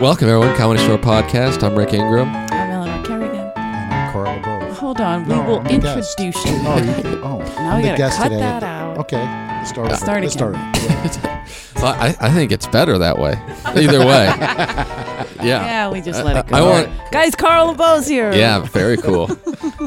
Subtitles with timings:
[0.00, 0.56] Welcome, everyone.
[0.56, 1.62] Comedy Store Podcast.
[1.62, 2.28] I'm Rick Ingram.
[2.28, 3.52] I'm Eleanor Kerrigan.
[3.56, 4.72] And I'm Carl Labove.
[4.76, 6.46] Hold on, we No, will I'm the introduce guest.
[6.46, 6.52] you.
[6.64, 7.38] Oh, you, oh.
[7.56, 8.40] Now I'm we the gotta guest cut today.
[8.40, 8.98] that out.
[8.98, 9.22] Okay.
[9.22, 9.86] Let's start.
[9.88, 9.96] over.
[9.96, 11.12] Start Let's again.
[11.12, 11.36] start.
[11.76, 13.40] Well, I, I think it's better that way.
[13.64, 14.26] Either way.
[15.40, 15.64] Yeah.
[15.64, 16.56] Yeah, we just let it go.
[16.56, 18.30] I want- Guys, Carl Labove's here.
[18.34, 19.30] Yeah, very cool.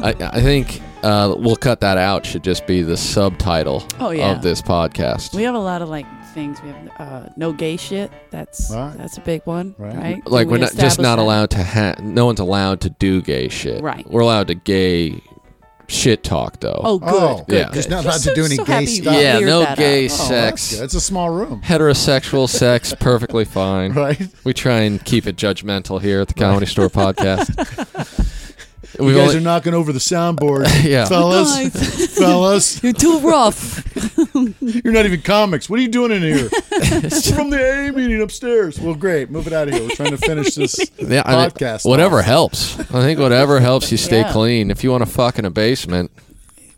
[0.02, 2.26] I, I think uh, we'll cut that out.
[2.26, 4.32] Should just be the subtitle Oh, yeah.
[4.32, 5.32] of this podcast.
[5.32, 6.60] We have a lot of like things.
[6.62, 8.10] We have uh, no gay shit.
[8.30, 8.96] That's Right.
[8.98, 9.96] that's a big one, Right.
[9.96, 10.26] right?
[10.26, 11.22] like Can we're we not just not that?
[11.22, 12.00] allowed to have.
[12.00, 14.04] no one's allowed to do gay shit Right.
[14.10, 15.22] we're allowed to gay
[15.86, 17.08] shit talk though Oh, good.
[17.12, 17.64] Oh, good, yeah.
[17.66, 17.74] good.
[17.74, 19.14] Just not allowed to do any so gay happy stuff.
[19.20, 20.12] Yeah, no that gay up.
[20.12, 20.30] Oh, sex.
[20.30, 20.84] that's good.
[20.84, 21.60] It's a small room.
[21.62, 24.20] heterosexual sex perfectly fine Right.
[24.44, 27.50] we try and keep it judgmental here at the comedy store podcast
[28.98, 31.56] You We've guys only- are knocking over the soundboard, yeah fellas.
[32.18, 33.82] Fellas, you're too rough.
[34.60, 35.68] you're not even comics.
[35.68, 36.48] What are you doing in here?
[36.48, 37.58] From the
[37.90, 38.78] AA meeting upstairs.
[38.80, 39.30] Well, great.
[39.30, 39.82] Move it out of here.
[39.82, 41.84] We're trying to finish this Yeah, I mean, podcast.
[41.88, 42.24] whatever off.
[42.24, 42.78] helps.
[42.78, 44.32] I think whatever helps you stay Yeah.
[44.32, 44.70] clean.
[44.70, 46.12] If you want to fuck in a basement,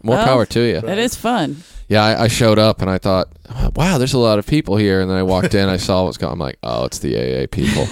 [0.02, 0.80] more Well, power to you.
[0.80, 1.62] That is fun.
[1.88, 3.28] Yeah, I, I showed up and I thought,
[3.76, 5.00] wow, there's a lot of people here.
[5.00, 6.30] And then I walked in, I saw what's going.
[6.30, 6.34] On.
[6.34, 7.86] I'm like, oh, it's the AA people.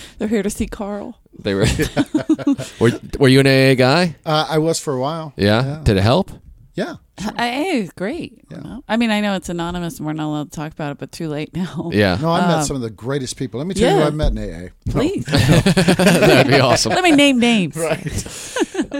[0.18, 1.18] They're here to see Carl.
[1.38, 1.66] They were.
[2.80, 4.16] were, were you an AA guy?
[4.26, 5.32] Uh, I was for a while.
[5.36, 5.64] Yeah.
[5.64, 5.80] Yeah.
[5.84, 6.30] Did it help?
[6.74, 6.96] Yeah.
[7.38, 8.32] AA is great.
[8.32, 8.58] you Yeah.
[8.58, 8.84] know?
[8.88, 11.12] I mean, I know it's anonymous and we're not allowed to talk about it, but
[11.12, 11.90] too late now.
[11.94, 12.18] Yeah.
[12.20, 13.58] No, I met Um, some of the greatest people.
[13.58, 14.68] Let me tell you who I met in AA.
[14.90, 15.24] Please.
[15.24, 16.90] That'd be awesome.
[16.92, 17.76] Let me name names.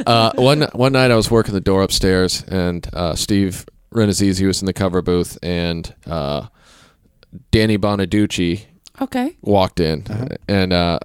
[0.07, 4.61] uh, one one night I was working the door upstairs, and uh, Steve Rannazzisi was
[4.63, 6.47] in the cover booth, and uh,
[7.51, 8.65] Danny Bonaduce
[9.01, 9.37] Okay.
[9.43, 10.27] walked in, Uh-huh.
[10.49, 10.99] and uh,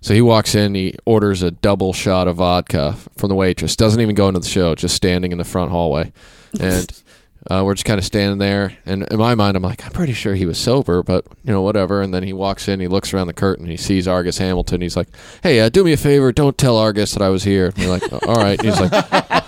[0.00, 0.74] so he walks in.
[0.74, 3.76] He orders a double shot of vodka from the waitress.
[3.76, 6.12] Doesn't even go into the show, just standing in the front hallway,
[6.60, 6.90] and.
[7.50, 10.12] Uh, we're just kind of standing there, and in my mind, I'm like, I'm pretty
[10.12, 12.02] sure he was sober, but you know, whatever.
[12.02, 14.82] And then he walks in, he looks around the curtain, he sees Argus Hamilton.
[14.82, 15.08] He's like,
[15.42, 17.88] "Hey, uh, do me a favor, don't tell Argus that I was here." And we're
[17.88, 18.92] like, "All right." And he's like,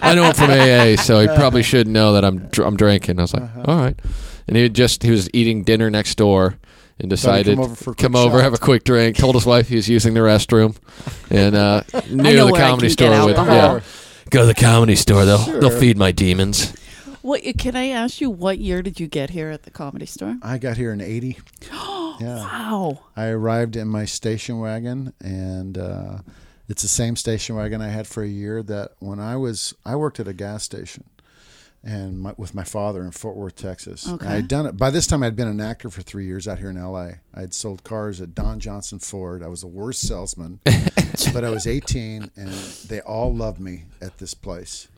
[0.02, 3.18] "I know him from AA, so he probably should know that I'm dr- I'm drinking."
[3.18, 3.62] I was like, Uh-huh.
[3.66, 3.98] "All right."
[4.48, 6.56] And he just he was eating dinner next door,
[6.98, 9.18] and decided come over come over, have a quick drink.
[9.18, 10.76] Told his wife he was using the restroom,
[11.28, 13.54] and uh, knew the comedy store would alcohol.
[13.76, 13.80] yeah.
[14.30, 15.26] Go to the comedy store.
[15.26, 16.74] They'll they'll feed my demons.
[17.22, 18.30] What can I ask you?
[18.30, 20.36] What year did you get here at the comedy store?
[20.42, 21.38] I got here in 80.
[21.70, 22.18] yeah.
[22.20, 23.00] Wow.
[23.16, 26.18] I arrived in my station wagon, and uh,
[26.68, 28.62] it's the same station wagon I had for a year.
[28.62, 31.04] That when I was, I worked at a gas station,
[31.82, 34.08] and my, with my father in Fort Worth, Texas.
[34.08, 34.26] Okay.
[34.26, 35.22] I had done it by this time.
[35.22, 37.20] I'd been an actor for three years out here in L.A.
[37.34, 39.42] I'd sold cars at Don Johnson Ford.
[39.42, 40.60] I was the worst salesman,
[41.32, 42.50] but I was 18, and
[42.88, 44.88] they all loved me at this place.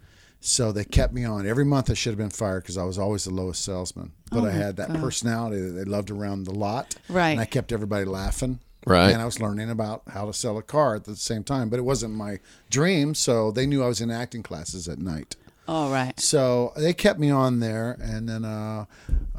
[0.47, 1.47] So they kept me on.
[1.47, 4.12] Every month I should have been fired because I was always the lowest salesman.
[4.31, 5.00] But Oh I had that God.
[5.00, 6.97] personality that they loved around the lot.
[7.09, 7.31] Right.
[7.31, 8.60] And I kept everybody laughing.
[8.87, 9.10] Right.
[9.10, 11.71] And I was learning about how to sell a car at the same time.
[11.71, 13.15] But it wasn't my dream.
[13.15, 15.34] So they knew I was in acting classes at night.
[15.66, 16.21] All right.
[16.21, 18.84] So they kept me on there, and then uh,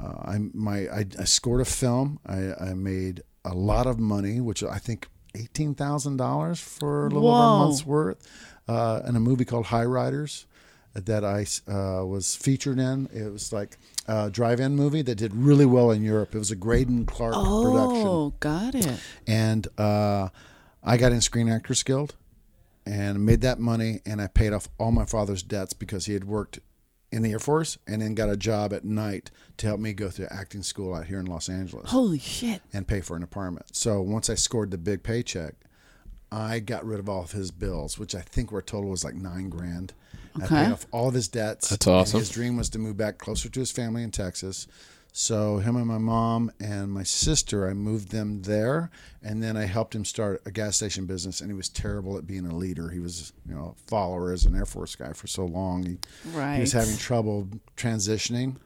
[0.01, 2.19] uh, I my I, I scored a film.
[2.25, 7.09] I, I made a lot of money, which I think eighteen thousand dollars for a
[7.11, 8.27] little over a month's worth,
[8.67, 10.47] uh, in a movie called High Riders
[10.95, 13.07] that I uh, was featured in.
[13.13, 16.33] It was like a drive-in movie that did really well in Europe.
[16.33, 18.99] It was a Greydon Clark production Oh, got it.
[19.27, 20.29] and uh,
[20.83, 22.15] I got in Screen Actors Guild
[22.85, 26.23] and made that money, and I paid off all my father's debts because he had
[26.23, 26.59] worked
[27.11, 30.09] in the Air Force and then got a job at night to help me go
[30.09, 32.61] through acting school out here in Los Angeles Holy shit.
[32.73, 33.75] and pay for an apartment.
[33.75, 35.55] So once I scored the big paycheck,
[36.31, 39.15] I got rid of all of his bills, which I think were total was like
[39.15, 39.93] nine grand.
[40.39, 40.63] I Okay.
[40.65, 41.69] paid off all of his debts.
[41.69, 42.19] That's and awesome.
[42.19, 44.67] his dream was to move back closer to his family in Texas.
[45.17, 48.89] So him and my mom and my sister, I moved them there,
[49.23, 51.39] and then I helped him start a gas station business.
[51.39, 52.89] And he was terrible at being a leader.
[52.89, 55.85] He was, you know, a follower as an Air Force guy for so long.
[55.85, 55.97] He,
[56.33, 56.55] Right.
[56.55, 57.47] he was having trouble
[57.77, 58.57] transitioning,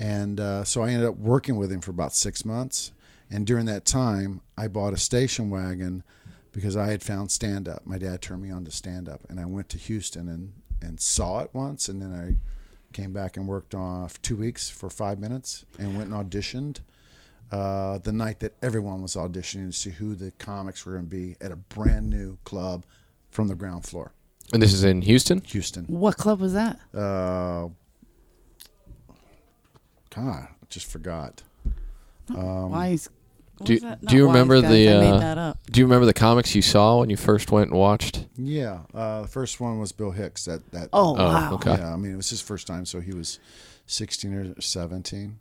[0.00, 2.92] and uh, so I ended up working with him for about six months.
[3.30, 6.04] And during that time, I bought a station wagon
[6.52, 7.86] because I had found stand up.
[7.86, 10.52] My dad turned me on to stand up, and I went to Houston and
[10.82, 12.36] and saw it once, and then I
[12.92, 16.80] came back and worked off two weeks for five minutes, and went and auditioned.
[17.50, 21.10] Uh, the night that everyone was auditioning to see who the comics were going to
[21.10, 22.84] be at a brand new club
[23.30, 24.12] from the ground floor,
[24.54, 25.42] And this is in Houston.
[25.46, 25.84] Houston.
[25.84, 26.78] What club was that?
[26.94, 27.68] Uh,
[30.14, 31.42] God, I just forgot.
[32.30, 33.08] Um, Wise.
[33.08, 33.21] what
[33.64, 34.04] do- was that?
[34.04, 35.58] do you remember Guys, the, uh, made that up.
[35.70, 38.26] Do you remember the comics you saw when you first went and watched?
[38.36, 40.44] Yeah, uh, the first one was Bill Hicks.
[40.46, 40.88] That that.
[40.92, 41.54] Oh, Oh, wow.
[41.54, 41.74] okay.
[41.74, 43.38] Yeah, I mean it was his first time, so he was
[43.86, 45.38] sixteen or seventeen.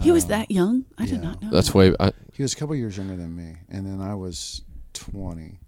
[0.00, 0.86] He was that young?
[0.98, 1.50] I did not know.
[1.52, 1.74] That's that.
[1.76, 1.94] way.
[2.00, 4.62] I, He was a couple years younger than me, and then I was
[4.94, 5.60] 20.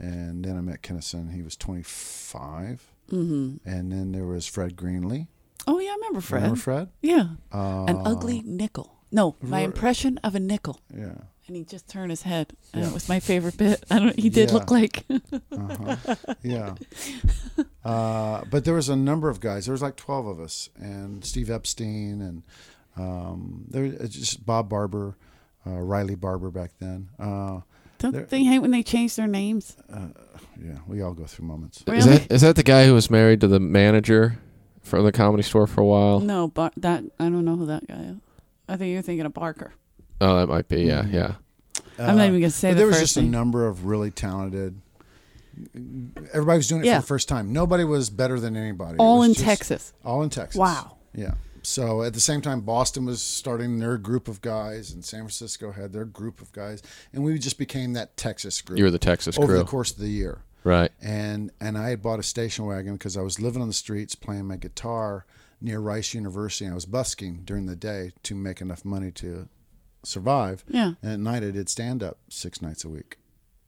[0.00, 1.32] And then I met Kinison.
[1.32, 2.92] He was 25.
[3.12, 3.68] Mm-hmm.
[3.68, 5.28] And then there was Fred Greenlee.
[5.68, 6.42] Oh yeah, I remember Fred.
[6.42, 6.88] Remember Fred?
[7.00, 8.97] Yeah, Uh, an ugly nickel.
[9.10, 10.80] No, my impression of a nickel.
[10.94, 11.14] Yeah.
[11.46, 12.90] And he just turned his head, and Yeah.
[12.90, 13.82] it was my favorite bit.
[13.90, 14.18] I don't.
[14.18, 14.54] He did Yeah.
[14.54, 15.04] look like.
[15.50, 15.96] Uh-huh.
[16.42, 16.74] yeah.
[17.84, 19.64] Uh, but there was a number of guys.
[19.66, 20.68] There was like 12 of us.
[20.76, 22.42] And Steve Epstein and
[22.96, 25.16] um, there was just Bob Barber,
[25.66, 27.08] uh, Riley Barber back then.
[27.18, 27.60] Uh,
[27.98, 29.76] Don't There- they hate when they change their names?
[29.90, 31.78] yeah, we all go through moments.
[31.78, 32.18] Is Really?
[32.18, 34.38] that is that the guy who was married to the manager
[34.82, 36.20] from the comedy store for a while?
[36.20, 38.16] No, but that I don't know who that guy is.
[38.68, 39.72] I think you're thinking of Barker.
[40.20, 40.82] Oh, that might be.
[40.82, 41.14] Yeah, mm-hmm.
[41.14, 41.34] yeah.
[41.98, 43.30] I'm not even gonna say but the there was first just a name.
[43.30, 44.80] number of really talented.
[46.32, 46.98] Everybody was doing it Yeah.
[46.98, 47.52] for the first time.
[47.52, 48.94] Nobody was better than anybody.
[48.94, 49.92] It All was in just- Texas.
[50.04, 50.58] All in Texas.
[50.58, 50.96] Wow.
[51.14, 51.34] Yeah.
[51.62, 55.72] So at the same time, Boston was starting their group of guys, and San Francisco
[55.72, 56.82] had their group of guys,
[57.12, 59.90] and we just became that Texas group You were the Texas over crew, the course
[59.90, 60.38] of the year.
[60.62, 60.92] right?
[61.02, 64.14] And and I had bought a station wagon because I was living on the streets
[64.14, 65.26] playing my guitar
[65.60, 66.64] near Rice University.
[66.64, 69.48] And I was busking during the day to make enough money to
[70.04, 70.64] survive.
[70.68, 70.92] Yeah.
[71.02, 73.18] And at night, I did stand up six nights a week.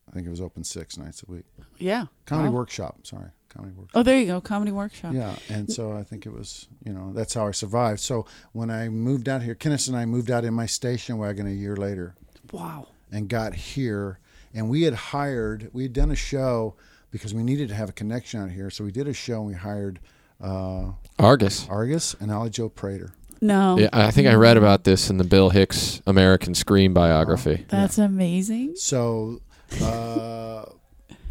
[0.08, 1.44] I think it was open six nights a week.
[1.78, 2.06] Yeah.
[2.26, 2.54] Comedy Wow.
[2.56, 3.06] workshop.
[3.06, 3.96] Sorry, comedy workshop.
[3.98, 4.40] Oh, there you go.
[4.40, 5.14] Comedy workshop.
[5.14, 8.00] Yeah, and so I think it was, you know, that's how I survived.
[8.00, 11.46] So when I moved out here, Kenneth and I moved out in my station wagon
[11.46, 12.14] a year later
[12.52, 12.88] Wow.
[13.12, 14.18] and got here.
[14.52, 16.74] And we had hired, we had done a show
[17.12, 18.68] because we needed to have a connection out here.
[18.68, 20.00] So we did a show and we hired
[20.40, 21.66] uh, Argus.
[21.68, 23.12] Argus and Ollie Joe Prater.
[23.40, 23.78] No.
[23.78, 27.64] Yeah, I think I read about this in the Bill Hicks American Scream biography.
[27.68, 28.76] That's amazing.
[28.76, 29.40] So
[29.82, 30.64] uh,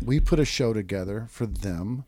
[0.03, 2.05] we put a show together for them.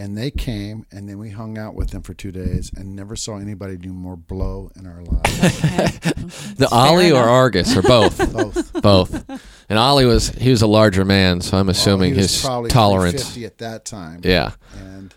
[0.00, 3.16] And they came, and then we hung out with them for two days, and never
[3.16, 5.60] saw anybody do more blow in our lives.
[6.56, 7.24] The Ollie or.
[7.24, 8.16] Argus or both?
[8.32, 8.80] Both.
[8.80, 9.64] both.
[9.68, 12.44] And Ollie was he was a larger man, so I'm assuming Oh, he was his
[12.44, 13.32] probably tolerance.
[13.32, 14.20] 350 at that time.
[14.22, 14.52] Yeah.
[14.76, 15.12] and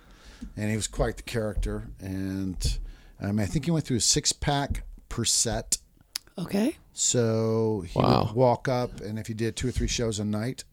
[0.57, 1.87] and he was quite the character.
[1.99, 2.79] And
[3.21, 5.77] I I think he went through a six pack per set.
[6.37, 6.77] Okay.
[6.93, 8.25] So he Wow.
[8.25, 10.63] would walk up, and if he did two or three shows a night,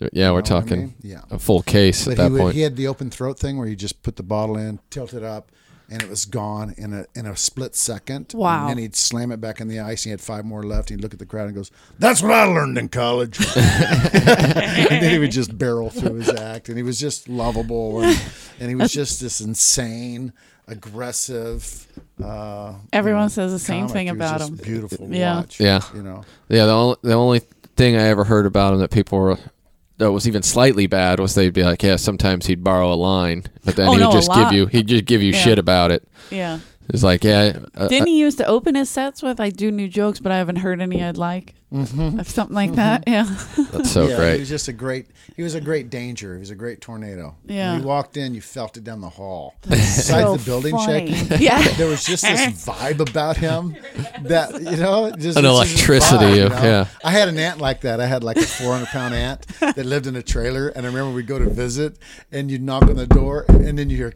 [0.00, 0.94] Yeah, we're you know what I talking mean?
[1.02, 1.20] yeah.
[1.30, 2.54] a full case But at he, that would, point.
[2.54, 5.22] he had the open throat thing where you just put the bottle in, tilt it
[5.22, 5.52] up,
[5.90, 8.32] and it was gone in a in a split second.
[8.34, 8.62] Wow.
[8.62, 10.02] And then he'd slam it back in the ice.
[10.04, 10.88] And he had five more left.
[10.88, 15.10] He'd look at the crowd and goes, "That's what I learned in college." and then
[15.10, 18.20] he would just barrel through his act, and he was just lovable, and,
[18.60, 20.32] and he was just this insane,
[20.68, 21.86] aggressive.
[22.22, 23.92] Uh, Everyone you know, says the same comic.
[23.92, 24.56] thing He was about just him.
[24.56, 25.08] Beautiful.
[25.08, 25.36] to Yeah.
[25.36, 25.80] watch, Yeah.
[25.94, 26.24] You know.
[26.48, 27.40] yeah, the only the only
[27.76, 29.38] thing I ever heard about him that people were
[29.98, 33.44] that was even slightly bad was they'd be like, yeah, sometimes he'd borrow a line,
[33.64, 35.38] but then Oh, he would no, just give you he'd just give you Yeah.
[35.38, 36.06] shit about it.
[36.30, 36.58] Yeah.
[36.88, 39.88] It's like, yeah, uh, Didn't he used to open his sets with "I do new
[39.88, 42.20] jokes, but I haven't heard any I'd like," Mm-hmm.
[42.20, 43.04] or something like that?
[43.06, 43.24] Yeah.
[43.72, 44.34] that's so yeah, great.
[44.34, 45.06] He was just a great.
[45.36, 46.34] He was a great danger.
[46.34, 47.34] He was a great tornado.
[47.46, 47.72] Yeah.
[47.72, 49.54] When you walked in, you felt it down the hall.
[49.68, 51.12] Besides so the building funny.
[51.14, 51.62] shaking, Yeah.
[51.78, 53.74] there was just this vibe about him
[54.22, 56.62] that you know, just An it's just this electricity vibe, you know?
[56.62, 56.86] yeah.
[57.04, 58.00] I had an aunt like that.
[58.00, 61.12] I had like a 400 pound aunt that lived in a trailer, and I remember
[61.14, 61.96] we'd go to visit,
[62.30, 64.12] and you'd knock on the door, and then you hear.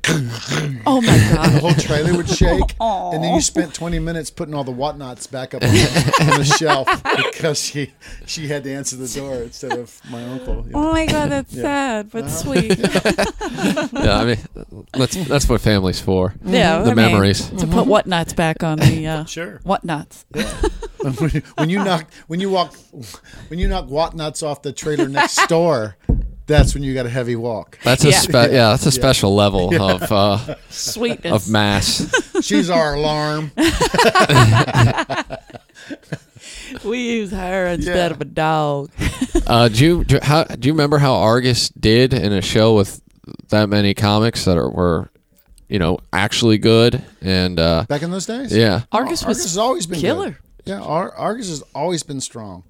[0.87, 3.13] Oh my god, the whole trailer would shake, Aw.
[3.13, 6.39] and then you spent 20 minutes putting all the whatnots back up on the, on
[6.39, 6.87] the shelf
[7.47, 7.93] because she
[8.27, 10.65] she had to answer the door instead of my uncle.
[10.67, 10.89] you know.
[10.89, 12.79] Oh my god, that's sad but sweet.
[12.79, 14.39] yeah, I mean,
[14.93, 16.35] that's that's what family's for.
[16.45, 17.49] Yeah, the I mean, memories.
[17.51, 19.61] to put what nuts back on the uh, Sure.
[19.63, 20.25] what nuts.
[20.33, 22.75] when you- when you knock when you walk
[23.49, 25.97] when you knock whatnots off the trailer next door,
[26.47, 27.79] that's when you got a heavy walk.
[27.85, 28.19] That's a Yeah.
[28.21, 31.33] spe- yeah, that's a special level of uh, Sweetness.
[31.33, 32.11] of mass.
[32.43, 33.53] She's our alarm.
[36.85, 38.15] we use her instead Yeah.
[38.15, 38.91] of a dog.
[39.47, 43.01] Uh, do you do, how do you remember how Argus did in a show with
[43.51, 45.09] that many comics that are, were,
[45.69, 49.59] you know, actually good and uh, Back in those days, yeah, Argus was Argus has
[49.59, 50.31] always been killer.
[50.31, 50.39] good.
[50.65, 52.65] Yeah, Ar- Argus has always been strong.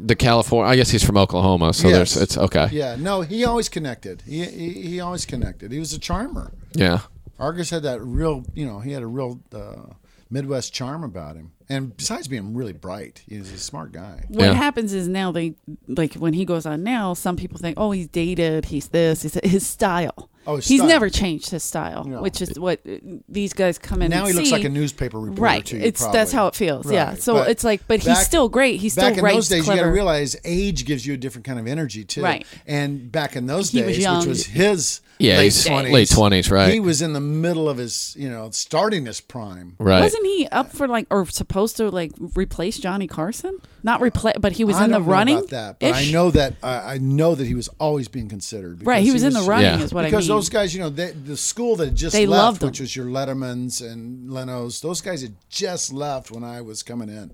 [0.00, 0.68] the California.
[0.72, 2.14] I guess he's from Oklahoma, so Yes.
[2.14, 2.68] there's it's okay.
[2.72, 4.22] Yeah, no, he always connected.
[4.26, 5.70] He, he he always connected.
[5.70, 6.50] He was a charmer.
[6.74, 7.00] Yeah,
[7.38, 9.92] Argus had that real, you know, he had a real uh,
[10.30, 11.52] Midwest charm about him.
[11.68, 14.24] And besides being really bright, he's a smart guy.
[14.28, 14.52] What Yeah.
[14.54, 15.54] happens is now they
[15.86, 19.34] like when he goes on now, some people think, oh, he's dated, he's this, he's
[19.42, 20.27] his style.
[20.48, 20.88] Oh, he's style.
[20.88, 22.22] never changed his style, No.
[22.22, 22.96] which is what uh,
[23.28, 24.10] these guys come in.
[24.10, 25.64] now and he looks like a newspaper reporter right.
[25.66, 25.82] to you.
[25.84, 26.90] It's that's how it feels.
[26.90, 27.14] Yeah.
[27.14, 28.80] So But it's like, but he's still great.
[28.80, 29.76] He's still back in those days, clever.
[29.76, 32.22] you got to realize age gives you a different kind of energy too.
[32.22, 32.46] Right.
[32.66, 34.18] And back in those He days, young.
[34.20, 36.72] which was his Yeah, late twenties, late 20s, right.
[36.72, 39.76] He was in the middle of his, you know, starting his prime.
[39.78, 40.00] Right.
[40.00, 43.58] Wasn't he up for like or supposed to like replace Johnny Carson?
[43.82, 45.36] Not replace, but he was I in the don't know running.
[45.38, 48.84] about that, but I know that I, I know that he was always being considered.
[48.84, 49.84] Right, because he was in the running, Yeah.
[49.84, 50.12] is what I mean.
[50.38, 52.94] Those guys, you know, they, the school that had just They left, loved which was
[52.96, 57.32] your Lettermans and Leno's, those guys had just left when I was coming in.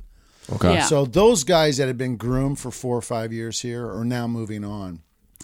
[0.52, 0.75] okay.
[0.75, 0.82] Yeah.
[0.84, 4.26] So those guys that had been groomed for four or five years here are now
[4.26, 5.00] moving on.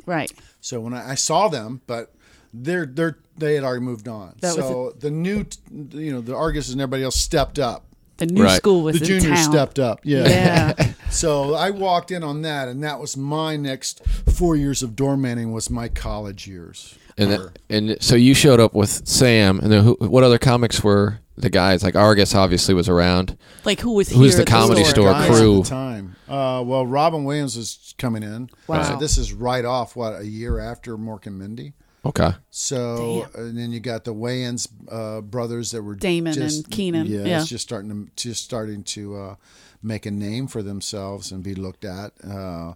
[0.06, 0.32] right.
[0.60, 2.12] So when I, I saw them, but
[2.52, 4.34] they're they're they had already moved on.
[4.40, 5.46] That was so the new,
[5.92, 7.86] you know, the Argus and everybody else stepped up.
[8.18, 8.56] The new Right.
[8.58, 9.52] school was the in juniors town.
[9.52, 10.00] stepped up.
[10.04, 10.28] Yeah.
[10.28, 10.92] Yeah.
[11.10, 15.50] So I walked in on that, and that was my next four years of doormanning
[15.52, 16.96] was my college years.
[17.20, 20.38] And Or- then, and so you showed up with Sam, and then who, what other
[20.38, 21.82] comics were the guys?
[21.82, 23.36] Like Argus obviously was around.
[23.64, 25.58] like who was Who's here the at comedy store guys crew?
[25.58, 26.16] at the time.
[26.28, 28.48] Uh, well, Robin Williams was coming in.
[28.66, 28.82] Wow.
[28.82, 31.74] So this is right off what a year after Mork and Mindy.
[32.06, 32.30] Okay.
[32.50, 37.06] So and then you got the Wayans uh, brothers that were Damon just, and Keenen,
[37.06, 37.40] Yeah, yeah.
[37.40, 39.34] it's just starting to just starting to uh,
[39.82, 42.12] make a name for themselves and be looked at.
[42.26, 42.72] Uh,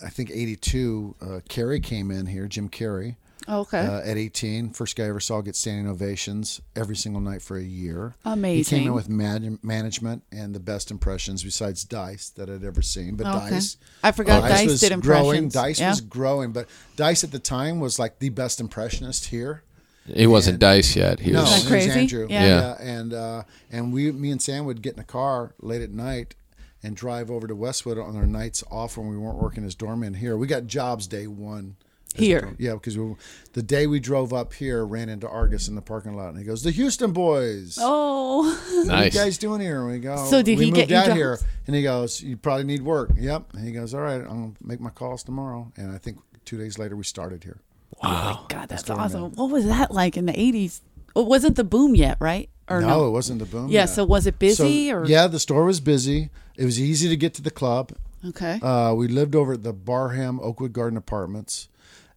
[0.00, 3.16] I think '82, uh, Carrey came in here, Jim Carrey.
[3.46, 3.80] Oh, okay.
[3.80, 7.58] Uh, at 18, first guy I ever saw get standing ovations every single night for
[7.58, 8.14] a year.
[8.24, 8.32] Amazing.
[8.34, 8.78] He Amazing.
[8.78, 13.16] came in with man- management and the best impressions besides Dice that I'd ever seen.
[13.16, 13.50] But Okay.
[13.50, 15.44] Dice, I forgot Dice was did growing.
[15.44, 15.52] impressions.
[15.52, 15.90] Dice Yeah.
[15.90, 19.62] was growing, but Dice at the time was like the best impressionist here.
[20.06, 21.20] He wasn't And- Dice yet.
[21.20, 21.50] He No, was.
[21.50, 22.00] Isn't was crazy?
[22.00, 22.26] Andrew.
[22.30, 22.44] Yeah.
[22.46, 22.76] Yeah.
[22.80, 26.34] and uh, and we, me and Sam would get in a car late at night
[26.82, 30.14] and drive over to Westwood on our nights off when we weren't working as doormen
[30.14, 30.36] here.
[30.36, 31.76] We got jobs day one.
[32.14, 32.40] As a Here.
[32.40, 33.14] door- yeah, because we,
[33.52, 36.44] the day we drove up here, ran into Argus in the parking lot, and he
[36.44, 38.42] goes, "The Houston boys." oh.
[38.44, 39.14] What are you Nice.
[39.14, 39.80] guys doing here?
[39.82, 40.16] And we go.
[40.30, 41.16] So did we he moved get you out jobs?
[41.16, 41.38] here?
[41.66, 43.54] And he goes, "You probably need work." Yep.
[43.54, 46.58] And he goes, "All right, I'm gonna make my calls tomorrow." And I think two
[46.58, 47.60] days later we started here.
[48.02, 49.32] Oh God, that's awesome.
[49.32, 50.82] What was that like in the eighties?
[51.16, 52.48] It wasn't the boom yet, right?
[52.68, 53.06] Or no, no?
[53.06, 53.68] it wasn't the boom.
[53.68, 53.80] Yeah.
[53.80, 53.86] yet.
[53.86, 56.30] So was it busy So, or yeah, the store was busy.
[56.56, 57.92] It was easy to get to the club.
[58.26, 58.58] Okay.
[58.62, 61.68] Uh, we lived over at the Barham Oakwood Garden Apartments,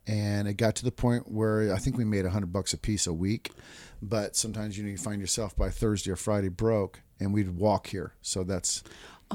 [0.08, 2.78] and it got to the point where I think we made a hundred bucks a
[2.78, 3.52] piece a week.
[4.02, 7.88] But sometimes you know you find yourself by Thursday or Friday broke, and we'd walk
[7.88, 8.14] here.
[8.22, 8.84] So that's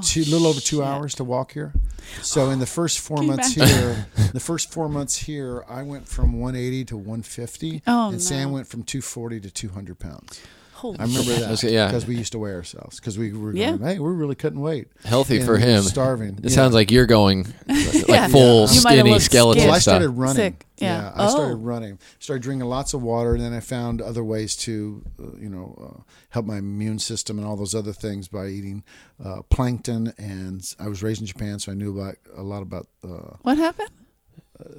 [0.01, 0.85] two, a little over two shit.
[0.85, 1.73] hours to walk here.
[2.21, 6.39] So in the first four months here, the first four months here, I went from
[6.39, 10.41] 180 to 150, Oh, and Sam went from 240 to 200 pounds.
[10.83, 11.87] Holy I remember that That's- yeah.
[11.87, 13.77] because we used to weigh ourselves because we were Yeah.
[13.77, 14.89] going, hey, we're really cutting weight.
[15.05, 15.81] Healthy And for him.
[15.83, 16.39] starving.
[16.39, 16.55] It Yeah.
[16.55, 18.27] sounds like you're going like Yeah.
[18.27, 19.67] full You skinny skeleton skinny.
[19.67, 19.81] Well, I stuff.
[19.93, 20.35] started running.
[20.35, 20.65] Sick.
[20.79, 21.13] Yeah.
[21.15, 21.57] I started Oh.
[21.57, 21.99] running.
[22.19, 25.73] Started drinking lots of water, and then I found other ways to, uh, you know,
[25.81, 28.83] uh, help my immune system and all those other things by eating
[29.23, 30.11] uh, plankton.
[30.17, 32.87] And I was raised in Japan, so I knew about a lot about.
[33.03, 33.89] Uh, What happened?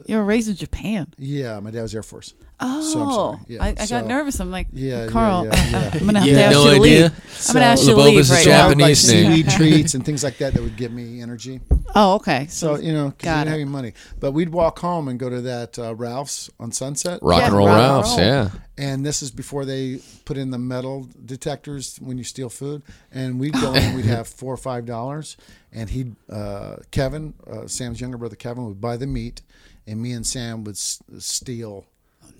[0.06, 1.12] You were raised in Japan.
[1.18, 2.34] yeah, my dad was Air Force.
[2.60, 3.44] Oh, So I'm.
[3.48, 4.38] Yeah, I, I so- got nervous.
[4.40, 5.90] I'm like, Yeah, yeah, Carl, yeah, yeah.
[5.94, 7.02] I'm gonna have to had ask no you to idea?
[7.02, 7.46] leave.
[7.48, 8.68] I'm gonna ask you to leave a right So now.
[8.68, 9.32] like Japanese name.
[9.32, 11.60] seaweed treats and things like that that would give me energy.
[11.96, 12.48] Oh, okay.
[12.48, 13.50] So you know, because we didn't it.
[13.50, 17.20] have any money, but we'd walk home and go to that uh, Ralph's on Sunset.
[17.22, 18.26] Rock Yeah, and roll rock and Ralphs, roll.
[18.26, 18.50] yeah.
[18.76, 22.82] And this is before they put in the metal detectors when you steal food.
[23.12, 25.36] And we'd go and we'd have four or five dollars.
[25.72, 29.42] And he'd, uh, Kevin, uh, Sam's younger brother Kevin, would buy the meat.
[29.86, 31.84] And me and Sam would s- steal.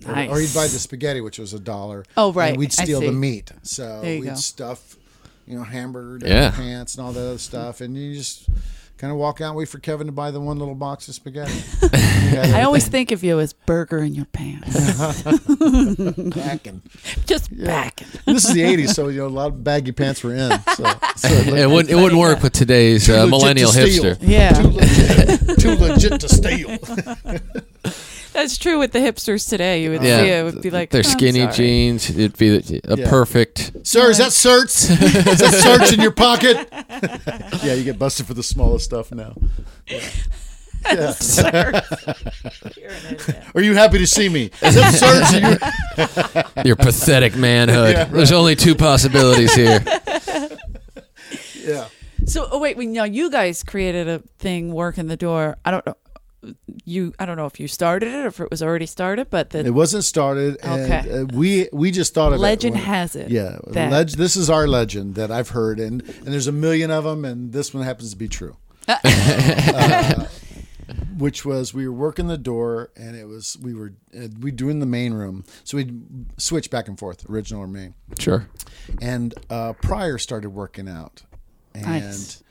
[0.07, 2.05] Or- or, he'd buy the spaghetti, which was a dollar.
[2.17, 2.49] Oh, right.
[2.49, 3.51] And we'd steal the meat.
[3.63, 4.35] So we'd go.
[4.35, 4.95] stuff,
[5.47, 6.51] you know, hamburger down Yeah.
[6.51, 7.81] pants and all that other stuff.
[7.81, 8.47] And you just
[8.97, 11.15] kind of walk out and wait for Kevin to buy the one little box of
[11.15, 11.51] spaghetti.
[12.37, 14.73] I always think of you as burger in your pants.
[16.33, 16.81] packing.
[17.25, 18.07] Just backing.
[18.25, 20.49] This is the '80s, so you know a lot of baggy pants were in.
[20.75, 20.83] So,
[21.17, 24.17] so it It wouldn't, it wouldn't work with today's uh, legit to millennial hipster.
[24.21, 26.77] Yeah, too legit, too legit to steal.
[28.35, 29.81] That's true with the hipsters today.
[29.81, 32.09] You would Yeah, see it would be like Their "Oh, skinny sorry." jeans.
[32.09, 33.09] It'd be a Yeah.
[33.09, 33.71] perfect.
[33.83, 34.89] Sir, is that certs?
[34.91, 36.67] is that certs in your pocket?
[37.63, 39.33] yeah, you get busted for the smallest stuff now.
[40.87, 41.15] Yeah.
[41.41, 41.81] Yeah.
[42.77, 43.43] You're an idiot.
[43.55, 44.51] Are you happy to see me?
[44.61, 47.93] Is that certs in your Your pathetic manhood.
[47.95, 48.11] Yeah, right.
[48.11, 49.83] There's only two possibilities here.
[51.55, 51.87] Yeah.
[52.27, 55.57] So, oh wait, wait, now you guys created a thing, work in the door.
[55.65, 55.97] I don't know.
[56.83, 59.49] You, I don't know if you started it or if it was already started, but
[59.51, 61.19] the It wasn't started, and Okay.
[61.21, 62.79] uh, we we just thought of legend it.
[62.79, 63.29] when- has it.
[63.31, 66.91] Yeah, that- leg- this is our legend that I've heard, and and there's a million
[66.91, 68.55] of them, and this one happens to be true.
[68.87, 70.25] Uh,
[71.17, 74.79] which was we were working the door and it was we were uh, we doing
[74.79, 76.03] the main room so we'd
[76.37, 78.47] switch back and forth original or main Sure.
[79.01, 81.23] and uh, Pryor started working out,
[81.73, 82.43] and Nice.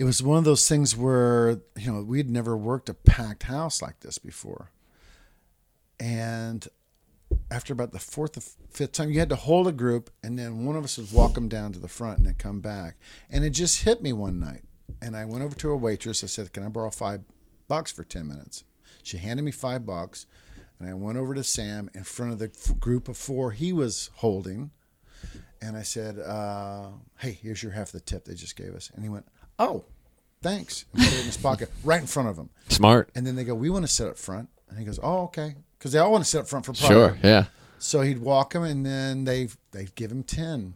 [0.00, 3.82] It was one of those things where you know we'd never worked a packed house
[3.82, 4.70] like this before,
[6.00, 6.66] and
[7.50, 8.40] after about the fourth or
[8.70, 11.34] fifth time, you had to hold a group, and then one of us would walk
[11.34, 12.96] them down to the front and then come back,
[13.28, 14.62] and it just hit me one night,
[15.02, 16.24] and I went over to a waitress.
[16.24, 17.20] I said, "Can I borrow five
[17.68, 18.64] bucks for ten minutes?"
[19.02, 20.26] She handed me five bucks.
[20.78, 22.48] And I went over to Sam in front of the
[22.80, 24.70] group of four he was holding,
[25.60, 26.88] and I said, uh,
[27.18, 29.26] "Hey, here's your half of the tip they just gave us." And he went,
[29.60, 29.84] "Oh,
[30.42, 32.50] thanks," and put it in his pocket right in front of him.
[32.68, 33.10] Smart.
[33.14, 35.54] And then they go, "We want to sit up front," and he goes, "Oh, okay,"
[35.78, 36.88] because they all want to sit up front for Pryor.
[36.90, 37.18] Sure.
[37.22, 37.44] Yeah.
[37.78, 40.74] So he'd walk him, and then they they give him ten,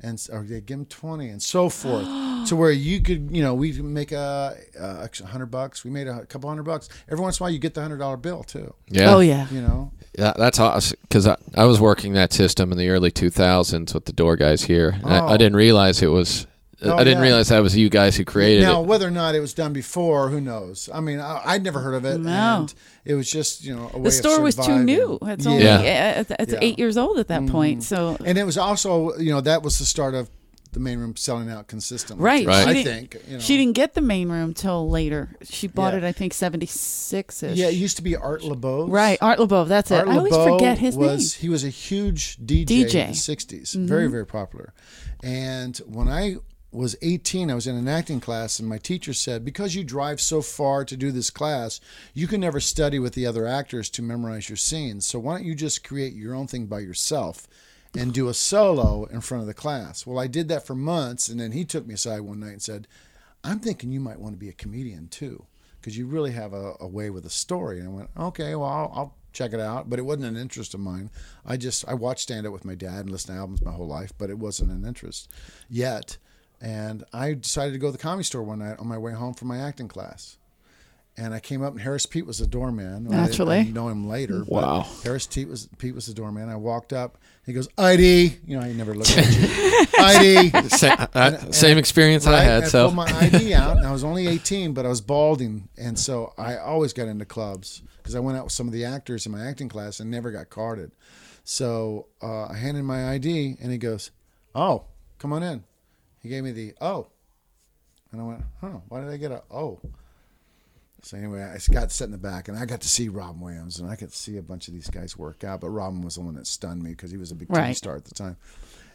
[0.00, 2.04] and or they give him twenty, and so forth,
[2.48, 5.84] to where you could, you know, we make a, a hundred bucks.
[5.84, 6.88] We made a couple hundred bucks.
[7.10, 8.74] Every once in a while, you get the hundred dollar bill too.
[8.90, 9.14] Yeah.
[9.14, 9.46] Oh yeah.
[9.50, 10.98] You know, Yeah, that's awesome.
[11.02, 14.62] Because I, I was working that system in the early 2000s with the door guys
[14.64, 14.90] here.
[15.02, 15.28] And I, Oh.
[15.28, 16.46] I didn't realize it was.
[16.86, 17.22] Oh, I didn't yeah.
[17.24, 18.72] realize that was you guys who created now it.
[18.74, 20.88] Now, whether or not it was done before, who knows?
[20.92, 22.30] I mean, I, I'd never heard of it, No.
[22.60, 22.74] and
[23.04, 25.18] it was just you know a way The of store was too new.
[25.22, 25.50] It's Yeah.
[25.50, 26.24] only Yeah.
[26.28, 26.58] uh, it's Yeah.
[26.62, 27.82] eight years old at that point.
[27.84, 30.28] So and it was also you know that was the start of
[30.72, 32.20] the main room selling out consistently.
[32.24, 32.44] Right.
[32.44, 32.66] Right.
[32.66, 33.38] I She think you know.
[33.38, 35.28] she didn't get the main room till later.
[35.44, 35.98] She bought Yeah.
[36.00, 37.56] it, I think, seventy six ish.
[37.56, 38.90] Yeah, it used to be Art Laboe.
[38.90, 39.16] right.
[39.22, 39.68] Art Laboe.
[39.68, 39.98] That's it.
[39.98, 41.40] Art I always forget his was, name.
[41.42, 42.94] He was a huge DJ, DJ.
[43.04, 44.72] in the 60s, very, very popular.
[45.22, 46.36] And when I
[46.74, 50.20] was 18, I was in an acting class, and my teacher said, Because you drive
[50.20, 51.80] so far to do this class,
[52.12, 55.06] you can never study with the other actors to memorize your scenes.
[55.06, 57.46] So why don't you just create your own thing by yourself?
[57.96, 60.04] And do a solo in front of the class.
[60.04, 62.62] Well, I did that for months, and then he took me aside one night and
[62.62, 62.88] said,
[63.44, 65.46] I'm thinking you might want to be a comedian too,
[65.80, 67.78] because you really have a, a way with a story.
[67.78, 69.88] And I went, okay, well, I'll, I'll check it out.
[69.88, 71.10] But it wasn't an interest of mine.
[71.44, 73.86] I just I watched stand up with my dad and listened to albums my whole
[73.86, 75.30] life, but it wasn't an interest
[75.68, 76.16] yet.
[76.60, 79.34] And I decided to go to the comedy store one night on my way home
[79.34, 80.38] from my acting class.
[81.16, 83.06] And I came up, and Harris Peet was the doorman.
[83.06, 83.58] I Naturally.
[83.58, 84.40] I didn't know him later.
[84.40, 84.86] but Wow.
[85.04, 86.48] Harris Peet was Peet was the doorman.
[86.48, 87.18] I walked up.
[87.46, 89.86] He goes, "ID," you know, he never looked at you.
[89.98, 90.68] ID.
[90.70, 92.42] Same, uh, same experience I Right?
[92.42, 92.64] had.
[92.64, 95.68] I So pulled my ID out, and I was only 18, but I was balding,
[95.78, 98.84] and so I always got into clubs because I went out with some of the
[98.84, 100.90] actors in my acting class and never got carded.
[101.44, 104.10] So uh, I handed my ID, and he goes,
[104.52, 104.86] "Oh,
[105.20, 105.62] come on in."
[106.24, 107.06] He gave me the "Oh,"
[108.10, 108.78] and I went, "Huh?
[108.88, 109.78] Why did I get a oh?"
[111.02, 113.78] So anyway, I got sit in the back, and I got to see Robin Williams,
[113.78, 115.60] and I could see a bunch of these guys work out.
[115.60, 117.76] But Robin was the one that stunned me because he was a big TV Right.
[117.76, 118.38] star at the time,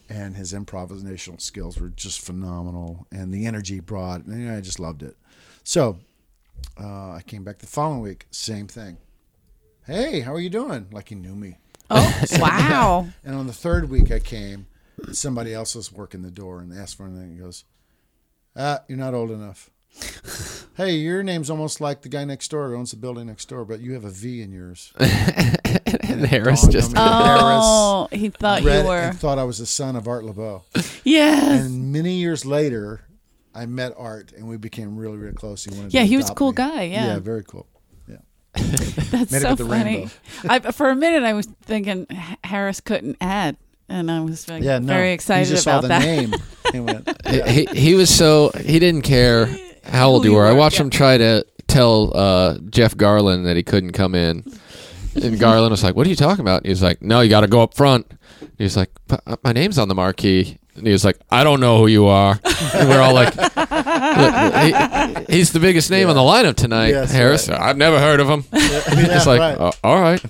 [0.10, 4.58] and his improvisational skills were just phenomenal, and the energy he brought, and you know,
[4.58, 5.16] I just loved it.
[5.64, 6.00] So
[6.82, 8.98] uh, I came back the following week, same thing.
[9.86, 10.88] Hey, how are you doing?
[10.92, 11.60] Like he knew me.
[11.92, 13.08] Oh wow!
[13.24, 14.66] And on the third week, I came,
[15.14, 17.34] somebody else was working the door and asked for anything.
[17.34, 17.64] He goes,
[18.56, 19.70] "Ah, you're not old enough."
[20.78, 23.66] hey, your name's almost like the guy next door who owns the building next door,
[23.66, 24.94] but you have a V in yours.
[25.00, 26.96] and Harris just.
[26.96, 28.98] on me that Oh, he thought Read you were.
[28.98, 30.64] and thought I was the son of Art Laboe.
[31.04, 31.66] Yes.
[31.66, 33.02] And many years later,
[33.56, 35.66] I met Art, and we became really, really close.
[35.66, 36.56] He wanted Yeah, to he was a cool me.
[36.56, 37.06] guy, yeah.
[37.08, 37.66] yeah, very cool.
[38.08, 38.18] Yeah,
[38.54, 40.08] That's Made so funny.
[40.48, 42.06] I, for a minute, I was thinking
[42.44, 43.58] Harris couldn't add,
[43.90, 44.80] and I was like, yeah.
[44.80, 46.06] No, very excited he just about saw the that.
[46.06, 46.34] name
[46.74, 49.48] and went, he, he was so he didn't care
[49.84, 50.46] how old you you were.
[50.46, 50.84] I watched yeah.
[50.84, 54.44] him try to tell uh, Jeff Garlin that he couldn't come in,
[55.16, 57.30] and Garlin was like, "What are you talking about?" And he was like, "No, you
[57.30, 58.12] got to go up front."
[58.58, 61.78] He's like, uh, "My name's on the marquee." And he was like, "I don't know
[61.80, 62.40] who you are."
[62.74, 67.50] And we're all like, he- "He's the biggest name on the lineup tonight, Yes, Harris."
[67.50, 68.44] I've never heard of him.
[68.54, 68.60] yeah,
[69.16, 69.58] It's like, right.
[69.60, 70.22] "Oh, all right,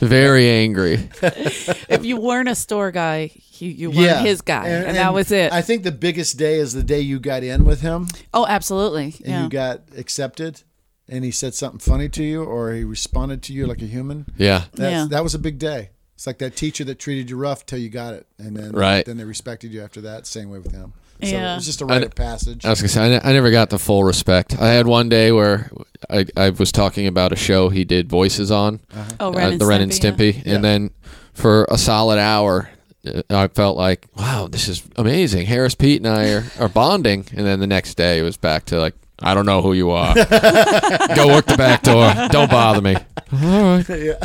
[0.00, 1.08] very angry.
[1.22, 5.52] if you weren't a store guy, you, you weren't his guy, and, that was it.
[5.52, 9.14] I think the biggest day is the day you got in with him oh, absolutely.
[9.24, 9.42] and Yeah.
[9.44, 10.62] you got accepted,
[11.08, 14.26] and he said something funny to you, or he responded to you like a human.
[14.36, 15.06] Yeah, That's, Yeah.
[15.10, 15.90] That was a big day.
[16.20, 19.06] It's like that teacher that treated you rough till you got it, and then Right.
[19.06, 20.26] then they respected you after that.
[20.26, 20.92] Same way with him.
[21.22, 21.52] So Yeah.
[21.54, 22.62] it was just a rite I- of passage.
[22.62, 24.54] I was gonna say I, I never got the full respect.
[24.60, 25.70] I had one day where
[26.10, 28.80] I, I was talking about a show he did voices on,
[29.18, 30.56] oh, uh, Ren and the Ren and Stimpy, Stimpy, Yeah.
[30.56, 30.90] and then
[31.32, 32.68] for a solid hour,
[33.08, 35.46] uh, I felt like, wow, this is amazing.
[35.46, 38.66] Harris, Peet, and I are, are bonding, and then the next day it was back
[38.66, 40.12] to like, I don't know who you are.
[41.14, 42.12] Go work the back door.
[42.28, 42.96] Don't bother me.
[43.32, 43.88] All right.
[43.88, 44.16] yeah.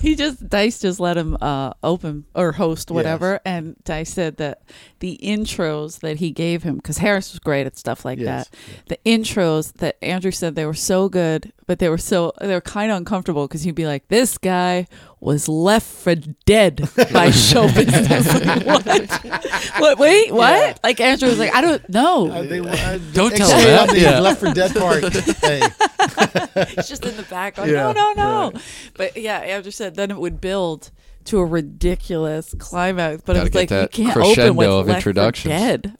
[0.00, 4.62] He just Dice just let him uh, open or host whatever, and Dice said that
[5.00, 8.58] the intros that he gave him because Harris was great at stuff like Yes, that.
[8.88, 12.60] The intros that Andrew said they were so good, but they were so they were
[12.60, 14.86] kind of uncomfortable because he'd be like, "This guy
[15.20, 18.26] was left for dead by show business."
[18.66, 18.84] what?
[19.78, 19.98] what?
[19.98, 20.52] Wait, what?
[20.52, 20.74] Yeah.
[20.84, 23.88] Like Andrew was like, "I don't know." Uh, they, uh, Don't tell expand that.
[23.88, 24.20] on the Yeah.
[24.20, 25.02] Left for Dead part.
[25.40, 25.62] hey,
[26.74, 28.60] He's just in the back going, Yeah, no, no, no.
[28.92, 30.90] But yeah, Andrew said then it would build
[31.24, 33.22] to a ridiculous climax.
[33.24, 35.54] But Gotta it was like you can't crescendo open with of Left 4 introductions.
[35.54, 35.96] Dead.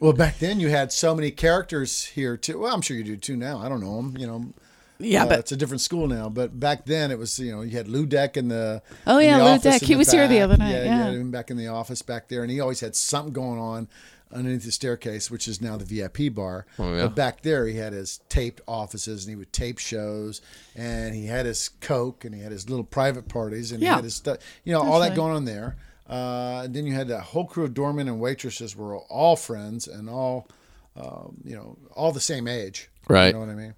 [0.00, 2.60] well, back then you had so many characters here too.
[2.60, 3.58] Well, I'm sure you do too now.
[3.58, 4.16] I don't know them.
[4.16, 4.54] You know,
[4.98, 6.28] yeah, uh, but it's a different school now.
[6.28, 9.26] But back then it was you know you had Lou Deck in the Oh, in
[9.26, 9.82] yeah, the Lou Deck.
[9.82, 11.04] He was here the other night, Yeah, you yeah.
[11.04, 13.88] had him back in the office back there, and he always had something going on
[14.32, 16.66] underneath the staircase, which is now the VIP bar.
[16.78, 17.02] Oh, yeah.
[17.02, 20.40] But back there he had his taped offices, and he would tape shows,
[20.74, 23.96] and he had his coke, and he had his little private parties, and he Yeah.
[23.96, 24.38] had his stuff.
[24.64, 25.16] You know all that right.
[25.16, 25.76] going on there.
[26.08, 29.88] Uh, and then you had that whole crew of doormen and waitresses were all friends
[29.88, 30.46] and all,
[30.96, 32.90] um, you know, all the same age.
[33.08, 33.28] Right.
[33.28, 33.74] You know what I mean?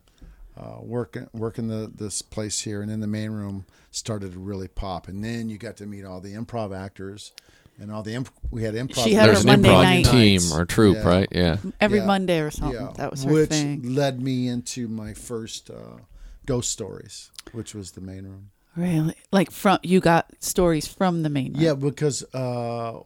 [0.57, 4.69] Uh, working working the this place here, and then the main room started to really
[4.69, 7.33] pop, and then you got to meet all the improv actors
[7.79, 9.05] and all the imp- we had improv.
[9.05, 10.05] She had There's her an Monday improv night.
[10.07, 10.55] team nights.
[10.55, 11.09] or troop, Yeah.
[11.09, 11.29] right?
[11.31, 11.57] Yeah.
[11.81, 12.07] every Yeah.
[12.07, 12.81] Monday or something.
[12.81, 13.39] Yeah, That was her thing.
[13.39, 13.95] which thing.
[13.95, 15.99] led me into my first uh,
[16.47, 18.51] ghost stories, which was the main room.
[18.77, 19.15] Really?
[19.31, 21.63] Like from you got stories from the main room.
[21.63, 23.01] Yeah, because uh,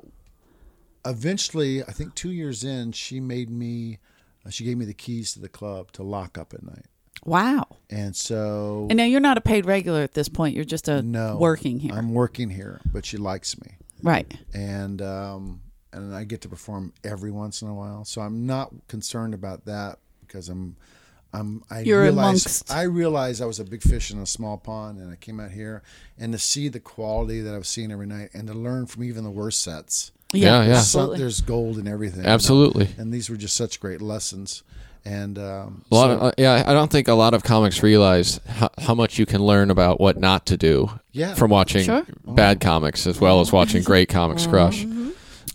[1.04, 3.98] eventually, I think two years in, she made me.
[4.46, 6.86] uh, She gave me the keys to the club to lock up at night,
[7.24, 7.66] Wow.
[7.90, 10.54] and so And now you're not a paid regular at this point.
[10.56, 11.92] You're just a no working here.
[11.94, 13.72] I'm working here, but she likes me.
[14.02, 14.32] right.
[14.54, 15.60] and um,
[15.92, 18.04] and I get to perform every once in a while.
[18.04, 20.76] So I'm not concerned about that because I'm
[21.32, 24.56] I'm I You're realize amongst- I realized I was a big fish in a small
[24.56, 25.82] pond, and I came out here
[26.18, 29.24] and to see the quality that I've seen every night, and to learn from even
[29.24, 30.10] the worst sets.
[30.32, 30.74] Yeah, yeah.
[30.74, 31.18] So Absolutely.
[31.18, 32.20] there's gold in everything.
[32.20, 32.32] you know?
[32.32, 32.88] Absolutely.
[32.96, 34.62] And these were just such great lessons.
[35.04, 37.82] And um, A lot so- of, uh, yeah, I don't think a lot of comics
[37.82, 41.34] realize how, how much you can learn about what not to do Yeah.
[41.34, 42.04] from watching Sure.
[42.26, 44.84] bad comics as well as watching great comics crush.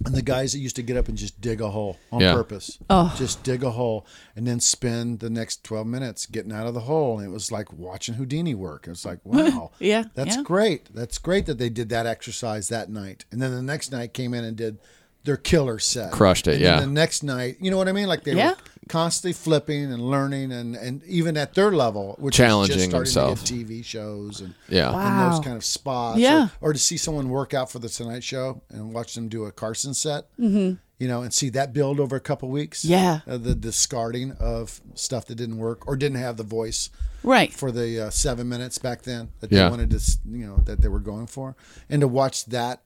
[0.06, 2.34] And the guys that used to get up and just dig a hole on Yeah.
[2.34, 2.78] purpose.
[2.90, 3.14] Oh.
[3.18, 4.06] Just dig a hole
[4.36, 7.18] and then spend the next 12 minutes getting out of the hole.
[7.20, 8.88] And it was like watching Houdini work.
[8.88, 9.72] It was like, wow.
[9.80, 10.44] Yeah, That's yeah.
[10.44, 10.94] great.
[10.94, 13.24] That's great that they did that exercise that night.
[13.32, 14.80] And then the next night came in and did
[15.24, 16.12] their killer set.
[16.12, 16.80] Crushed it, And then yeah.
[16.82, 18.08] the next night, you know what I mean?
[18.08, 18.52] Like they Yeah.
[18.52, 22.90] were constantly flipping and learning and, and even at their level, which Challenging was just
[22.92, 23.44] starting themselves.
[23.44, 24.88] to get TV shows and Yeah.
[24.88, 25.30] and Wow.
[25.32, 26.20] those kind of spots.
[26.20, 26.50] Yeah.
[26.62, 29.46] Or, or to see someone work out for the Tonight Show and watch them do
[29.46, 30.76] a Carson set, mm-hmm.
[31.00, 32.86] you know, and see that build over a couple weeks.
[32.86, 33.22] Yeah.
[33.28, 36.90] Uh, the discarding of stuff that didn't work or didn't have the voice
[37.24, 37.52] Right.
[37.52, 39.64] for the uh, seven minutes back then that Yeah.
[39.64, 41.56] they wanted to, s- you know, that they were going for.
[41.90, 42.84] And to watch that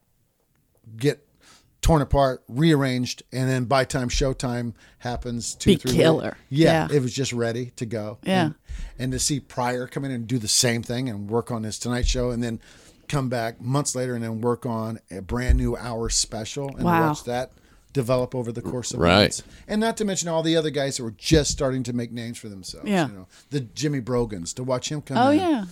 [0.96, 1.26] get
[1.82, 6.38] torn apart, rearranged, and then by time showtime happens, two, Be three killer.
[6.50, 6.98] Yeah, Yeah.
[6.98, 8.18] it was just ready to go.
[8.24, 8.46] Yeah.
[8.46, 8.56] And,
[8.98, 11.80] and to see Pryor come in and do the same thing and work on his
[11.80, 12.60] Tonight Show, and then
[13.08, 17.08] come back months later and then work on a brand new hour special and Wow.
[17.10, 17.52] watch that
[17.94, 19.22] develop over the course of Right.
[19.22, 19.44] months.
[19.68, 22.38] And not to mention all the other guys that were just starting to make names
[22.38, 22.88] for themselves.
[22.90, 23.08] Yeah.
[23.08, 25.66] You know, the Jimmy Brogans to watch him come Oh in yeah.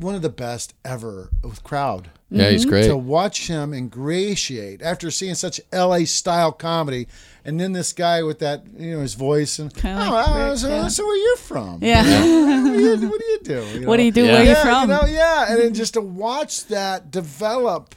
[0.00, 2.10] one of the best ever with crowd.
[2.30, 2.88] Yeah, he's great.
[2.88, 7.06] To watch him ingratiate after seeing such LA style comedy,
[7.44, 10.48] and then this guy with that, you know, his voice and Kinda oh, like uh,
[10.50, 10.88] Rick, so, yeah.
[10.88, 11.78] so where you from?
[11.80, 12.02] Yeah.
[12.02, 13.78] what, do you, what do you do?
[13.80, 14.24] You What do you do?
[14.24, 14.32] Yeah.
[14.32, 14.90] Where yeah, you from?
[14.90, 17.94] You know, yeah, and then just to watch that develop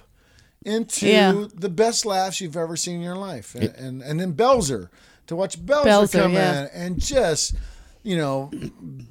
[0.66, 1.46] into Yeah.
[1.54, 4.90] the best laughs you've ever seen in your life, and and, and then Belzer
[5.28, 6.62] to watch Belzer, Belzer, come yeah.
[6.64, 7.56] in and just
[8.04, 8.50] you know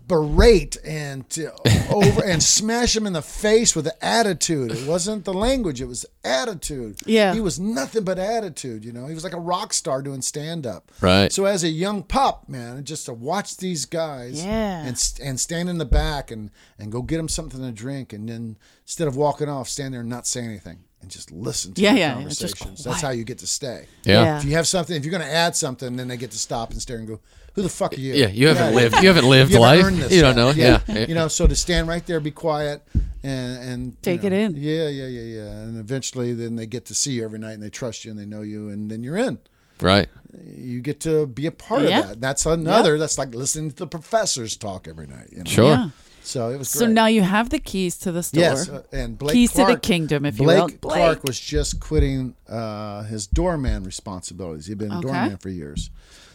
[0.06, 1.52] berate and to
[1.92, 4.72] over and smash him in the face with attitude.
[4.72, 6.96] It wasn't the language; it was attitude.
[7.06, 7.34] Yeah.
[7.34, 8.84] he was nothing but attitude.
[8.84, 10.90] You know, he was like a rock star doing stand up.
[11.00, 11.32] Right.
[11.32, 14.84] So as a young pup, man, just to watch these guys Yeah.
[14.84, 18.28] and and stand in the back and and go get them something to drink, and
[18.28, 21.80] then instead of walking off, stand there and not say anything and just listen to
[21.82, 22.84] Yeah, the yeah, it's just conversations.
[22.84, 23.86] That's how you get to stay.
[24.04, 24.22] yeah.
[24.22, 24.38] Yeah.
[24.38, 26.70] If you have something, if you're going to add something, then they get to stop
[26.72, 27.20] and stare and go,
[27.54, 28.96] "Who the fuck are you?" Yeah, you haven't Yeah, lived.
[29.02, 30.00] You haven't lived you haven't life.
[30.02, 30.50] this You don't know.
[30.50, 30.80] Yeah.
[31.06, 32.82] You know, so to stand right there, be quiet,
[33.22, 34.56] and and you Take know, it in.
[34.56, 35.50] Yeah, yeah, yeah, yeah.
[35.62, 38.18] And eventually, then they get to see you every night, and they trust you, and
[38.18, 39.38] they know you, and then you're in.
[39.80, 40.08] Right.
[40.56, 42.00] You get to be a part Yeah.
[42.00, 42.20] of that.
[42.20, 42.98] That's another.
[42.98, 45.28] That's like listening to the professors talk every night.
[45.30, 45.44] You know?
[45.50, 45.92] Sure.
[46.28, 46.92] So it was So great.
[46.94, 48.42] now you have the keys to the store.
[48.42, 50.68] Yes, uh, and Blake Keys to the kingdom, if you Blake will.
[50.68, 50.80] Blake.
[50.82, 54.66] Clark was just quitting uh, his doorman responsibilities.
[54.66, 55.06] He'd been a Okay.
[55.08, 55.88] doorman for years,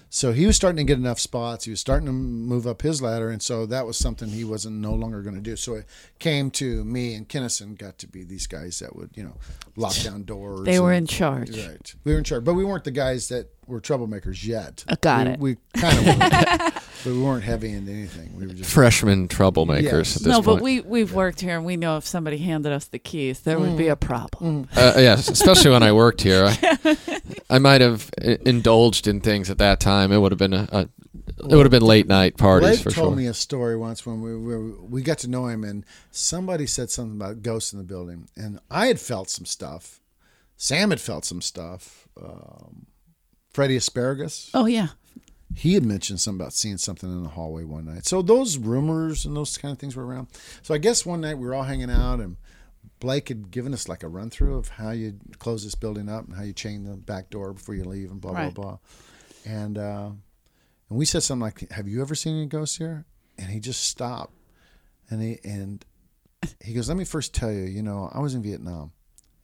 [0.09, 1.65] So he was starting to get enough spots.
[1.65, 4.75] He was starting to move up his ladder, and so that was something he wasn't
[4.77, 5.55] no longer going to do.
[5.55, 5.85] So it
[6.19, 9.37] came to me and Kinison got to be these guys that would, you know,
[9.75, 10.65] lock down doors.
[10.65, 11.55] They were and- in charge.
[11.57, 11.95] Right.
[12.03, 14.83] We were in charge, but we weren't the guys that were troublemakers yet.
[14.87, 15.39] Uh, got we, it.
[15.39, 16.19] We kind of
[17.03, 18.37] but we weren't heavy into anything.
[18.37, 20.15] We were just Freshman troublemakers Yes.
[20.15, 20.45] at this No, point.
[20.45, 23.59] but we we've worked here, and we know if somebody handed us the keys, there
[23.59, 23.77] would Mm.
[23.77, 24.67] be a problem.
[24.75, 26.45] Uh, yes, especially when I worked here.
[26.45, 26.97] I,
[27.49, 30.11] I might have indulged in things at that time.
[30.11, 30.89] It would have been a, a
[31.39, 33.03] it would have been late night parties Blake for told sure.
[33.05, 36.65] Told me a story once when we were we got to know him, and somebody
[36.67, 39.99] said something about ghosts in the building, and I had felt some stuff.
[40.55, 42.07] Sam had felt some stuff.
[42.21, 42.85] Um,
[43.53, 44.87] Freddie Asparagus, Oh yeah,
[45.55, 48.05] he had mentioned something about seeing something in the hallway one night.
[48.05, 50.27] So those rumors and those kind of things were around.
[50.63, 52.37] So I guess one night we were all hanging out, and
[52.99, 56.25] Blake had given us like a run through of how you close this building up
[56.25, 58.53] and how you chain the back door before you leave, and blah Right.
[58.53, 58.77] blah blah.
[59.45, 60.09] And uh,
[60.89, 63.05] and we said something like, "Have you ever seen any ghosts here?"
[63.37, 64.33] And he just stopped,
[65.09, 65.85] and he and
[66.63, 68.93] he goes, "Let me first tell you, you know, I was in Vietnam,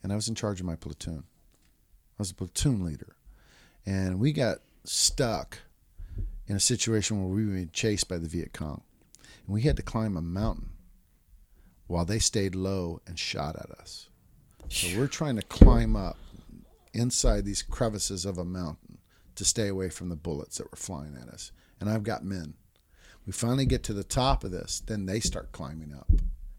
[0.02, 1.24] and I was in charge of my platoon.
[1.26, 3.16] I was a platoon leader,
[3.90, 5.58] and we got stuck
[6.46, 8.84] in a situation where we were being chased by the Viet Cong,
[9.24, 10.70] and we had to climb a mountain
[11.88, 14.10] while they stayed low and shot at us.
[14.70, 16.18] So we're trying to climb up
[16.94, 19.00] inside these crevices of a mountain
[19.34, 21.52] to stay away from the bullets that were flying at us.
[21.82, 22.54] And I've got men.
[23.26, 26.12] We finally get to the top of this, then they start climbing up.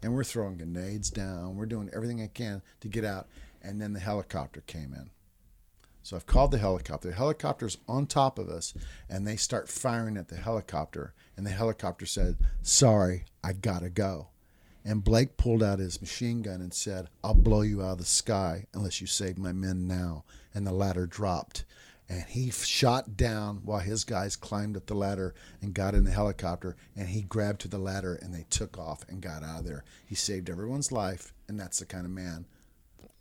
[0.03, 1.55] And we're throwing grenades down.
[1.55, 3.29] We're doing everything I can to get out.
[3.63, 5.11] And then the helicopter came in.
[6.03, 7.09] So I've called the helicopter.
[7.09, 8.75] The helicopter's on top of us,
[9.09, 11.13] and they start firing at the helicopter.
[11.37, 14.29] And the helicopter said, Sorry, I gotta go.
[14.85, 18.05] And Blake pulled out his machine gun and said, I'll blow you out of the
[18.05, 20.25] sky unless you save my men now.
[20.55, 21.65] And the ladder dropped.
[22.09, 26.11] And he shot down while his guys climbed up the ladder and got in the
[26.11, 26.77] helicopter.
[26.97, 29.85] And he grabbed to the ladder and they took off and got out of there.
[30.05, 31.35] He saved everyone's life.
[31.47, 32.47] And that's the kind of man.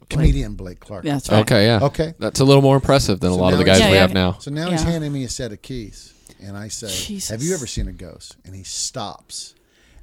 [0.10, 1.04] Comedian Blake Clark.
[1.04, 1.42] that's right.
[1.42, 1.80] Okay, yeah.
[1.84, 2.14] Okay.
[2.20, 4.10] That's a little more impressive than a lot of the guys he's- we Yeah, have
[4.10, 4.14] yeah.
[4.14, 4.38] now.
[4.40, 4.90] So now he's Yeah.
[4.92, 7.30] handing me a set of keys, and I say, Jesus.
[7.30, 9.54] "Have you ever seen a ghost?" And he stops,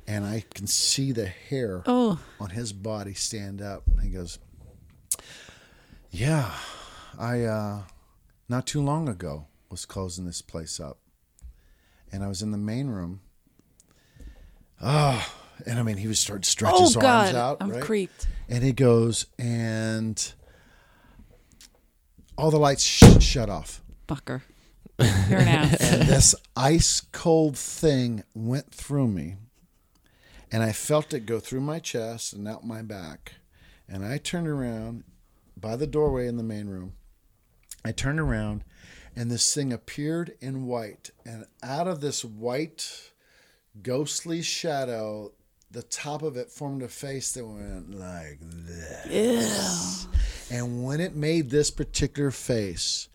[0.07, 3.83] and I can see the hair Oh, on his body stand up.
[3.89, 4.39] And he goes,
[6.13, 6.53] "Yeah,
[7.19, 7.83] I uh,
[8.49, 10.99] not too long ago was closing this place up,
[12.13, 13.21] and I was in the main room.
[14.81, 15.27] Oh,
[15.65, 17.83] and I mean, he was starting to stretch oh his God, arms out, I'm right?
[17.83, 18.27] creeped.
[18.49, 20.33] And he goes, and
[22.37, 24.43] all the lights sh- shut off." Fucker,
[25.01, 25.81] you're an ass.
[25.81, 29.37] and this ice cold thing went through me
[30.53, 33.33] and i felt it go through my chest and out my back
[33.89, 35.03] and i turned around
[35.57, 36.93] by the doorway in the main room
[37.85, 38.63] i turned around
[39.17, 43.11] and this thing appeared in white and out of this white
[43.83, 45.33] ghostly shadow
[45.71, 50.07] the top of it formed a face that went like this
[50.51, 53.09] and when it made this particular face,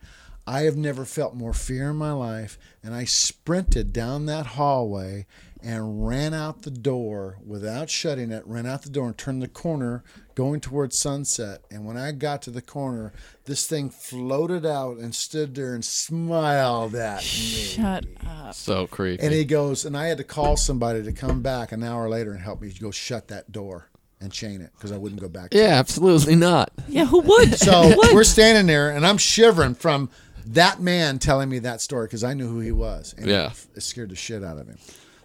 [0.46, 2.58] I have never felt more fear in my life.
[2.82, 5.26] And I sprinted down that hallway
[5.62, 9.48] and ran out the door without shutting it, ran out the door and turned the
[9.48, 10.02] corner
[10.34, 11.62] going towards sunset.
[11.70, 13.12] And when I got to the corner,
[13.44, 17.26] this thing floated out and stood there and smiled at me.
[17.28, 18.54] Shut up.
[18.54, 19.22] So creepy.
[19.22, 22.32] And he goes, and I had to call somebody to come back an hour later
[22.32, 23.88] and help me go shut that door
[24.20, 25.52] and chain it because I wouldn't go back.
[25.52, 26.70] yeah, absolutely not.
[26.88, 27.54] Yeah, who would?
[27.58, 30.10] So we're standing there, and I'm shivering from
[30.46, 33.14] that man telling me that story because I knew who he was.
[33.18, 33.46] And Yeah.
[33.50, 34.78] it, it scared the shit out of him.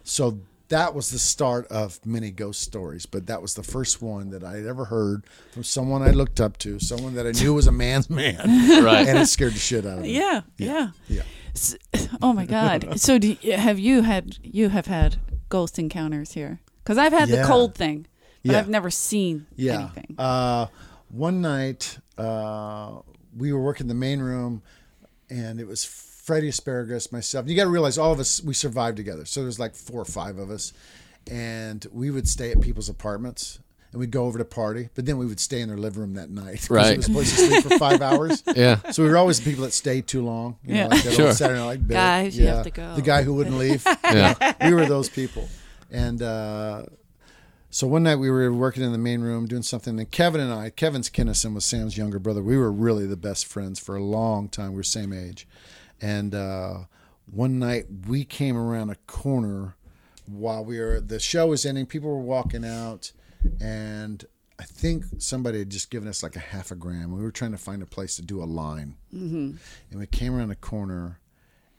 [0.04, 4.30] So that was the start of many ghost stories, but that was the first one
[4.30, 7.54] that I had ever heard from someone I looked up to, someone that I knew
[7.54, 8.36] was a man's man,
[8.84, 9.06] Right.
[9.08, 10.14] and it scared the shit out of me.
[10.16, 10.88] yeah, yeah.
[11.08, 11.22] Yeah.
[11.54, 11.76] S-
[12.22, 12.88] Oh my God.
[13.00, 15.16] So do you, have you had you have had
[15.48, 16.60] ghost encounters here?
[16.84, 17.42] Because I've had Yeah.
[17.42, 18.06] the cold thing,
[18.44, 18.58] but Yeah.
[18.58, 19.80] I've never seen Yeah.
[19.80, 20.14] anything.
[20.18, 20.66] Uh,
[21.08, 22.98] one night, uh,
[23.36, 24.62] we were working the main room,
[25.30, 25.84] and it was
[26.28, 27.48] Freddie Asparagus, myself.
[27.48, 29.24] You got to realize all of us we survived together.
[29.24, 30.74] So there's like four or five of us,
[31.30, 33.60] and we would stay at people's apartments.
[33.90, 36.14] And we'd go over to party, but then we would stay in their living room
[36.16, 36.68] that night.
[36.70, 36.92] Right.
[36.92, 38.42] It was supposed to sleep for five hours.
[38.54, 38.76] Yeah.
[38.90, 40.58] So we were always the people that stayed too long.
[40.62, 40.86] You know, Yeah.
[40.88, 41.26] like that Sure.
[41.28, 41.94] old Saturday Night bit.
[41.94, 42.94] Guys, you have to go.
[42.96, 43.82] The guy who wouldn't leave.
[44.04, 44.52] Yeah.
[44.68, 45.48] we were those people.
[45.90, 46.82] And uh,
[47.70, 50.52] so one night we were working in the main room doing something, and Kevin and
[50.52, 52.42] I, Kevin's Kinison was Sam's younger brother.
[52.42, 54.72] We were really the best friends for a long time.
[54.72, 55.48] We were same age.
[56.00, 56.84] And uh,
[57.30, 59.76] one night we came around a corner
[60.26, 63.12] while we were, the show was ending, people were walking out,
[63.60, 64.24] and
[64.58, 67.16] I think somebody had just given us like a half a gram.
[67.16, 68.96] We were trying to find a place to do a line.
[69.14, 69.52] Mm-hmm.
[69.90, 71.20] And we came around a corner,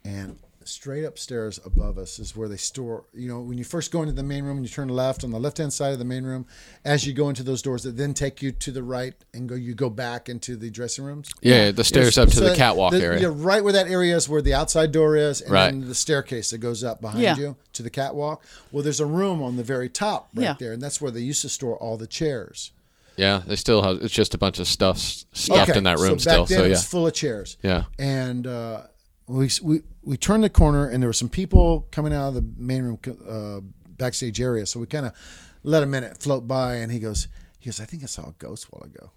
[0.03, 3.05] and straight upstairs above us is where they store.
[3.13, 5.31] You know, when you first go into the main room and you turn left on
[5.31, 6.45] the left hand side of the main room,
[6.85, 9.55] as you go into those doors that then take you to the right and go,
[9.55, 11.29] you go back into the dressing rooms.
[11.41, 13.21] Yeah, the stairs up to the catwalk area.
[13.21, 15.71] Yeah, right where that area is where the outside door is, and Right.
[15.71, 17.35] then the staircase that goes up behind Yeah.
[17.37, 18.43] you to the catwalk.
[18.71, 20.55] Well, there's a room on the very top right Yeah.
[20.59, 22.71] there, and that's where they used to store all the chairs.
[23.17, 23.97] Yeah, they still have.
[24.01, 26.45] It's just a bunch of stuff s- stuffed in that room so still.
[26.45, 27.57] Then So yeah, was full of chairs.
[27.61, 28.83] yeah, And uh,
[29.27, 32.43] we, we we turned the corner, and there were some people coming out of the
[32.57, 33.59] main room uh,
[33.95, 34.65] backstage area.
[34.65, 35.13] So we kind of
[35.61, 37.27] let a minute float by, and he goes,
[37.59, 39.11] he goes, I think I saw a ghost while ago.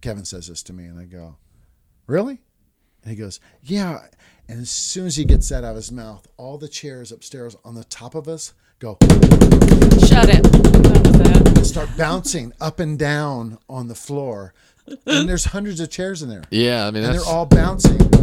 [0.00, 1.36] Kevin says this to me, and I go,
[2.06, 2.40] really?
[3.02, 4.06] And he goes, yeah.
[4.48, 7.54] And as soon as he gets that out of his mouth, all the chairs upstairs
[7.62, 10.42] on the top of us go Shut it.
[10.44, 11.64] That was that.
[11.66, 14.54] start bouncing up and down on the floor.
[15.06, 16.44] And there's hundreds of chairs in there.
[16.50, 16.86] yeah.
[16.86, 18.21] I mean, and that's they're all bouncing.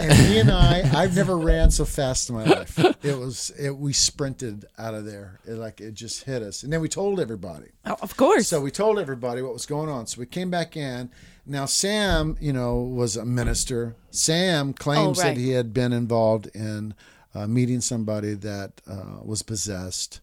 [0.00, 2.78] And he and I, I've never ran so fast in my life.
[3.04, 5.40] It was, it, we sprinted out of there.
[5.46, 7.68] It, like it just hit us, and then we told everybody.
[7.84, 8.48] Oh, of course.
[8.48, 10.06] So we told everybody what was going on.
[10.06, 11.10] So we came back in.
[11.46, 13.94] Now Sam, you know, was a minister.
[14.10, 15.34] Sam claims Oh, right.
[15.34, 16.94] that he had been involved in
[17.34, 20.20] uh, meeting somebody that uh, was possessed.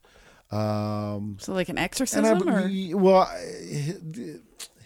[0.51, 3.29] Um, so like an exorcism, I, or we- well,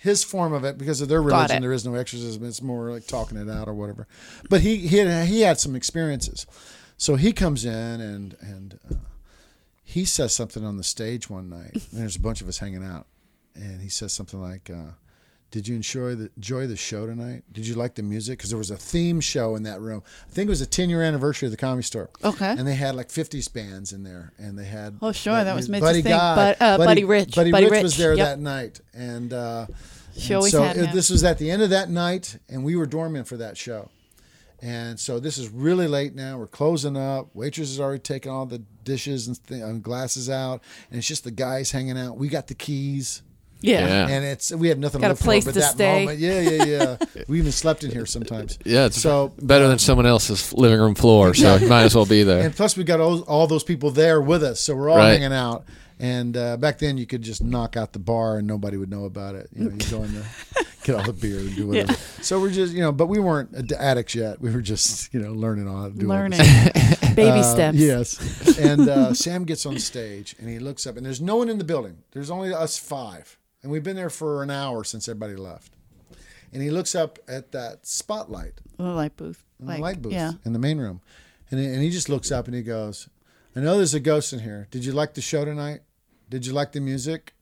[0.01, 2.43] his form of it, because of their religion, there is no exorcism.
[2.43, 4.07] It's more like talking it out or whatever.
[4.49, 6.47] But he he had, he had some experiences,
[6.97, 8.95] so he comes in and and uh,
[9.83, 11.73] he says something on the stage one night.
[11.73, 13.05] And there's a bunch of us hanging out,
[13.55, 14.69] and he says something like.
[14.69, 14.93] Uh,
[15.51, 17.43] did you enjoy the enjoy the show tonight?
[17.51, 18.37] Did you like the music?
[18.39, 20.01] Because there was a theme show in that room.
[20.27, 22.09] I think it was a 10 year anniversary of the Comedy Store.
[22.23, 22.49] Okay.
[22.57, 25.67] And they had like 50s bands in there, and they had Oh, sure, that was
[25.69, 27.35] Mitch's Buddy But, uh, Buddy Rich.
[27.35, 28.27] Buddy, Buddy Rich, was there yep.
[28.27, 29.65] that night, and, uh,
[30.15, 33.25] and so it- this was at the end of that night, and we were doormen
[33.25, 33.89] for that show.
[34.63, 36.37] And so this is really late now.
[36.37, 37.29] We're closing up.
[37.33, 41.23] Waitress has already taken all the dishes and, th- and glasses out, and it's just
[41.23, 42.17] the guys hanging out.
[42.17, 43.23] We got the keys.
[43.61, 43.87] Yeah.
[43.87, 44.07] Yeah.
[44.15, 45.99] And it's we have nothing Got to a live place for but to that stay.
[46.05, 46.19] moment.
[46.19, 47.23] Yeah, yeah, yeah.
[47.27, 48.57] we even slept in here sometimes.
[48.65, 48.85] yeah.
[48.85, 51.33] It's So better than someone else's living room floor.
[51.33, 52.43] So you might as well be there.
[52.45, 55.11] and plus we got all, all those people there with us, so we're all Right.
[55.13, 55.63] hanging out.
[55.99, 59.05] And uh, back then, you could just knock out the bar and nobody would know
[59.05, 59.49] about it.
[59.55, 60.25] You know, you go in there,
[60.83, 61.93] get all the beer and do whatever.
[62.23, 64.41] So we're just, you know, but we weren't ad- addicts yet.
[64.41, 66.39] We were just, you know, learning on how all this Learning.
[67.15, 67.77] Baby uh, steps.
[67.77, 68.57] Yes.
[68.57, 71.59] And uh, Sam gets on stage and he looks up, and there's no one in
[71.59, 71.97] the building.
[72.13, 73.37] There's only us five.
[73.63, 75.71] And we've been there for an hour since everybody left.
[76.53, 79.43] And he looks up at that spotlight The light booth.
[79.59, 80.33] Like, the light booth Yeah.
[80.43, 81.01] in the main room.
[81.49, 83.07] And and he just looks up and he goes,
[83.55, 84.67] I know there's a ghost in here.
[84.71, 85.81] Did you like the show tonight?
[86.29, 87.33] Did you like the music?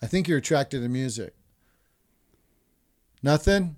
[0.00, 1.34] I think you're attracted to music.
[3.22, 3.76] Nothing?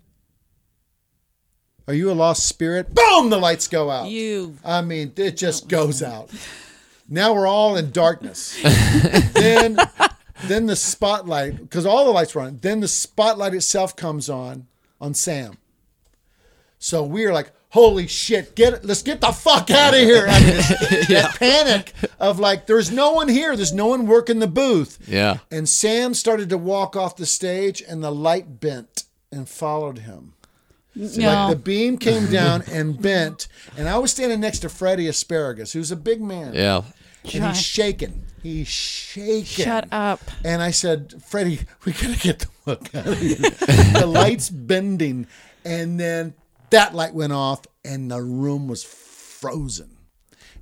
[1.88, 2.94] Are you a lost spirit?
[2.94, 3.30] Boom!
[3.30, 4.08] The lights go out.
[4.08, 4.56] You.
[4.64, 6.30] I mean, it just goes out.
[7.08, 8.56] Now we're all in darkness.
[9.32, 9.76] then,
[10.44, 12.58] then the spotlight, because all the lights were on.
[12.62, 14.66] Then the spotlight itself comes on
[15.00, 15.58] on Sam.
[16.78, 18.54] So we're like, "Holy shit!
[18.56, 18.84] Get it!
[18.84, 22.90] Let's get the fuck out of here!" I mean, it's- that panic of like, "There's
[22.90, 23.54] no one here.
[23.56, 25.38] There's no one working the booth." Yeah.
[25.50, 30.34] And Sam started to walk off the stage, and the light bent and followed him.
[30.96, 31.06] No.
[31.32, 35.72] Like the beam came down and bent, and I was standing next to Freddie Asparagus,
[35.72, 36.82] who's a big man, Yeah.
[37.32, 38.24] and he's shaking.
[38.42, 39.64] He's shaking.
[39.64, 40.20] Shut up.
[40.44, 43.36] And I said, Freddie, we gotta get the fuck out of here.
[44.00, 45.26] the light's bending,
[45.64, 46.34] and then
[46.70, 49.96] that light went off, and the room was frozen.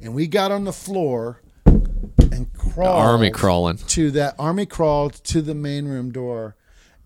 [0.01, 3.01] And we got on the floor and crawled.
[3.01, 3.77] Army crawling.
[3.79, 6.57] to that army crawled to the main room door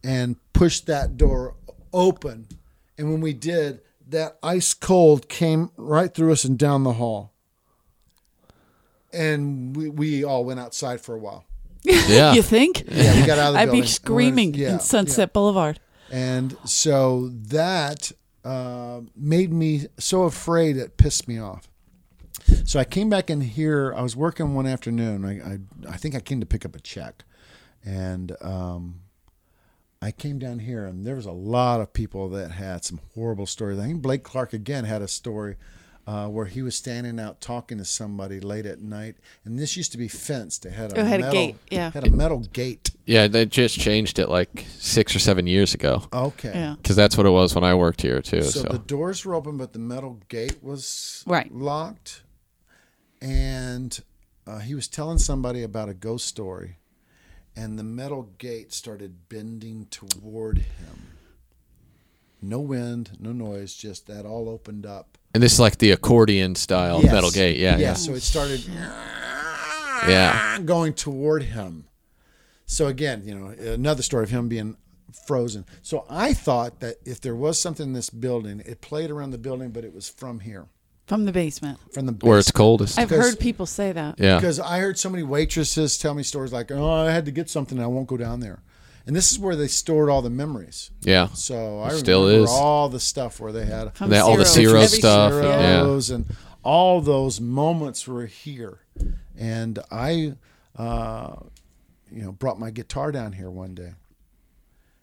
[0.04, 1.56] and pushed that door
[1.92, 2.48] open
[2.98, 7.31] and when we did that ice cold came right through us and down the hall
[9.12, 11.44] and we, we all went outside for a while
[11.82, 12.32] Yeah.
[12.34, 12.84] You think?
[12.88, 15.32] yeah we got out of the I'd building be screaming yeah, in Sunset yeah.
[15.32, 15.80] Boulevard.
[16.10, 18.12] and so that
[18.44, 21.68] uh, made me so afraid it pissed me off
[22.64, 23.94] so I came back in here.
[23.96, 25.24] I was working one afternoon.
[25.24, 25.58] I, I,
[25.94, 27.24] I think I came to pick up a check,
[27.84, 29.00] and um,
[30.00, 33.46] I came down here, and there was a lot of people that had some horrible
[33.46, 33.78] stories.
[33.78, 35.56] I think Blake Clark again had a story
[36.06, 39.92] uh, where he was standing out talking to somebody late at night, and this used
[39.92, 40.66] to be fenced.
[40.66, 41.90] It had a it had a gate, yeah.
[41.92, 42.90] had a metal gate.
[43.06, 43.28] Yeah.
[43.28, 46.04] They just changed it like six or seven years ago.
[46.12, 46.74] Okay, Yeah.
[46.76, 48.42] Because that's what it was when I worked here too.
[48.42, 51.52] So, So, the doors were open, but the metal gate was Right.
[51.54, 52.22] locked.
[53.20, 53.98] And
[54.46, 56.78] uh, he was telling somebody about a ghost story,
[57.54, 61.12] and the metal gate started bending toward him.
[62.40, 65.16] No wind, no noise, just that all opened up.
[65.34, 67.12] And this is like the accordion style Yes.
[67.12, 67.56] metal gate.
[67.56, 67.94] Yeah, yeah.
[67.94, 68.62] So it started
[70.08, 70.58] Yeah.
[70.64, 71.84] going toward him.
[72.66, 74.76] So again, you know, another story of him being
[75.26, 75.64] frozen.
[75.82, 79.38] So I thought that if there was something in this building, it played around the
[79.38, 80.66] building, but it was from here,
[81.06, 81.78] From the basement.
[81.92, 82.28] from the basement.
[82.30, 82.98] Where it's coldest.
[82.98, 84.16] I've Because- heard people say that.
[84.18, 84.36] yeah.
[84.38, 87.50] Because I heard so many waitresses tell me stories like, "Oh, I had to get
[87.50, 88.62] something, and I won't go down there."
[89.06, 90.90] And this is where they stored all the memories.
[91.00, 91.28] Yeah.
[91.34, 92.50] So I still remember is.
[92.50, 94.70] all the stuff where they had From They- all the Ciro.
[94.72, 95.32] Ciro Every- stuff.
[95.42, 95.84] Yeah.
[95.84, 96.14] Yeah.
[96.14, 96.26] And
[96.62, 98.78] all those moments were here.
[99.36, 100.34] And I,
[100.76, 101.34] uh,
[102.12, 103.94] you know, brought my guitar down here one day,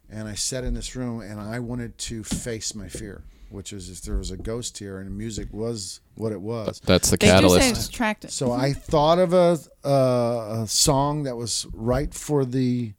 [0.10, 3.90] and I sat in this room, and I wanted to face my fear, which is
[3.90, 6.80] if there was a ghost here and music was what it was.
[6.86, 8.00] That's the They do say catalyst.
[8.24, 8.36] it's.
[8.36, 12.94] So I thought of a, a a song that was right for the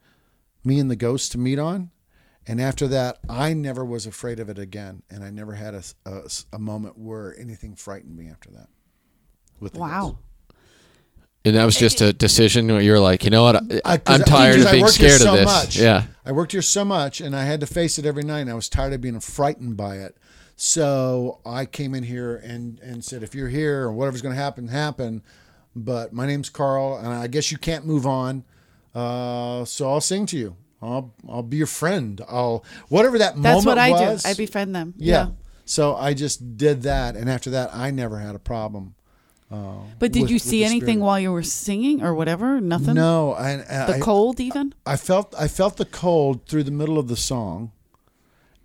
[0.64, 1.90] me and the ghost to meet on,
[2.46, 5.82] and after that, I never was afraid of it again, and I never had a,
[6.06, 6.22] a,
[6.54, 8.68] a moment where anything frightened me after that.
[9.61, 10.02] With the Wow.
[10.11, 10.16] ghost.
[11.44, 13.56] And that was just a decision where you're like, you know what?
[13.56, 15.46] I, I- 'cause I'm tired because of being worked here scared of this.
[15.46, 15.76] much.
[15.78, 16.04] Yeah.
[16.26, 18.54] I worked here so much, and I had to face it every night, and I
[18.54, 20.16] was tired of being frightened by it.
[20.56, 24.40] So I came in here and and said, if you're here or whatever's going to
[24.40, 25.22] happen, happen.
[25.74, 28.44] But my name's Carl, and I guess you can't move on.
[28.95, 30.57] Uh, so I'll sing to you.
[30.82, 32.20] I'll I'll be your friend.
[32.28, 34.22] I'll whatever that That's moment what I was.
[34.22, 34.28] do.
[34.30, 34.95] I befriend them.
[34.97, 35.28] yeah.
[35.64, 38.95] So I just did that, and after that, I never had a problem.
[39.51, 41.01] But did with- you see anything spirit.
[41.05, 42.61] while you were singing or whatever?
[42.61, 42.95] Nothing.
[42.95, 44.74] No, The I, cold even.
[44.86, 47.72] I felt I felt the cold through the middle of the song,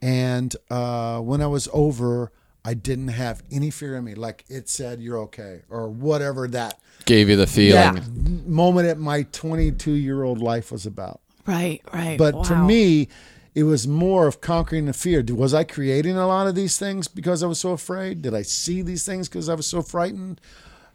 [0.02, 2.32] and uh, when I was over,
[2.68, 4.16] I didn't have any fear in me.
[4.16, 7.96] Like it said, "You're okay," or whatever that Gave you the feeling.
[7.96, 11.22] that moment at my 22 year old life was about.
[11.46, 11.82] Right.
[11.94, 12.18] Right.
[12.18, 13.08] But to me,
[13.54, 15.24] it was more of conquering the fear.
[15.30, 18.24] Was I creating a lot of these things because I was so afraid?
[18.24, 20.42] Did I see these things because I was so frightened?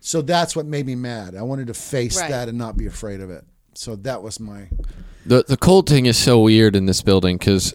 [0.01, 1.37] So that's what made me mad.
[1.37, 2.31] I wanted to face Right.
[2.31, 3.45] that and not be afraid of it.
[3.75, 4.69] So that was my
[5.25, 7.73] The the cold thing is so weird in this building because,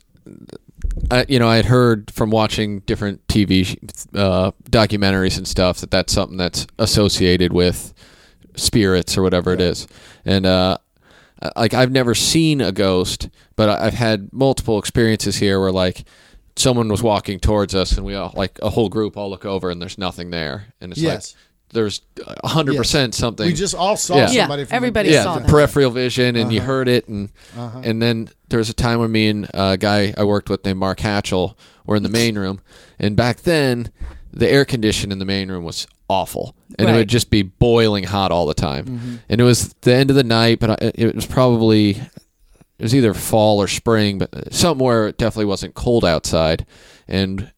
[1.11, 3.77] I you know I had heard from watching different TV
[4.15, 7.93] uh, documentaries and stuff that that's something that's associated with
[8.55, 9.87] spirits or whatever it is,
[10.25, 10.77] and uh,
[11.55, 16.05] like I've never seen a ghost, but I've had multiple experiences here where like
[16.55, 19.69] someone was walking towards us and we all like a whole group all look over
[19.69, 21.35] and there's nothing there, and it's Yes.
[21.67, 24.29] Like there's a hundred percent something We just all saw Yeah.
[24.31, 24.65] Yeah, somebody.
[24.65, 25.47] from everybody the, yeah, saw that.
[25.49, 26.67] peripheral vision, and you Uh-huh.
[26.67, 30.23] heard it, and and then there was a time when me and a guy I
[30.23, 31.55] worked with named Mark Hatchell
[31.85, 32.61] were in the main room,
[32.99, 33.91] and back then
[34.31, 38.03] the air condition in the main room was awful, and it would just be boiling
[38.03, 39.15] hot all the time, Mm-hmm.
[39.29, 41.91] and it was the end of the night, but it was probably
[42.77, 46.65] it was either fall or spring, but somewhere it definitely wasn't cold outside,
[47.07, 47.51] and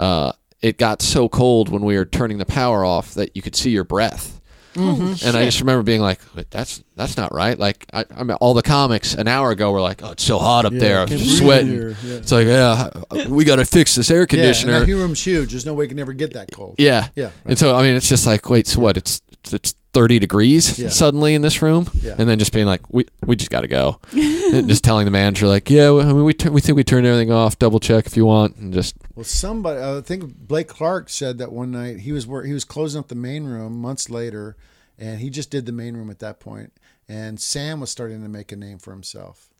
[0.00, 0.32] uh,
[0.64, 3.70] it got so cold when we were turning the power off that you could see
[3.70, 4.40] your breath.
[4.76, 8.24] Holy And I just remember being like, "Wait, "That's that's not right." Like, I, I
[8.24, 10.78] mean, all the comics an hour ago were like, "Oh, it's so hot up Yeah,
[10.80, 12.14] there, I'm can't sweating." here, yeah.
[12.16, 12.90] It's like, yeah,
[13.28, 14.72] we got to fix this air Yeah, conditioner.
[14.78, 15.50] and that room's huge.
[15.52, 16.74] There's no way it can ever get that cold.
[16.78, 18.96] Yeah, Yeah, And so, I mean, it's just like, wait, so what?
[18.96, 20.88] It's it's thirty degrees Yeah.
[20.90, 22.16] suddenly in this room, Yeah.
[22.18, 25.10] and then just being like, we we just got to go, and just telling the
[25.10, 27.58] manager like, yeah, well, I mean, we tur- we think we turned everything off.
[27.58, 31.52] Double check if you want, and just Well, somebody, I think Blake Clark said that
[31.52, 34.56] one night he was wor- he was closing up the main room months later,
[34.98, 36.72] and he just did the main room at that point.
[37.08, 39.50] And Sam was starting to make a name for himself,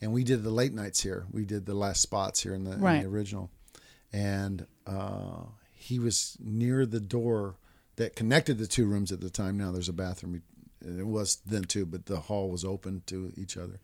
[0.00, 1.26] and we did the late nights here.
[1.30, 3.50] We did the last spots here in the, in the original,
[4.12, 7.56] and uh, he was near the door
[7.96, 9.58] that connected the two rooms at the time.
[9.58, 10.42] Now there's a bathroom.
[10.80, 13.80] It was then too, but the hall was open to each other,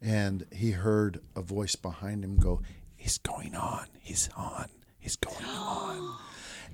[0.00, 2.62] and he heard a voice behind him go,
[2.96, 3.86] "He's going on.
[4.00, 4.68] He's on.
[4.98, 6.16] He's going on."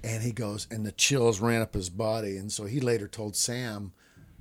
[0.05, 2.37] And he goes, and the chills ran up his body.
[2.37, 3.93] And so he later told Sam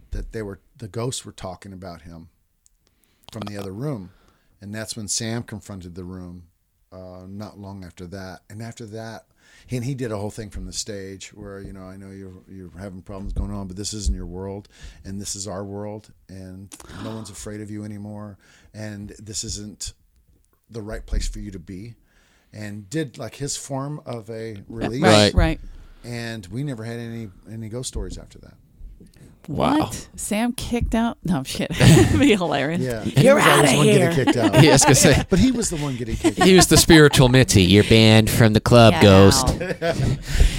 [0.10, 2.30] that they were the ghosts were talking about him
[3.32, 4.12] from the other room,
[4.60, 6.48] and that's when Sam confronted the room.
[6.92, 9.26] Uh, not long after that, and after that,
[9.72, 12.44] and he did a whole thing from the stage where you know I know you're
[12.50, 14.68] you're having problems going on, but this isn't your world,
[15.06, 18.38] and this is our world, and no one's afraid of you anymore,
[18.74, 19.94] and this isn't
[20.70, 21.96] the right place for you to be,
[22.54, 25.34] and did like his form of a release, Right.
[25.34, 25.36] Right.
[25.36, 25.60] Right.
[26.04, 28.54] and we never had any any ghost stories after that.
[29.48, 29.78] Wow.
[29.80, 30.08] What?
[30.16, 31.18] Sam kicked out?
[31.24, 31.72] No shit.
[31.80, 32.82] It'd be hilarious.
[32.82, 34.26] Yeah, You're he was always outta the one getting here.
[34.26, 34.54] kicked out.
[34.64, 36.48] yeah, I was gonna say But he was the one getting kicked out.
[36.48, 37.64] he was the spiritual Mitzi.
[37.64, 39.48] You're banned from the club, Get Ghost.
[39.48, 39.54] out.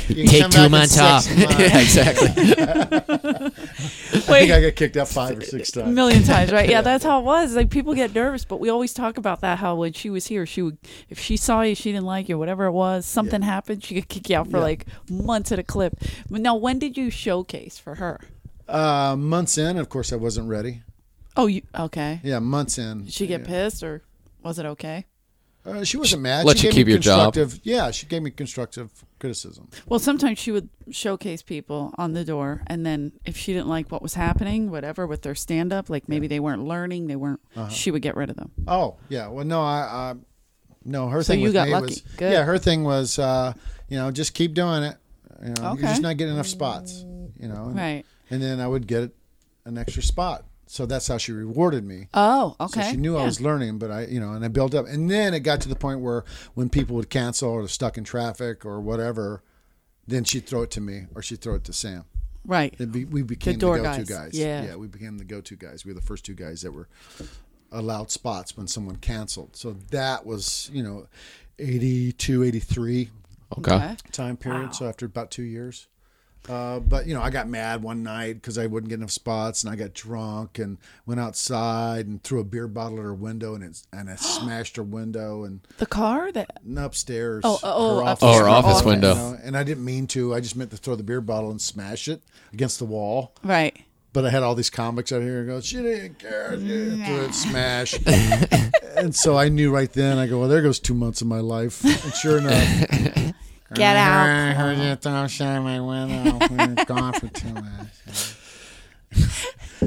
[0.09, 1.39] You can Take come two back in months six off.
[1.39, 1.59] months.
[1.59, 2.28] yeah, exactly.
[4.28, 5.95] Wait, think I got kicked out five or six a times.
[5.95, 6.68] million times, right?
[6.68, 7.55] Yeah, that's how it was.
[7.57, 9.59] Like people get nervous, but we always talk about that.
[9.59, 10.78] How when she was here, she would,
[11.09, 14.09] if she saw you, she didn't like you, whatever it was, something happened, she could
[14.09, 14.62] kick you out for Yeah.
[14.64, 15.95] like months at a clip.
[16.30, 18.20] But now, when did you showcase for her?
[18.68, 20.82] Uh, months in, of course, I wasn't ready.
[21.36, 22.20] Oh, you okay?
[22.22, 23.04] Yeah, months in.
[23.04, 23.46] Did she get yeah.
[23.46, 24.02] pissed or
[24.42, 25.06] was it okay?
[25.64, 26.44] Uh, she wasn't mad.
[26.44, 27.36] Let she you gave keep me your job.
[27.62, 28.90] Yeah, she gave me constructive
[29.20, 29.68] criticism.
[29.86, 33.90] Well, sometimes she would showcase people on the door, and then if she didn't like
[33.92, 37.38] what was happening, whatever with their stand up, like maybe they weren't learning, they weren't,
[37.56, 37.68] Uh-huh.
[37.68, 38.50] she would get rid of them.
[38.66, 39.28] Oh yeah.
[39.28, 39.78] Well, no, I,
[40.10, 40.14] I
[40.84, 41.08] no.
[41.08, 41.86] Her So thing you with got me lucky.
[41.86, 42.32] was Good.
[42.32, 42.42] yeah.
[42.42, 43.52] Her thing was uh,
[43.88, 44.96] you know just keep doing it.
[45.44, 45.82] You know, Okay.
[45.82, 47.04] you're just not getting enough spots.
[47.38, 48.04] You know, and, Right.
[48.33, 49.14] And then I would get
[49.64, 50.45] an extra spot.
[50.66, 52.09] So that's how she rewarded me.
[52.14, 52.93] Oh, So okay.
[52.93, 54.87] she knew I was learning, but I, you know, and I built up.
[54.87, 56.24] And then it got to the point where
[56.55, 59.43] when people would cancel or stuck in traffic or whatever,
[60.07, 62.05] then she'd throw it to me or she'd throw it to Sam.
[62.47, 62.74] Right.
[62.91, 64.09] Be, we became the, door go-to guys.
[64.09, 64.30] guys.
[64.33, 64.64] Yeah.
[64.64, 65.85] yeah, we became the go-to guys.
[65.85, 66.89] We were the first two guys that were
[67.70, 69.57] allowed spots when someone canceled.
[69.57, 71.07] So that was, you know,
[71.59, 73.11] 82, 83
[73.59, 73.97] Okay.
[74.11, 74.66] time period.
[74.68, 74.70] Wow.
[74.72, 75.87] So after about two years.
[76.49, 79.62] Uh, but you know, I got mad one night because I wouldn't get enough spots,
[79.62, 83.55] and I got drunk and went outside and threw a beer bottle at her window,
[83.55, 87.43] and it and I smashed her window and, The car that upstairs.
[87.45, 88.36] Oh, oh, her upstairs.
[88.36, 88.86] Oh, her office office.
[88.86, 89.11] window.
[89.11, 90.34] you know, and I didn't mean to.
[90.34, 92.22] I just meant to throw the beer bottle and smash it
[92.53, 93.34] against the wall.
[93.45, 93.76] right.
[94.14, 96.61] But I had all these comics out here and go, she didn't care.
[96.61, 97.99] She didn't do it, smash.
[98.97, 101.40] and so I knew right then, I go, well, there goes two months of my
[101.40, 101.82] life.
[101.82, 103.32] And sure enough,
[103.75, 104.29] Get out.
[104.29, 106.39] I heard you throw shit out my window.
[106.49, 108.39] We were gone for two months.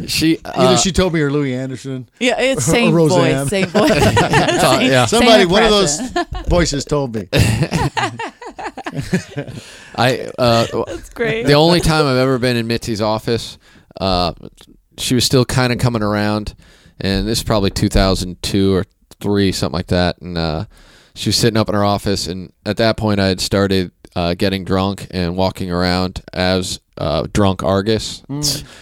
[0.08, 2.10] She Either uh, she told me or Louie Anderson.
[2.20, 3.92] Yeah, it's same voice, same voice.
[3.92, 5.06] uh, yeah.
[5.06, 6.00] Somebody, Same one of those
[6.48, 7.30] voices told me.
[9.96, 11.46] I uh, That's great.
[11.46, 13.58] the only time I've ever been in Mitzi's office,
[14.00, 14.34] uh,
[14.98, 16.56] she was still kind of coming around,
[17.00, 18.86] and this is probably 2002 or
[19.22, 20.20] three, something like that.
[20.22, 20.66] And uh,
[21.16, 24.34] she was sitting up in her office, and at that point, I had started uh,
[24.36, 28.22] getting drunk and walking around as uh, drunk Argus,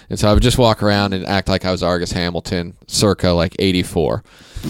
[0.10, 3.30] and so I would just walk around and act like I was Argus Hamilton, circa
[3.30, 4.24] like '84.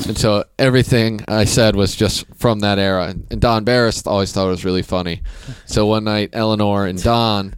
[0.07, 3.07] And so everything I said was just from that era.
[3.09, 5.21] And and Don Barris always thought it was really funny.
[5.65, 7.55] So one night, Eleanor and Don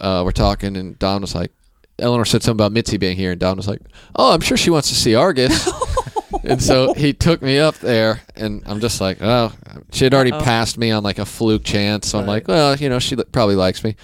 [0.00, 1.50] uh, were talking, and Don was like,
[1.98, 3.80] Eleanor said something about Mitzi being here, and Don was like,
[4.14, 5.68] "Oh, I'm sure she wants to see Argus."
[6.44, 9.52] and so he took me up there, and I'm just like, "Oh,
[9.92, 10.42] she had already Uh-oh.
[10.42, 12.32] passed me on like a fluke chance." So I'm Right.
[12.34, 13.96] like, "Well, you know, she li- probably likes me."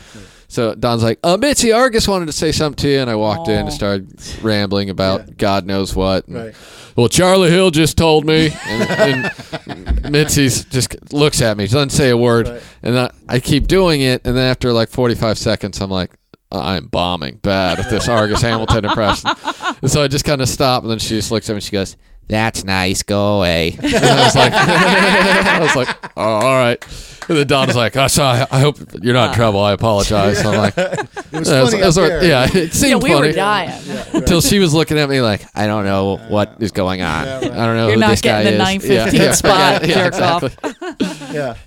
[0.48, 3.48] So Don's like, uh, Mitzi, Argus wanted to say something to you, and I walked
[3.48, 3.60] in Aw.
[3.62, 4.08] and started
[4.42, 5.36] rambling about.
[5.36, 6.28] God knows what.
[6.28, 6.54] and, Right.
[6.96, 9.30] Well, Charlie Hill just told me, and,
[9.66, 12.62] and Mitzi's just looks at me, doesn't say a word, Right.
[12.84, 16.12] and I, I keep doing it, and then after like 45 seconds, I'm like,
[16.52, 19.30] I'm bombing bad at this Argus Hamilton impression,
[19.82, 21.64] and so I just kind of stop, and then she just looks at me, and
[21.64, 21.96] she goes,
[22.28, 26.82] "That's nice, go away." And I was like, I was like, oh, all right.
[27.28, 29.60] And then Don's like, oh, sorry, I hope you're not in trouble.
[29.60, 30.42] I apologize.
[30.42, 32.24] So I'm like, It was yeah, funny it was- up it was- there.
[32.24, 33.82] yeah, it seemed yeah, we funny were dying.
[34.12, 37.24] until she was looking at me like, I don't know what is going on.
[37.24, 37.50] Yeah, right.
[37.50, 38.44] I don't know You're who this guy is.
[38.50, 39.12] getting the is.
[39.12, 40.42] 915 spot, jerk off.
[40.42, 41.34] exactly.
[41.34, 41.54] Yeah.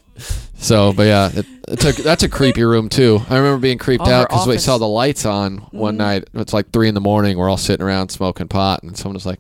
[0.60, 3.20] So, but yeah, it, it's a, that's a creepy room too.
[3.30, 5.98] I remember being creeped Oh, out because we saw the lights on one Mhm.
[6.00, 6.30] night.
[6.34, 7.38] It's like three in the morning.
[7.38, 9.40] We're all sitting around smoking pot, and someone was like,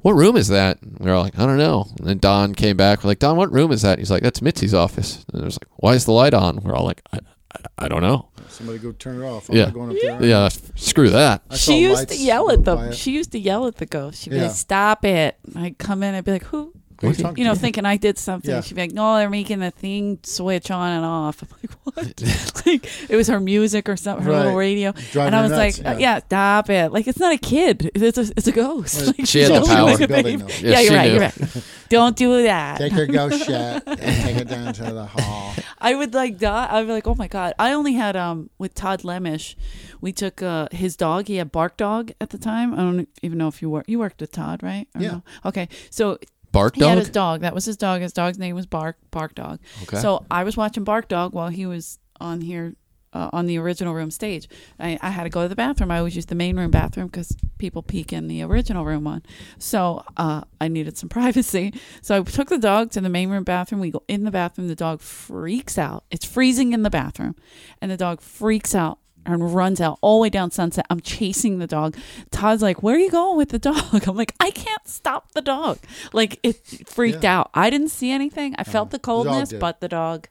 [0.00, 2.54] "What room is that?" And we are all like, "I don't know." And then Don
[2.54, 3.02] came back.
[3.02, 5.44] We're like, "Don, what room is that?" And He's like, "That's Mitzi's office." And it
[5.44, 7.18] was like, "Why is the light on?" We're all like, "I,
[7.54, 9.48] I, I don't know." Somebody go turn it off.
[9.50, 9.64] I'm Yeah.
[9.66, 10.24] not going up there.
[10.24, 11.42] Yeah, screw that.
[11.50, 12.92] I She used to yell at by them.
[12.92, 14.22] She used to yell at the ghost.
[14.22, 14.44] She'd be Yeah.
[14.48, 16.14] like, "Stop it!" I'd come in.
[16.14, 17.60] I'd be like, "Who?" What you You know, about?
[17.60, 18.50] thinking I did something.
[18.50, 18.60] Yeah.
[18.60, 22.22] She'd be like, "No, they're making the thing switch on and off." I'm like, "What?"
[22.66, 24.92] like it was her music or something, her little radio.
[25.12, 26.14] Driving and I was nuts, like, yeah.
[26.16, 27.90] "Yeah, stop it!" Like it's not a kid.
[27.94, 28.98] It's a it's a ghost.
[29.00, 29.90] Well, Like, she had the do power.
[30.02, 31.06] it, Building, Yeah, Yeah, you're right.
[31.06, 31.12] knew.
[31.12, 31.64] You're right.
[31.88, 32.78] Don't do that.
[32.78, 35.54] Take her ghost shot and take it down to the hall.
[35.78, 36.68] I would like die.
[36.70, 37.54] I'd be like, oh my god.
[37.58, 39.54] I only had um with Todd Lemish,
[40.00, 41.28] we took uh his dog.
[41.28, 42.74] He had Bark Dog at the time.
[42.74, 43.88] I don't even know if you worked.
[43.88, 44.86] You worked with Todd, right?
[44.94, 45.08] Or Yeah.
[45.12, 45.22] no?
[45.46, 45.68] Okay.
[45.90, 46.18] So
[46.52, 46.98] Bark he had dog.
[46.98, 47.40] his dog.
[47.40, 48.00] That was his dog.
[48.00, 48.96] His dog's name was Bark.
[49.10, 49.60] Bark Dog.
[49.82, 49.98] Okay.
[49.98, 52.74] So I was watching Bark Dog while he was on here.
[53.10, 55.90] Uh, on the original room stage, I, I had to go to the bathroom.
[55.90, 59.22] I always use the main room bathroom because people peek in the original room one.
[59.58, 61.72] So uh, I needed some privacy.
[62.02, 63.80] So I took the dog to the main room bathroom.
[63.80, 64.68] We go in the bathroom.
[64.68, 66.04] The dog freaks out.
[66.10, 67.34] It's freezing in the bathroom,
[67.80, 68.98] and the dog freaks out
[69.34, 70.86] and runs out all the way down Sunset.
[70.90, 71.96] I'm chasing the dog.
[72.30, 75.42] Todd's like, "Where are you going with the dog?" I'm like, "I can't stop the
[75.42, 75.78] dog."
[76.12, 76.56] Like it
[76.86, 77.40] freaked Yeah.
[77.40, 77.50] out.
[77.54, 78.54] I didn't see anything.
[78.58, 79.60] I felt the The coldness, did.
[79.60, 80.28] but the dog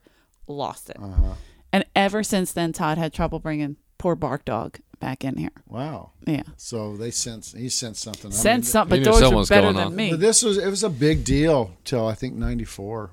[0.48, 0.98] lost it.
[1.00, 1.34] Uh-huh.
[1.74, 5.52] And ever since then, Todd had trouble bringing poor Bark Dog back in here.
[5.68, 6.12] Wow.
[6.26, 6.44] Yeah.
[6.56, 8.32] So they sensed he sensed something.
[8.32, 10.12] I mean, Sent something, but knew those something were better than me.
[10.12, 13.12] But this was it was a big deal till I think '94.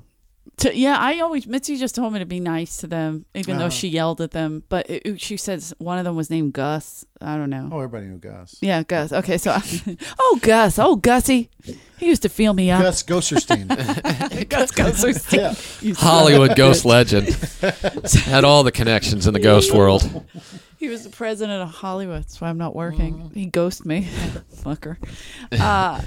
[0.59, 3.65] To, yeah, I always Mitzi just told me to be nice to them, even though
[3.65, 3.71] Uh-huh.
[3.71, 4.63] she yelled at them.
[4.69, 7.05] But it, it- she says one of them was named Gus.
[7.21, 7.69] I don't know.
[7.73, 8.57] Oh, everybody knew Gus.
[8.61, 9.13] Yeah, Gus.
[9.13, 9.57] Okay, so
[10.21, 11.51] oh Gus, oh Gussie,
[11.99, 12.83] he used to feel me up.
[12.83, 13.67] Gus Goserstein.
[14.49, 15.55] Gus, Gus, yeah.
[15.95, 17.29] Hollywood ghost legend.
[18.25, 20.25] Had all the connections in the ghost world.
[20.79, 22.23] He was the president of Hollywood.
[22.23, 23.15] That's why I'm not working.
[23.15, 23.35] Mm-hmm.
[23.41, 24.09] He ghosted me,
[24.55, 24.99] fucker.
[25.53, 26.01] Uh,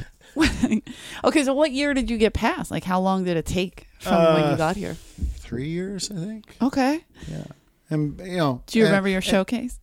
[1.24, 2.70] okay, so what year did you get passed?
[2.72, 4.96] Like, how long did it take from when Uh, you got here?
[5.40, 6.56] Three years, I think.
[6.62, 7.04] Okay.
[7.30, 7.44] Yeah.
[7.90, 9.80] And you know, Do you and- remember your showcase?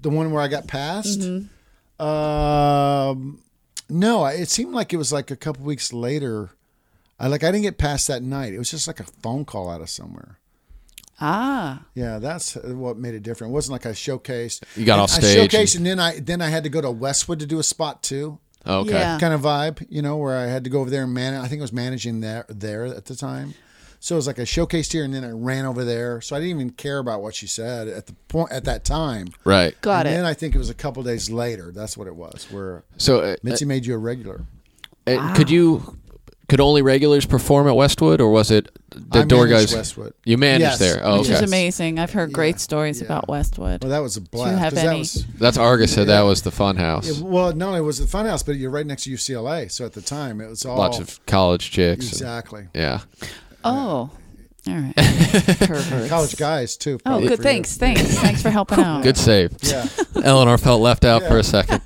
[0.00, 1.20] the one where I got passed?
[1.20, 2.04] Mm-hmm.
[2.04, 3.40] Um,
[3.88, 6.50] no, I- it seemed like it was like a couple weeks later.
[7.20, 8.52] I like I didn't get passed that night.
[8.52, 10.38] It was just like a phone call out of somewhere.
[11.20, 13.52] Ah, Yeah, that's what made it different.
[13.52, 14.64] It wasn't like I showcased.
[14.76, 16.80] You got And off I stage showcased, and then I then I had to go
[16.80, 18.38] to Westwood to do a spot too.
[18.66, 18.90] Okay.
[18.92, 19.18] Yeah.
[19.18, 21.34] kind of vibe, you know, where I had to go over there and man.
[21.34, 23.54] I think I was managing there there at the time.
[23.98, 26.20] So it was like I showcased here, and then I ran over there.
[26.20, 29.28] So I didn't even care about what she said at the point at that time.
[29.44, 29.80] Right.
[29.80, 30.08] got it.
[30.08, 30.18] and it.
[30.18, 31.70] then I think it was a couple days later.
[31.72, 32.48] That's what it was.
[32.50, 34.44] Where So, uh, Mitzi made you a regular.
[35.06, 35.96] uh, could you,
[36.48, 39.74] could only regulars perform at Westwood, or was it the I door guys?
[39.74, 40.12] Westwood.
[40.24, 40.78] You managed Yes.
[40.78, 41.00] there.
[41.02, 41.34] Oh, Which okay.
[41.36, 41.98] is amazing.
[41.98, 43.06] I've heard great Yeah, stories yeah.
[43.06, 43.82] about Westwood.
[43.82, 44.58] Well, that was a blast.
[44.58, 47.08] have 'cause that was- That's Argus said that was the fun house.
[47.08, 49.68] it- well, not only was it Funhouse, but you're right next to UCLA.
[49.68, 52.04] So at the time, it was all Lots of college chicks.
[52.06, 53.00] and- exactly yeah.
[53.64, 54.10] Oh,
[54.68, 54.94] all right.
[56.08, 56.98] College guys too.
[57.04, 57.26] Oh, good.
[57.26, 57.36] for you.
[57.36, 57.76] Thanks.
[57.76, 58.02] Thanks.
[58.18, 59.02] Thanks for helping out.
[59.02, 59.52] Good save.
[59.62, 59.86] Yeah.
[60.22, 61.80] Eleanor felt left out for a second.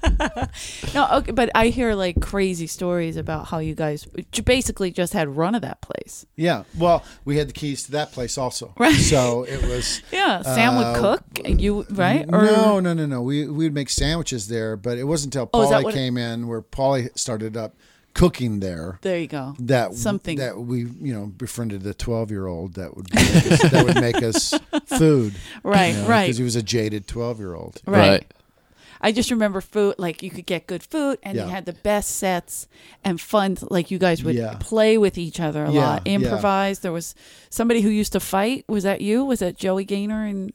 [0.95, 4.07] No, okay, but I hear like crazy stories about how you guys
[4.45, 6.27] basically just had run of that place.
[6.37, 6.65] Yeah.
[6.77, 8.75] Well, we had the keys to that place also.
[8.79, 8.95] Right.
[8.95, 10.03] So it was.
[10.13, 11.23] Yeah, Sam Uh, would cook.
[11.47, 12.27] and You right?
[12.31, 13.23] Or no, no, no, no.
[13.23, 15.97] We we would make sandwiches there, but it wasn't until Oh, is Pauly what it-
[15.97, 17.75] came in where Pauly started up
[18.17, 18.99] cooking there.
[19.03, 19.55] There you go.
[19.61, 20.39] That Something.
[20.39, 24.01] that we you know befriended a twelve year old that would make us, that would
[24.01, 24.55] make us
[24.99, 25.35] food.
[25.63, 26.25] Right, right.
[26.25, 27.81] Because he was a jaded twelve year old.
[27.87, 28.09] Right.
[28.09, 28.33] Right.
[28.99, 31.45] I just remember food like you could get good food and Yeah.
[31.45, 32.67] you had the best sets
[33.05, 34.57] and fun like you guys would Yeah.
[34.59, 36.15] play with each other a Yeah, lot, yeah.
[36.15, 36.79] improvise.
[36.81, 37.15] There was
[37.51, 38.65] somebody who used to fight.
[38.69, 39.25] Was that you?
[39.27, 40.51] Was that Joey Gaynor and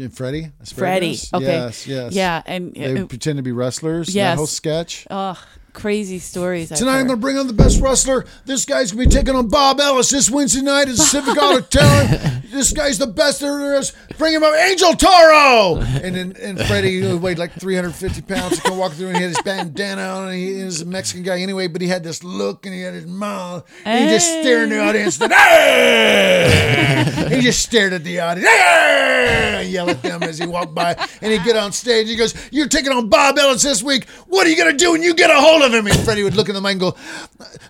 [0.00, 0.50] And Freddie.
[0.74, 1.18] Freddie?
[1.32, 1.44] Okay.
[1.46, 1.86] Yes.
[1.86, 2.12] Yes.
[2.14, 4.14] Yeah, and They uh, pretend to be wrestlers.
[4.14, 4.32] Yes.
[4.32, 5.06] That whole sketch.
[5.10, 5.38] oh,
[5.78, 6.72] crazy stories.
[6.72, 7.06] I've Tonight I'm heard.
[7.06, 8.26] going to bring on the best wrestler.
[8.44, 11.38] This guy's going to be taking on Bob Ellis this Wednesday night at the Civic
[11.38, 12.37] Auditorium.
[12.50, 13.92] this guy's the best there is.
[14.16, 15.76] Bring him up, Angel Toro.
[15.80, 19.30] And then and Freddie, who weighed like 350 pounds, come walk through and he had
[19.30, 22.66] his bandana on and he was a Mexican guy anyway, but he had this look
[22.66, 23.68] and he had his mouth.
[23.84, 25.20] And he just stared at the audience.
[25.20, 28.48] And, "Hey!" he just stared at the audience.
[28.48, 30.94] "Hey!" Yell at them as he walked by.
[31.20, 32.08] And he'd get on stage.
[32.08, 34.08] He goes, You're taking on Bob Ellis this week.
[34.26, 35.86] What are you going to do when you get a hold of him?
[35.86, 36.96] And Freddie would look at the mic and go,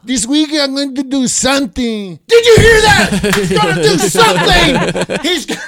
[0.05, 2.19] This week I'm going to do something.
[2.27, 3.21] Did you hear that?
[3.35, 4.68] He's to do something.
[5.23, 5.61] He's gonna...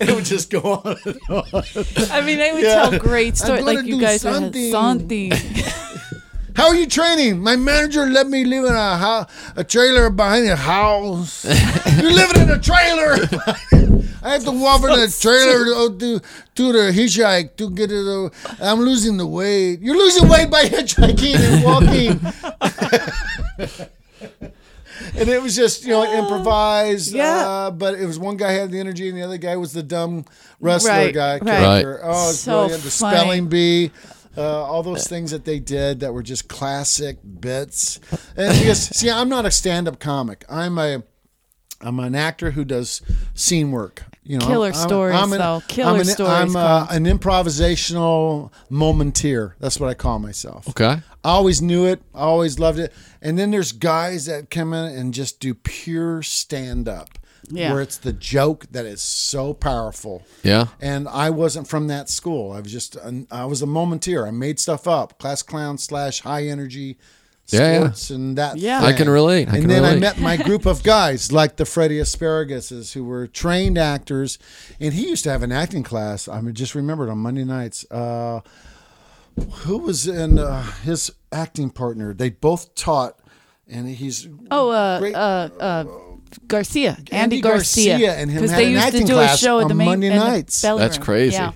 [0.00, 1.44] it would just go on and on.
[2.10, 2.88] I mean, they would Yeah.
[2.90, 3.64] tell great stories.
[3.64, 4.70] gonna Like you do guys would have something.
[4.70, 5.32] something.
[6.54, 7.40] How are you training?
[7.40, 11.46] My manager let me live in a house, a trailer behind a house.
[11.98, 13.16] You're living in a trailer.
[14.22, 16.20] I have to walk in the trailer to, to,
[16.56, 18.06] to the hitchhike to get it.
[18.06, 18.28] uh,
[18.60, 19.80] I'm losing the weight.
[19.80, 22.20] You're losing weight by hitchhiking and walking.
[25.16, 27.12] And it was just, you know, improvised.
[27.14, 27.46] Yeah.
[27.46, 29.82] Uh, but it was one guy had the energy and the other guy was the
[29.82, 30.24] dumb
[30.60, 31.42] wrestler Right, guy right.
[31.44, 32.00] character.
[32.02, 32.82] Oh, it's So brilliant.
[32.84, 33.16] The funny.
[33.16, 33.90] spelling bee.
[34.34, 38.00] Uh, all those things that they did that were just classic bits.
[38.36, 40.44] And because see, I'm not a stand-up comic.
[40.48, 41.02] I'm a
[41.84, 43.02] I'm an actor who does
[43.34, 44.04] scene work.
[44.22, 45.62] You know, Killer I'm- I'm- stories, I'm an, though.
[45.68, 47.06] Killer I'm an, stories, I'm uh, Colin.
[47.06, 49.54] an improvisational momenteer.
[49.58, 50.68] That's what I call myself.
[50.68, 50.84] Okay.
[51.24, 52.00] I always knew it.
[52.14, 52.92] I always loved it.
[53.22, 57.18] And then there's guys that come in and just do pure stand up.
[57.48, 57.72] Yeah.
[57.72, 60.22] Where it's the joke that is so powerful.
[60.42, 60.66] Yeah.
[60.80, 62.52] And I wasn't from that school.
[62.52, 62.96] I was just,
[63.30, 64.26] I was a momenteer.
[64.26, 65.18] I made stuff up.
[65.18, 66.98] Class clown slash high energy
[67.48, 68.14] Yeah, yeah.
[68.14, 68.56] and that.
[68.58, 68.80] Yeah.
[68.80, 68.88] thing.
[68.88, 69.48] I can relate.
[69.48, 73.04] I and can then I met my group of guys like the Freddie Asparaguses who
[73.04, 74.38] were trained actors.
[74.80, 76.28] And he used to have an acting class.
[76.28, 77.84] I mean, just remembered on Monday nights.
[77.90, 78.40] Uh,
[79.64, 82.12] who was in uh, his acting partner?
[82.14, 83.18] They both taught.
[83.68, 85.14] And he's Oh, uh, Great.
[85.14, 85.84] uh, uh,
[86.46, 89.28] Garcia, Andy, Andy Garcia, Garcia and him because had they an used to do a
[89.36, 90.60] show at on the main Monday in the nights.
[90.60, 91.04] That's room.
[91.04, 91.34] crazy.
[91.36, 91.52] Yeah.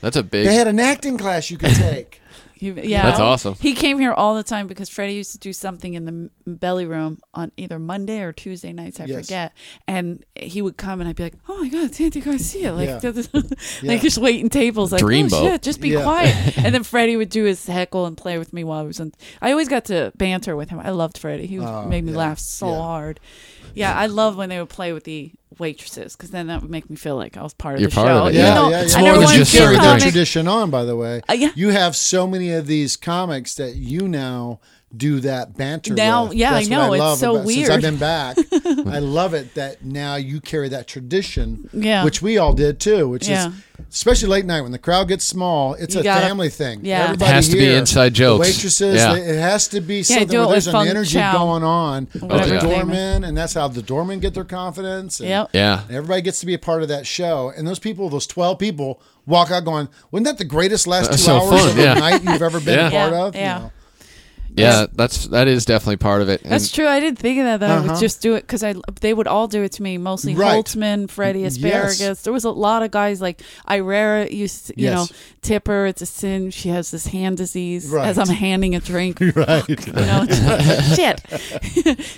[0.00, 0.46] That's a big.
[0.46, 2.17] They had an acting class you could take.
[2.58, 3.54] He- yeah, That's awesome.
[3.60, 6.30] He came here all the time because Freddie used to do something in the m-
[6.46, 8.98] belly room on either Monday or Tuesday nights.
[9.00, 9.26] I Yes.
[9.26, 9.52] forget.
[9.86, 12.88] And he would come, and I'd be like, "Oh my God, it's Andy Garcia!" Like,
[13.02, 13.10] Yeah.
[13.32, 13.46] like
[13.82, 13.96] Yeah.
[13.98, 14.90] just waiting tables.
[14.92, 15.32] Like, oh, Dreamboat.
[15.32, 16.02] oh shit, just be Yeah.
[16.02, 16.58] quiet.
[16.64, 19.12] and then Freddie would do his heckle and play with me while I was on.
[19.40, 20.80] I always got to banter with him.
[20.80, 21.46] I loved Freddie.
[21.46, 22.18] He was, Oh, made me yeah.
[22.18, 22.78] laugh so Yeah.
[22.80, 23.20] hard.
[23.74, 26.88] Yeah, I love when they would play with the waitresses because then that would make
[26.88, 28.22] me feel like I was part of You're the part show.
[28.24, 28.54] of it, You yeah.
[28.54, 28.94] know, Yeah, yeah, It's.
[28.94, 29.88] I more never than just to carry that serving.
[30.00, 30.02] comic.
[30.02, 31.22] tradition on, by the way.
[31.28, 31.50] Uh, yeah.
[31.54, 34.60] You have so many of these comics that you now
[34.96, 35.92] do that banter.
[35.94, 36.34] Now- with.
[36.34, 36.88] yeah, I know.
[36.88, 38.38] What I It's love so about, Since I've been back,
[38.86, 42.04] I love it that now you carry that tradition, Yeah.
[42.04, 43.06] which we all did too.
[43.08, 43.48] Which Yeah.
[43.48, 43.54] is
[43.92, 45.74] especially late night when the crowd gets small.
[45.74, 46.80] It's You a gotta- family thing.
[46.84, 47.00] yeah.
[47.02, 48.46] It Everybody has to be inside jokes.
[48.46, 49.14] Waitresses, Yeah.
[49.14, 51.32] it has to be Yeah, something where there's an energy Chow.
[51.32, 52.08] going on.
[52.18, 55.20] Whatever With the his name doormen, and that's how the doormen get their confidence.
[55.20, 55.50] And Yep.
[55.52, 55.80] Yeah.
[55.86, 57.52] and everybody gets to be a part of that show.
[57.56, 61.18] And those people, those 12 people, walk out going, Wasn't that the greatest last two
[61.18, 61.94] so hours fun, of the yeah.
[61.94, 62.88] night you've ever been Yeah.
[62.88, 63.34] a part Yeah, of?
[63.34, 63.58] You yeah.
[63.58, 63.72] know.
[64.54, 66.42] Yeah, that's that is definitely part of it.
[66.42, 66.86] And That's true.
[66.88, 67.60] I didn't think of that.
[67.60, 67.92] That I Uh-huh.
[67.92, 69.98] would just do it because I they would all do it to me.
[69.98, 70.64] Mostly Right.
[70.64, 71.56] Holtzman, Freddie Yes.
[71.56, 72.22] Asparagus.
[72.22, 74.70] There was a lot of guys like Irera used.
[74.76, 74.94] You Yes.
[75.10, 75.86] know, Tipper.
[75.86, 76.50] It's a sin.
[76.50, 77.86] She has this hand disease.
[77.88, 78.08] Right.
[78.08, 79.18] As I'm handing a drink.
[79.36, 79.68] Right.
[79.68, 80.26] You know,
[80.96, 81.22] shit.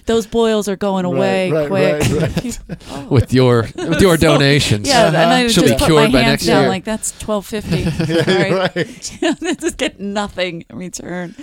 [0.06, 2.02] Those boils are going away right, quick.
[2.10, 2.58] right,
[2.90, 3.06] Oh.
[3.10, 4.88] with your with your donations.
[4.88, 6.68] Yeah, and I She'll just be put cured my by hands next down year.
[6.68, 7.84] like that's twelve fifty.
[7.84, 8.74] right.
[8.76, 9.58] right.
[9.60, 11.34] just get nothing in return.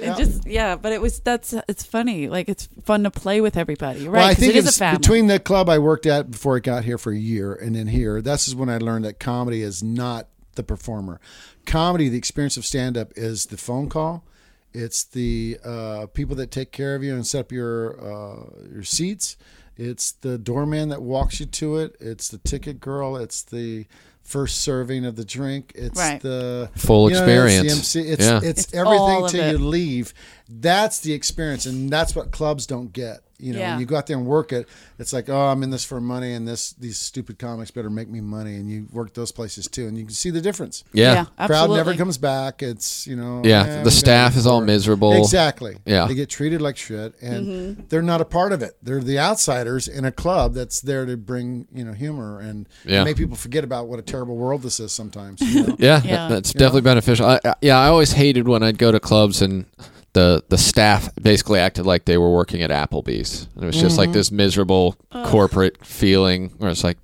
[0.00, 0.08] Yeah.
[0.08, 2.28] And just yeah, but it was that's it's funny.
[2.28, 4.20] Like it's fun to play with everybody, right?
[4.20, 4.98] Well, I think it is it's a family.
[4.98, 7.88] between the club I worked at before I got here for a year and then
[7.88, 8.20] here.
[8.22, 11.20] This is when I learned that comedy is not the performer.
[11.66, 14.24] Comedy, the experience of stand up, is the phone call.
[14.72, 18.84] It's the uh, people that take care of you and set up your uh, your
[18.84, 19.36] seats.
[19.76, 21.96] It's the doorman that walks you to it.
[22.00, 23.16] It's the ticket girl.
[23.16, 23.86] It's the
[24.30, 25.72] first serving of the drink.
[25.74, 26.20] It's Right.
[26.20, 27.72] the Full you know, it's the experience.
[27.96, 28.00] MC.
[28.12, 28.40] It's Yeah.
[28.42, 29.50] it's, It's everything till it.
[29.52, 30.14] you leave.
[30.48, 33.20] That's the experience, and that's what clubs don't get.
[33.40, 33.70] You know, Yeah.
[33.72, 34.68] when you go out there and work it,
[34.98, 38.08] it's like, oh, I'm in this for money, and this these stupid comics better make
[38.08, 40.84] me money, and you work those places too, and you can see the difference.
[40.92, 41.26] Yeah.
[41.38, 42.62] yeah Crowd never comes back.
[42.62, 45.12] It's you know, Yeah, eh, the staff is all miserable.
[45.14, 45.78] Exactly.
[45.86, 46.06] Yeah.
[46.06, 47.82] they get treated like shit, and Mm-hmm.
[47.88, 48.76] they're not a part of it.
[48.82, 53.04] They're the outsiders in a club that's there to bring you know humor and Yeah.
[53.04, 55.40] make people forget about what a terrible world this is sometimes.
[55.40, 55.76] You know?
[55.78, 56.28] Yeah, Yeah.
[56.28, 57.26] that's definitely beneficial.
[57.26, 59.64] I, I- yeah, I always hated when I'd go to clubs and
[60.12, 63.46] the the staff basically acted like they were working at Applebee's.
[63.54, 63.98] And it was just Mm-hmm.
[63.98, 64.96] like this miserable
[65.26, 66.98] corporate feeling where it's like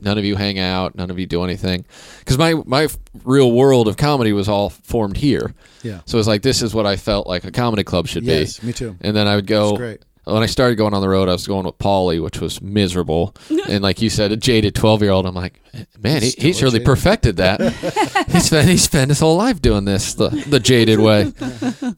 [0.00, 1.84] none of you hang out, none of you do anything.
[2.20, 2.86] Because my my
[3.24, 5.54] real world of comedy was all formed here.
[5.82, 6.00] Yeah.
[6.06, 8.60] So it was like this is what I felt like a comedy club should Yes,
[8.60, 8.68] be.
[8.68, 8.96] me too.
[9.00, 9.70] And then I would go.
[9.70, 10.04] That's great.
[10.24, 13.34] When I started going on the road, I was going with Pauly, which was miserable.
[13.68, 15.26] and like you said, a jaded twelve-year-old.
[15.26, 15.60] I'm like,
[16.00, 16.86] man, he, He's he's really jaded.
[16.86, 17.60] perfected that.
[18.28, 21.32] he spent he spent his whole life doing this the the jaded way.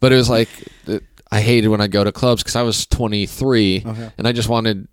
[0.01, 0.49] But it was like
[0.87, 4.11] it, I hated when I go to clubs because I was 23 Okay.
[4.19, 4.87] and I just wanted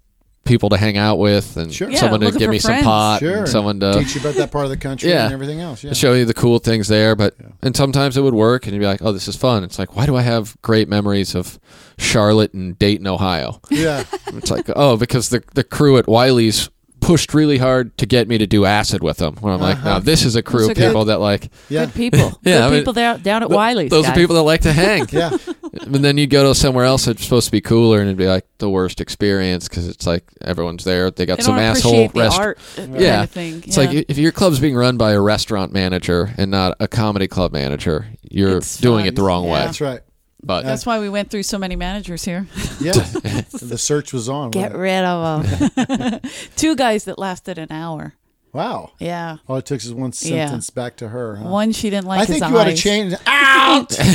[0.44, 1.90] people to hang out with and Sure.
[1.90, 3.38] Yeah, someone to give for me some pot Sure.
[3.40, 5.26] and someone to teach you about that part of the country Yeah.
[5.26, 5.84] and everything else.
[5.84, 5.94] Yeah.
[5.94, 7.16] show you the cool things there.
[7.16, 9.78] But and sometimes it would work, and you'd be like, "Oh, this is fun." It's
[9.78, 11.60] like, why do I have great memories of
[11.98, 13.62] Charlotte and Dayton, Ohio?
[13.70, 14.04] Yeah.
[14.34, 16.70] It's like, oh, because the the crew at Wiley's
[17.02, 19.36] pushed really hard to get me to do acid with them.
[19.42, 19.90] When I'm like, Uh-huh.
[19.90, 21.86] now this is a crew of are good- people that like, Yeah.
[21.86, 22.40] Good people.
[22.44, 23.90] Yeah, Good I mean, people down, down at th- Wiley's.
[23.90, 24.12] those guys.
[24.12, 25.08] are people that like to hang.
[25.12, 25.36] Yeah.
[25.74, 28.28] And then you go to somewhere else that's supposed to be cooler, and it'd be
[28.28, 31.10] like the worst experience because it's like everyone's there.
[31.12, 33.24] They got They some don't asshole appreciate the rest- art uh, kind Yeah.
[33.24, 33.64] of thing.
[33.66, 37.28] It's like if your club's being run by a restaurant manager and not a comedy
[37.28, 39.08] club manager, you're It's doing fun.
[39.08, 39.60] it the wrong way.
[39.60, 40.02] That's right.
[40.44, 42.48] But That's why we went through so many managers here.
[42.80, 42.92] Yeah.
[42.94, 44.50] the search was on.
[44.52, 46.22] Get wasn't rid of them.
[46.56, 48.16] Two guys that lasted an hour.
[48.54, 48.92] Wow.
[49.00, 49.38] Yeah.
[49.48, 50.48] All it took is one Yeah.
[50.48, 51.38] sentence back to her.
[51.38, 51.48] Huh?
[51.50, 53.14] One she didn't like I think his you ought to change.
[53.28, 53.92] Out.
[53.92, 54.06] no,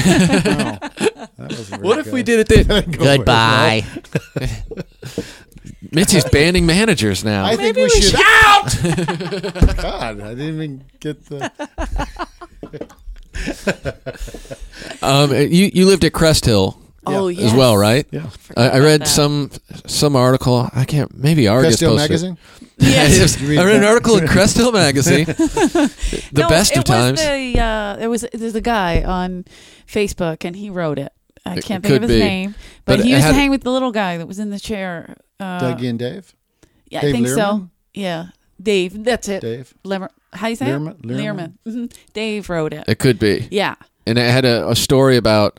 [1.48, 2.66] that what if we did it?
[2.66, 2.90] Then?
[2.90, 3.84] Goodbye.
[5.90, 7.44] Mitzi's banning managers now.
[7.46, 8.02] I think we, we should.
[8.02, 9.76] should- Out.
[9.76, 12.88] God, I didn't even get the.
[15.02, 16.78] Um, you you lived at Crest Hill
[17.08, 17.40] Oh, Yeah.
[17.42, 17.52] yes.
[17.52, 18.04] as well, right?
[18.10, 18.30] Yeah.
[18.56, 19.08] I, I read that.
[19.08, 19.50] some
[19.86, 20.68] some article.
[20.74, 21.14] I can't.
[21.16, 22.10] Maybe Argus Crest Hill posted.
[22.10, 22.38] magazine.
[22.78, 23.16] Yes.
[23.18, 23.36] Yes.
[23.36, 25.24] Did read I read an article in Crest Hill magazine.
[25.24, 25.90] the
[26.34, 27.18] no, best it of times.
[27.20, 29.46] Was the, uh, it was there's a guy on
[29.86, 31.10] Facebook and he wrote it.
[31.46, 32.18] I can't think of his be.
[32.18, 34.50] name, but, But he used had- to hang with the little guy that was in
[34.50, 35.16] the chair.
[35.40, 36.34] Uh, Dougie and Dave.
[36.90, 37.70] yeah, Dave I think so.
[37.94, 38.26] Yeah,
[38.62, 39.04] Dave.
[39.04, 39.40] That's it.
[39.40, 39.72] Dave.
[39.84, 40.96] Lemmer, how you say Learman?
[41.02, 41.06] it?
[41.06, 41.58] Learman?
[41.66, 41.92] Mhm.
[42.12, 42.84] Dave wrote it.
[42.88, 43.48] it could be.
[43.50, 43.74] Yeah.
[44.06, 45.58] and it had a, a story about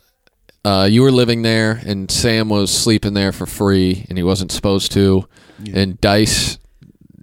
[0.66, 4.52] uh, you were living there and Sam was sleeping there for free and he wasn't
[4.52, 5.28] supposed to,
[5.74, 6.58] and Dice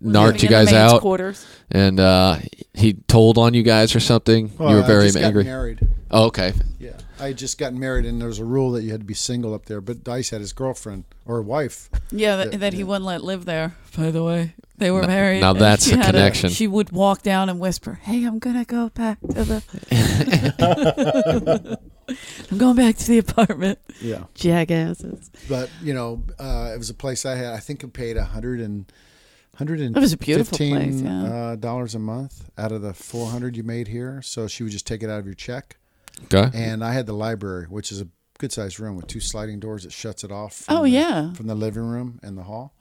[0.01, 1.47] narked Living you in the guys maid's out Quarters.
[1.71, 2.39] and uh,
[2.75, 4.51] he told on you guys or something.
[4.59, 5.45] Well, you were I very just got angry.
[5.45, 5.81] married.
[6.11, 6.53] Oh, okay.
[6.79, 6.93] Yeah,
[7.25, 9.55] I just got married, and there was a rule that you had to be single
[9.55, 9.81] up there.
[9.81, 11.89] But Dice had his girlfriend or wife.
[12.11, 12.85] Yeah, that, Yeah, that he yeah.
[12.87, 13.75] wouldn't let live there.
[13.97, 15.41] By the way, they were married.
[15.41, 16.51] now that's she the had a- connection.
[16.51, 19.63] she would walk down and whisper, "Hey, I'm gonna go back to the.
[22.51, 25.31] I'm going back to the apartment." Yeah, Jackasses.
[25.49, 27.55] but you know, uh, it was a place I had.
[27.55, 28.91] I think it paid a hundred and
[29.57, 31.23] hundred and It was a beautiful place, yeah.
[31.25, 34.21] uh, dollars a month out of the four hundred you made here.
[34.23, 35.77] So she would just take it out of your check.
[36.33, 36.51] Okay.
[36.55, 38.09] And I had the library, which is a
[38.39, 40.55] good sized room with two sliding doors that shuts it off.
[40.55, 41.33] From Oh the- yeah.
[41.35, 42.75] from the living room and the hall,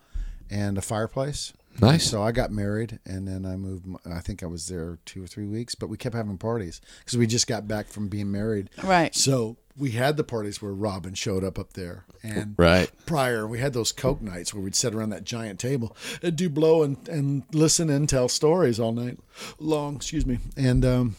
[0.50, 1.54] and a fireplace.
[1.82, 2.08] Nice.
[2.08, 3.88] So I got married, and then I moved.
[4.06, 7.18] I think I was there two or three weeks, but we kept having parties because
[7.18, 8.70] we just got back from being married.
[8.84, 9.16] Right.
[9.16, 12.92] So we had the parties where Robin showed up up there, and Right.
[13.08, 16.48] prior we had those Coke nights where we'd sit around that giant table and do
[16.48, 19.18] blow and, and listen and tell stories all night
[19.58, 19.96] long.
[19.96, 20.38] Excuse me.
[20.56, 21.16] And um,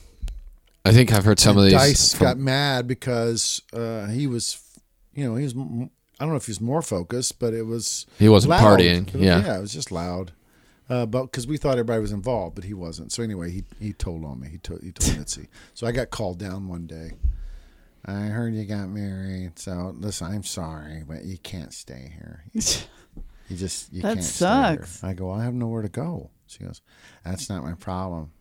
[0.84, 1.72] I think I've heard some of these.
[1.72, 4.60] Dice from- got mad because uh, he was,
[5.14, 5.54] you know, he was.
[5.56, 8.06] I don't know if he was more focused, but it was.
[8.18, 8.78] He wasn't loud.
[8.78, 9.44] partying, was- yeah.
[9.44, 10.32] yeah, it was just loud.
[10.88, 13.10] Uh, but because we thought everybody was involved, but he wasn't.
[13.12, 14.48] So anyway, he he told on me.
[14.48, 15.48] He told he told Mitzi.
[15.72, 17.12] So I got called down one day.
[18.04, 19.58] I heard you got married.
[19.58, 22.44] So listen, I'm sorry, but you can't stay here.
[23.48, 24.90] You just you That can't sucks.
[24.96, 25.10] stay here.
[25.10, 26.30] I go, I have nowhere to go.
[26.46, 26.80] She goes,
[27.26, 28.32] That's not my problem.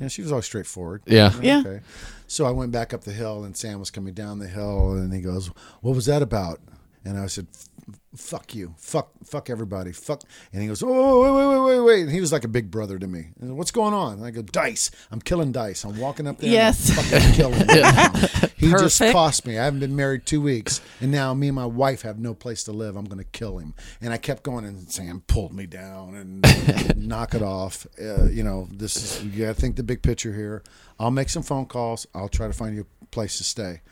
[0.00, 1.02] Yeah, she was always straightforward.
[1.06, 1.32] Yeah.
[1.40, 1.60] Yeah.
[1.60, 1.80] Okay.
[2.26, 5.12] So I went back up the hill, and Sam was coming down the hill, and
[5.12, 5.48] he goes,
[5.82, 6.60] "What was that about?"
[7.04, 7.68] And I said, "F-
[8.16, 12.02] "Fuck you, fuck, fuck everybody, fuck." And he goes, "Oh, wait, wait, wait, wait, wait!"
[12.04, 13.28] And he was like a big brother to me.
[13.40, 14.14] And, What's going on?
[14.14, 14.90] And I go, "Dice.
[15.10, 15.84] I'm killing dice.
[15.84, 16.48] I'm walking up there.
[16.48, 16.90] and I'm Yes.
[16.94, 18.50] fucking killing him.
[18.64, 19.12] He just Perfect.
[19.12, 19.58] cost me.
[19.58, 22.64] I haven't been married two weeks, and now me and my wife have no place
[22.64, 22.96] to live.
[22.96, 23.74] I'm going to kill him.
[24.00, 27.86] And I kept going, and Sam pulled me down and knock it off.
[28.00, 30.62] Uh, you know, this is you got to think the big picture here.
[30.98, 32.06] I'll make some phone calls.
[32.14, 33.82] I'll try to find you a place to stay.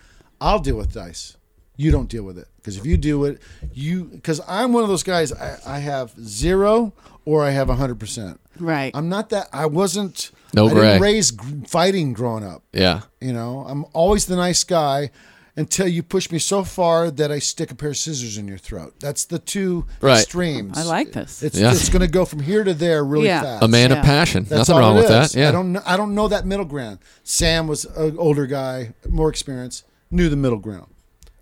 [0.40, 1.36] I'll deal with dice.
[1.76, 3.40] You don't deal with it because if you do it,
[3.72, 5.32] you because I'm one of those guys.
[5.32, 6.92] I, I have zero
[7.24, 8.40] or I have hundred percent.
[8.58, 8.90] Right.
[8.94, 9.48] I'm not that.
[9.52, 10.30] I wasn't.
[10.54, 10.82] No I gray.
[10.82, 11.32] didn't raise
[11.66, 12.62] fighting growing up.
[12.72, 13.02] Yeah.
[13.20, 15.10] You know, I'm always the nice guy
[15.56, 18.58] until you push me so far that I stick a pair of scissors in your
[18.58, 18.94] throat.
[19.00, 20.18] That's the two Right.
[20.20, 20.76] extremes.
[20.78, 21.42] I like this.
[21.42, 21.72] It's Yeah.
[21.72, 23.42] it's going to go from here to there really Yeah.
[23.42, 23.62] fast.
[23.64, 23.98] A man Yeah.
[23.98, 24.44] of passion.
[24.44, 25.34] That's Nothing wrong it with that.
[25.34, 25.48] Yeah.
[25.48, 26.98] I don't know, I don't know that middle ground.
[27.24, 30.86] Sam was an older guy, more experience, knew the middle ground.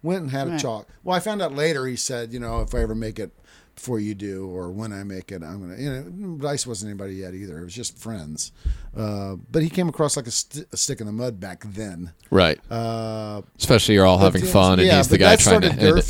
[0.02, 0.60] Went and had a Right.
[0.60, 0.88] chalk.
[1.04, 1.86] Well, I found out later.
[1.86, 3.30] He said, you know, if I ever make it
[3.74, 5.76] before you do, or when I make it, I'm gonna.
[5.80, 7.58] You know, Dice wasn't anybody yet either.
[7.58, 8.52] It was just friends.
[8.96, 12.12] Uh, but he came across like a, st- a stick in the mud back then.
[12.30, 12.58] Right.
[12.70, 15.66] Uh, Especially you're all having but, fun, and yeah, he's the guy that trying to
[15.68, 16.04] started end their it.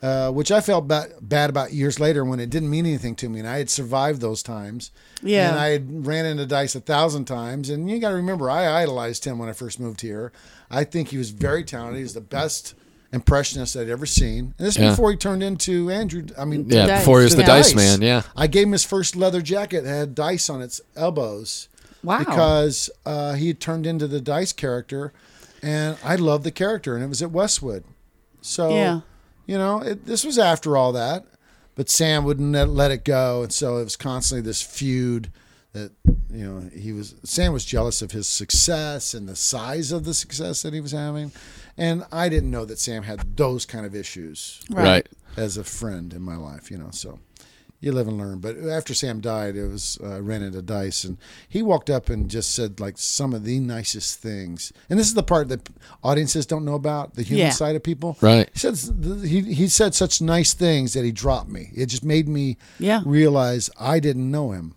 [0.00, 3.14] Feud, uh, which I felt ba- bad about years later when it didn't mean anything
[3.16, 4.90] to me, and I had survived those times.
[5.22, 5.50] Yeah.
[5.50, 8.82] and I had ran into Dice a thousand times, and you got to remember, I
[8.82, 10.32] idolized him when I first moved here.
[10.70, 11.96] I think he was very talented.
[11.96, 12.74] He was the best
[13.12, 14.90] impressionist I'd ever seen, and this is Yeah.
[14.90, 16.26] before he turned into Andrew.
[16.38, 17.00] I mean, Yeah, Dice.
[17.00, 18.02] before he was the to dice man.
[18.02, 18.22] Yeah.
[18.36, 21.68] I gave him his first leather jacket that had dice on its elbows.
[22.04, 22.18] Wow.
[22.20, 25.12] Because uh, he had turned into the dice character,
[25.62, 27.82] and I loved the character, and it was at Westwood.
[28.40, 29.00] So, Yeah.
[29.48, 31.24] You know, it, this was after all that,
[31.74, 35.32] but Sam wouldn't let, let it go, and so it was constantly this feud
[35.72, 35.90] that
[36.32, 37.14] you know he was.
[37.24, 40.92] Sam was jealous of his success and the size of the success that he was
[40.92, 41.32] having,
[41.76, 45.08] and I didn't know that Sam had those kind of issues Right.
[45.36, 46.90] as a friend in my life, you know.
[46.90, 47.18] So
[47.80, 48.38] you live and learn.
[48.40, 51.16] But after Sam died, it was uh, I ran into Dice, and
[51.48, 54.72] he walked up and just said like some of the nicest things.
[54.90, 55.68] And this is the part that
[56.02, 57.50] audiences don't know about the human Yeah.
[57.52, 58.16] side of people.
[58.20, 58.48] Right.
[58.52, 58.76] He said
[59.24, 61.70] he he said such nice things that he dropped me.
[61.74, 63.02] It just made me Yeah.
[63.06, 64.74] realize I didn't know him.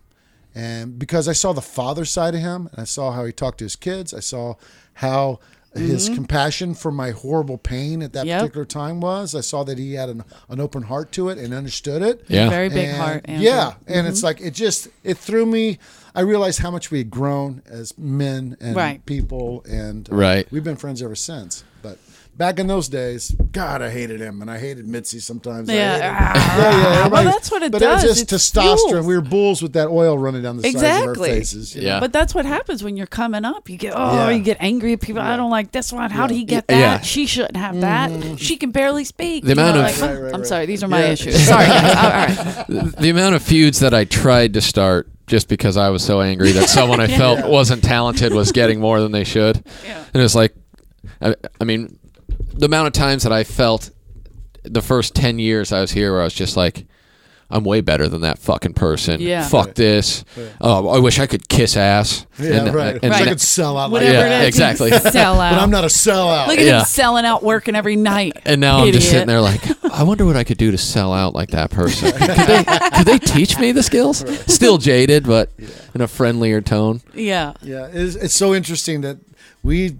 [0.54, 3.58] And because I saw the father side of him, and I saw how he talked
[3.58, 4.54] to his kids, I saw
[4.94, 5.40] how
[5.74, 8.28] his compassion for my horrible pain at that Mm-hmm.
[8.28, 8.40] Yep.
[8.40, 9.34] particular time was.
[9.34, 12.24] I saw that he had an, an open heart to it and understood it.
[12.28, 12.48] Yeah.
[12.50, 13.24] Very big And- heart.
[13.26, 13.48] Andrew.
[13.48, 13.56] Mm-hmm.
[13.88, 15.78] Yeah, and it's like it just it threw me.
[16.14, 19.04] I realized how much we had grown as men and Right.
[19.06, 20.46] people, and uh, Right.
[20.52, 21.64] we've been friends ever since.
[21.80, 21.98] But
[22.36, 25.68] back in those days, God, I hated him, and I hated Mitzi sometimes.
[25.68, 25.98] Yeah.
[26.18, 26.58] Ah.
[26.58, 26.70] yeah,
[27.02, 27.08] yeah.
[27.08, 28.02] Well, that's what it but does.
[28.04, 28.88] it was just It's testosterone.
[28.88, 29.06] fuels.
[29.06, 31.30] We were bulls with that oil running down the sides of Exactly.
[31.30, 31.76] our faces.
[31.76, 31.82] you?
[31.82, 32.00] Yeah.
[32.00, 33.68] But that's what happens when you're coming up.
[33.68, 34.30] You get oh, Yeah.
[34.30, 35.22] you get angry at people.
[35.22, 36.10] I don't like this one.
[36.10, 36.78] How did he get that?
[36.78, 37.00] Yeah.
[37.00, 38.38] She shouldn't have that.
[38.38, 39.44] She can barely speak.
[39.44, 40.46] The You know, amount of- like, Right, right, I'm right.
[40.48, 41.10] sorry, these are my Yeah.
[41.12, 41.40] issues.
[41.46, 41.96] Sorry, guys.
[41.96, 42.96] All right.
[42.98, 46.52] the amount of feuds that I tried to start just because I was so angry
[46.52, 47.46] that someone I felt Yeah.
[47.48, 49.62] wasn't talented was getting more than they should.
[49.86, 50.04] Yeah.
[50.14, 50.54] And it's like,
[51.20, 51.98] I, I mean,
[52.54, 53.90] the amount of times that I felt
[54.64, 56.86] the first 10 years I was here where I was just like,
[57.54, 59.20] I'm way better than that fucking person.
[59.20, 59.46] Yeah.
[59.46, 59.74] Fuck Right.
[59.74, 60.24] this.
[60.38, 60.52] Right.
[60.62, 62.24] Oh, I wish I could kiss ass.
[62.38, 62.94] Yeah, And- right.
[63.02, 64.42] and Wish I could sell out like Whatever Yeah, it that.
[64.44, 64.90] is, exactly.
[65.10, 65.52] Sell out.
[65.54, 66.46] But I'm not a sellout.
[66.46, 66.78] Look at Yeah.
[66.80, 68.38] him selling out, working every night.
[68.46, 69.60] And now I'm just sitting there like,
[69.92, 72.10] I wonder what I could do to sell out like that person.
[72.18, 74.24] could, they, could they teach me the skills?
[74.50, 75.50] Still jaded, but
[75.94, 77.02] in a friendlier tone.
[77.12, 77.52] Yeah.
[77.60, 79.18] Yeah, it's, it's so interesting that
[79.62, 79.96] we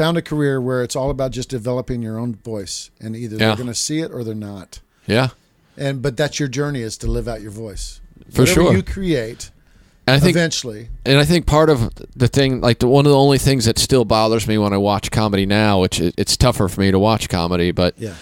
[0.00, 3.48] found a career where it's all about just developing your own voice, and either Yeah.
[3.48, 4.80] they're going to see it or they're not.
[5.06, 5.28] Yeah,
[5.76, 8.00] And but that's your journey is to live out your voice.
[8.30, 8.72] For Whatever sure.
[8.76, 9.50] you create
[10.06, 10.88] and I think eventually.
[11.04, 13.78] and I think part of the thing, like the, one of the only things that
[13.78, 16.98] still bothers me when I watch comedy now, which it, it's tougher for me to
[16.98, 18.14] watch comedy, but Yeah,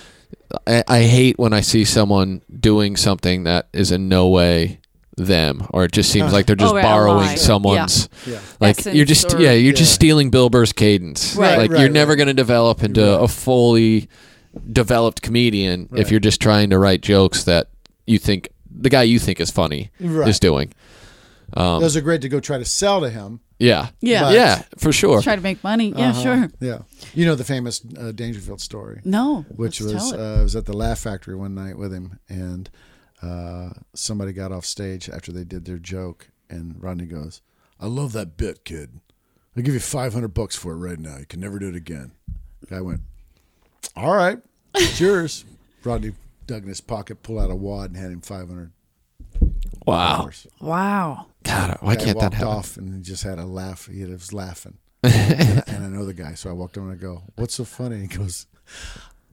[0.66, 4.80] I, I hate when I see someone doing something that is in no way
[5.18, 7.34] them, or it just seems like they're just Oh, right, a borrowing lie.
[7.34, 9.94] someone,'s yeah, Like Essence you're just or- yeah, you're just Yeah.
[9.96, 11.34] stealing Bill Burr's cadence.
[11.36, 11.58] Right.
[11.58, 11.92] Like Right, you're right.
[11.92, 13.24] never going to develop into Right.
[13.24, 14.08] a fully
[14.72, 16.00] developed comedian Right.
[16.00, 17.68] if you're just trying to write jokes that
[18.06, 20.28] you think the guy you think is funny Right.
[20.28, 20.72] is doing.
[21.54, 23.40] Um, those are great to go try to sell to him.
[23.58, 24.22] yeah, Yeah.
[24.22, 25.20] But- yeah, for sure.
[25.22, 25.92] Try to make money.
[25.96, 26.22] Yeah, Uh-huh.
[26.22, 26.48] sure.
[26.60, 26.78] Yeah,
[27.14, 29.00] you know the famous uh, Dangerfield story.
[29.04, 29.44] No.
[29.56, 30.22] which let's was tell it.
[30.36, 32.68] uh, I was at the Laugh Factory one night with him, and
[33.22, 37.40] uh, somebody got off stage after they did their joke, and Rodney goes,
[37.80, 39.00] "I love that bit, kid.
[39.56, 41.16] I'll give you five hundred bucks for it right now.
[41.18, 42.12] You can never do it again."
[42.68, 43.00] Guy went,
[43.96, 44.38] "All right,
[44.74, 45.44] it's yours."
[45.84, 46.12] Rodney
[46.46, 48.72] dug in his pocket, pulled out a wad, and had him five hundred
[49.86, 50.46] Wow, dollars.
[50.60, 51.26] wow.
[51.44, 52.48] God, why Guy can't that walked happen?
[52.48, 53.86] off, and he just had a laugh.
[53.90, 57.00] He was laughing, and, and I know the guy, so I walked over and I
[57.02, 58.46] go, "What's so funny?" He goes,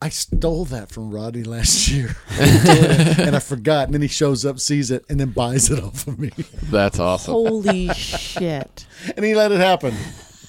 [0.02, 4.58] "I stole that from Rodney last year, and I forgot." And then he shows up,
[4.60, 6.30] sees it, and then buys it off of me,
[6.64, 7.32] That's awesome.
[7.32, 8.86] Holy shit.
[9.16, 9.94] and he let it happen.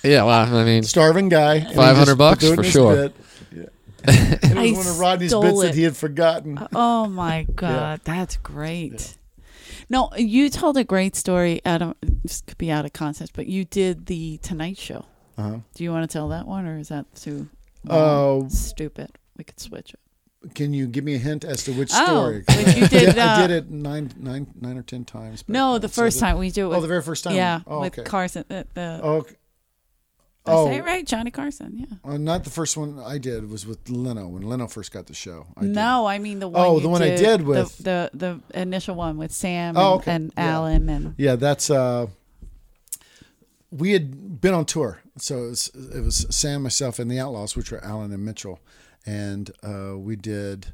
[0.03, 2.95] Yeah, well, I mean, Starving guy, 500 bucks threw it in for sure.
[2.95, 3.15] bit.
[3.51, 3.63] Yeah.
[4.07, 5.61] And it I was one of Rodney's stole bits it.
[5.67, 6.59] that he had forgotten.
[6.73, 9.17] Oh my god, that's great.
[9.89, 11.61] No, you told a great story.
[11.65, 15.05] Adam, this could be out of context, but you did the Tonight Show.
[15.37, 15.57] Uh-huh.
[15.75, 17.47] Do you want to tell that one, or is that too
[17.89, 18.39] Oh.
[18.39, 18.49] long?
[18.49, 19.11] stupid?
[19.37, 19.99] We could switch it.
[20.53, 22.43] Can you give me a hint as to which Oh, story?
[22.45, 25.43] but you did, I uh, did it nine, nine, nine or ten times.
[25.47, 26.69] No, the first time we do it.
[26.69, 27.35] With, Oh, the very first time.
[27.35, 28.07] yeah, Oh, with okay.
[28.07, 28.45] Carson.
[28.47, 29.29] The, the, Oh, okay.
[30.45, 31.73] Did I Oh, say it right, Johnny Carson.
[31.77, 32.09] Yeah.
[32.09, 35.13] Uh, not the first one I did was with Leno when Leno first got the
[35.13, 35.47] show.
[35.57, 35.65] I.
[35.65, 36.65] No, I mean the one.
[36.65, 40.07] Oh, the one I did with- the, the the initial one with Sam Oh, and,
[40.07, 40.45] and Yeah.
[40.53, 42.07] Alan and Yeah, that's uh
[43.71, 45.01] we had been on tour.
[45.17, 48.59] So it was, it was Sam, myself, and the Outlaws, which were Alan and Mitchell,
[49.07, 50.67] and uh, we did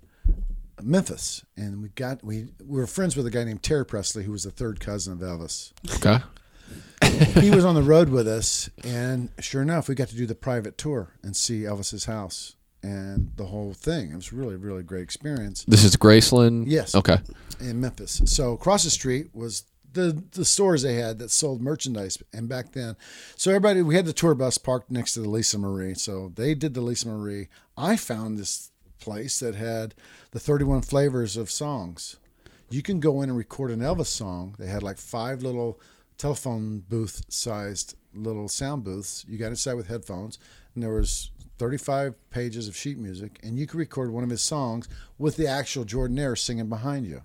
[0.82, 4.32] Memphis, and we got we, we were friends with a guy named Terry Presley, who
[4.32, 5.72] was the third cousin of Elvis.
[5.96, 6.24] okay.
[7.40, 10.36] he was on the road with us, and sure enough, we got to do the
[10.36, 14.12] private tour and see Elvis's house and the whole thing.
[14.12, 15.64] It was really, really great experience.
[15.66, 16.66] This is Graceland.
[16.68, 16.96] Yes.
[16.96, 17.18] Okay.
[17.62, 18.22] in Memphis.
[18.26, 19.64] So across the street was
[19.94, 22.18] the the stores they had that sold merchandise.
[22.34, 22.96] And back then,
[23.36, 25.94] so everybody we had the tour bus parked next to the Lisa Marie.
[25.94, 27.48] So they did the Lisa Marie.
[27.78, 29.94] I found this place that had
[30.32, 32.18] the 31 flavors of songs.
[32.70, 34.56] You can go in and record an Elvis song.
[34.58, 35.80] They had like five little
[36.18, 39.26] telephone booth sized little sound booths.
[39.28, 40.40] You got inside with headphones,
[40.74, 44.42] and there was 35 pages of sheet music, and you could record one of his
[44.42, 44.88] songs
[45.18, 47.22] with the actual Jordanaire singing behind you.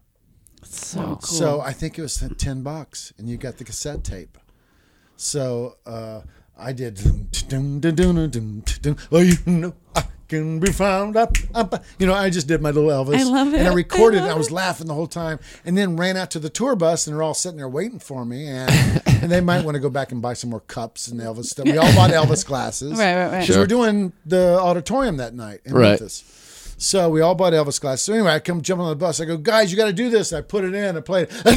[0.70, 1.20] So cool.
[1.20, 4.38] So I think it was ten bucks, and you got the cassette tape.
[5.16, 6.20] So uh,
[6.58, 7.00] I did.
[9.12, 11.82] Oh, you know I can be found up, up.
[11.98, 13.18] You know, I just did my little Elvis.
[13.18, 13.58] I love it.
[13.60, 14.22] And I I recorded, it.
[14.22, 14.52] love I was it.
[14.52, 17.34] laughing the whole time, and then ran out to the tour bus, and they're all
[17.34, 18.70] sitting there waiting for me, and
[19.06, 21.64] and they might want to go back and buy some more cups and Elvis stuff.
[21.64, 23.30] We all bought Elvis glasses, Right, right, right.
[23.40, 23.58] Because Sure.
[23.60, 25.90] we're doing the auditorium that night in Right.
[25.90, 26.22] Memphis.
[26.80, 28.04] So we all bought Elvis glasses.
[28.04, 29.20] So anyway, I come jumping on the bus.
[29.20, 30.32] I go, guys, you got to do this.
[30.32, 30.96] I put it in.
[30.96, 31.26] I played.
[31.44, 31.56] I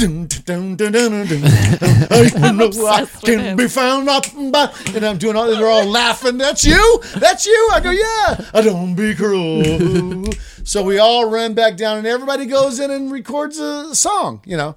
[2.52, 5.46] know I can be found up, by-" and I'm doing all.
[5.46, 6.40] They're all laughing.
[6.40, 7.04] That's you.
[7.18, 7.70] That's you.
[7.72, 8.50] I go, yeah.
[8.52, 10.26] I don't be cruel.
[10.64, 14.42] so we all run back down, and everybody goes in and records a song.
[14.44, 14.76] You know,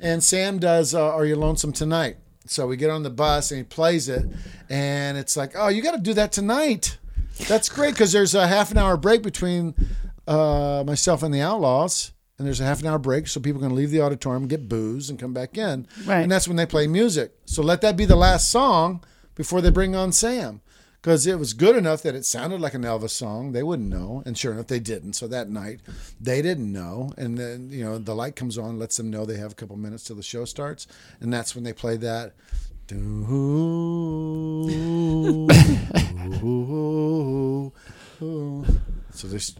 [0.00, 0.94] and Sam does.
[0.94, 2.16] Uh, Are you lonesome tonight?
[2.46, 4.24] So we get on the bus and he plays it,
[4.70, 6.98] and it's like, oh, you got to do that tonight.
[7.48, 9.74] That's great because there's a half an hour break between
[10.26, 13.74] uh, myself and the Outlaws, and there's a half an hour break so people can
[13.74, 15.86] leave the auditorium, get booze, and come back in.
[16.04, 16.22] Right.
[16.22, 17.32] And that's when they play music.
[17.44, 20.60] So let that be the last song before they bring on Sam.
[21.00, 23.50] Because it was good enough that it sounded like an Elvis song.
[23.50, 24.22] They wouldn't know.
[24.24, 25.14] And sure enough, they didn't.
[25.14, 25.80] So that night,
[26.20, 27.12] they didn't know.
[27.18, 29.76] And then, you know, the light comes on, lets them know they have a couple
[29.76, 30.86] minutes till the show starts.
[31.20, 32.34] And that's when they play that.
[32.92, 34.66] Ooh,
[39.28, 39.52] they're So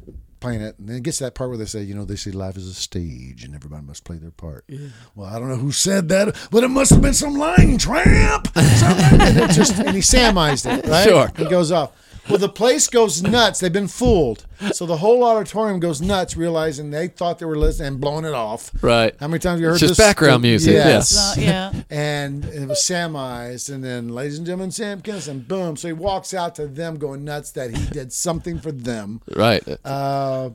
[0.42, 2.16] playing it, and then it gets to that part where they say, you know, they
[2.16, 4.64] say life is a stage and everybody must play their part.
[4.68, 4.88] Yeah.
[5.14, 8.48] Well, I don't know who said that, but it must have been some lying tramp.
[8.54, 9.20] Something.
[9.20, 11.04] and, just, and he samized it, right?
[11.08, 11.30] Sure.
[11.36, 11.92] He goes off.
[12.28, 13.60] Well, the place goes nuts.
[13.60, 14.46] They've been fooled.
[14.72, 18.32] So the whole auditorium goes nuts, realizing they thought they were listening and blowing it
[18.32, 18.70] off.
[18.80, 19.14] Right.
[19.18, 20.06] How many times have you heard It's just this?
[20.06, 20.88] background music, yeah.
[20.88, 21.08] Yes.
[21.08, 21.72] So, yeah.
[21.90, 25.76] And it was samized, and then, ladies and gentlemen, Sam Kinison, boom.
[25.76, 29.20] So he walks out to them going nuts that he did something for them.
[29.34, 29.62] Right.
[29.84, 30.50] Uh,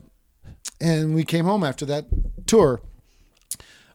[0.80, 2.06] and we came home after that
[2.46, 2.80] tour.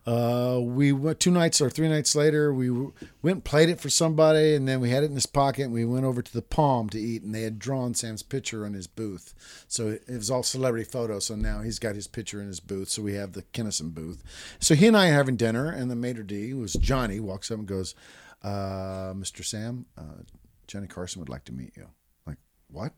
[0.06, 2.54] Uh, we went two nights or three nights later.
[2.54, 2.94] We went
[3.24, 5.64] and played it for somebody, and then we had it in his pocket.
[5.64, 8.66] And we went over to the Palm to eat, and they had drawn Sam's picture
[8.66, 9.34] on his booth.
[9.68, 11.28] So it was all celebrity photos.
[11.28, 12.90] So now he's got his picture in his booth.
[12.90, 14.22] So we have the Kinison booth.
[14.60, 17.50] So he and I are having dinner, and the maitre d, who was Johnny, walks
[17.50, 17.96] up and goes,
[18.44, 19.46] uh, "Mr.
[19.46, 20.24] Sam, uh,
[20.68, 21.88] Johnny Carson would like to meet you."
[22.28, 22.38] Like
[22.70, 22.92] what?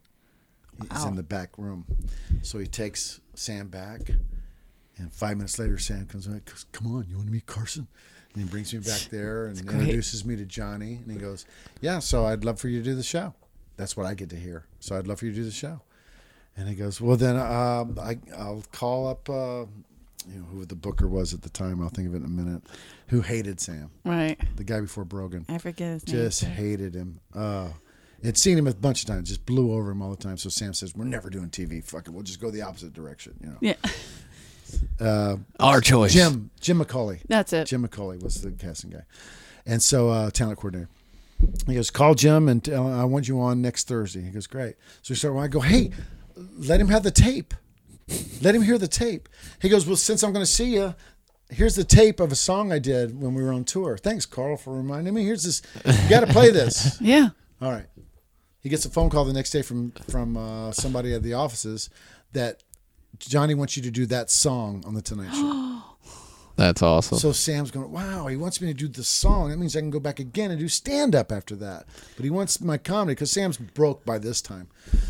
[0.91, 1.85] He's in the back room.
[2.41, 4.01] So he takes Sam back.
[4.97, 7.87] And five minutes later, Sam comes back, goes, Come on, you want to meet Carson?
[8.33, 10.99] And he brings me back there and introduces me to Johnny.
[11.03, 11.45] And he goes,
[11.81, 13.33] Yeah, so I'd love for you to do the show.
[13.77, 14.65] That's what I get to hear.
[14.79, 15.81] So I'd love for you to do the show.
[16.57, 19.65] And he goes, Well, then um, I, I'll call up, uh,
[20.27, 21.81] you know, who the booker was at the time.
[21.81, 22.63] I'll think of it in a minute.
[23.07, 23.91] Who hated Sam?
[24.05, 24.39] Right.
[24.55, 26.15] The guy before Brogan I forget his name.
[26.15, 27.19] just hated him.
[27.33, 27.69] Uh,
[28.23, 30.37] had seen him a bunch of times, just blew over him all the time.
[30.37, 31.83] So Sam says, "We're never doing TV.
[31.83, 33.57] Fuck it, we'll just go the opposite direction." You know.
[33.61, 33.75] Yeah.
[34.99, 36.13] Uh, Our choice.
[36.13, 37.19] Jim Jim McCawley.
[37.27, 37.65] That's it.
[37.67, 39.03] Jim McCawley was the casting guy,
[39.65, 40.89] and so uh, talent coordinator.
[41.67, 44.75] He goes, "Call Jim and tell, I want you on next Thursday." He goes, "Great."
[45.01, 45.35] So we start.
[45.37, 45.91] I go, "Hey,
[46.57, 47.53] let him have the tape.
[48.41, 49.27] Let him hear the tape."
[49.61, 50.95] He goes, "Well, since I'm going to see you."
[51.51, 53.97] Here's the tape of a song I did when we were on tour.
[53.99, 55.23] Thanks, Carl, for reminding me.
[55.23, 55.61] Here's this.
[55.85, 56.97] You got to play this.
[57.01, 57.29] Yeah.
[57.61, 57.85] All right.
[58.61, 61.91] He gets a phone call the next day from from uh, somebody at the offices
[62.33, 62.63] that
[63.19, 65.81] Johnny wants you to do that song on the Tonight Show.
[66.57, 67.17] That's awesome.
[67.17, 69.49] so Sam's going, wow, he wants me to do the song.
[69.49, 71.85] That means I can go back again and do stand up after that.
[72.15, 74.69] But he wants my comedy because Sam's broke by this time.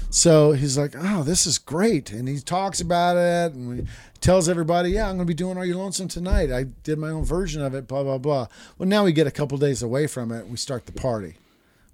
[0.10, 2.12] So he's like, oh, this is great.
[2.12, 3.88] And he talks about it and
[4.22, 6.52] tells everybody, yeah, I'm going to be doing Are You Lonesome tonight.
[6.52, 8.48] I did my own version of it, blah, blah, blah.
[8.80, 10.48] Well, now we get a couple days away from it.
[10.48, 11.36] We start the party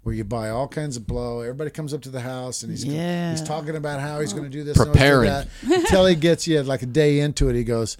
[0.02, 1.40] where you buy all kinds of blow.
[1.40, 3.30] Everybody comes up to the house and he's Yeah.
[3.30, 5.30] he's talking about how he's going to do this, Preparing.
[5.30, 5.80] how do that.
[5.82, 7.96] Until he gets you like a day into it, he goes,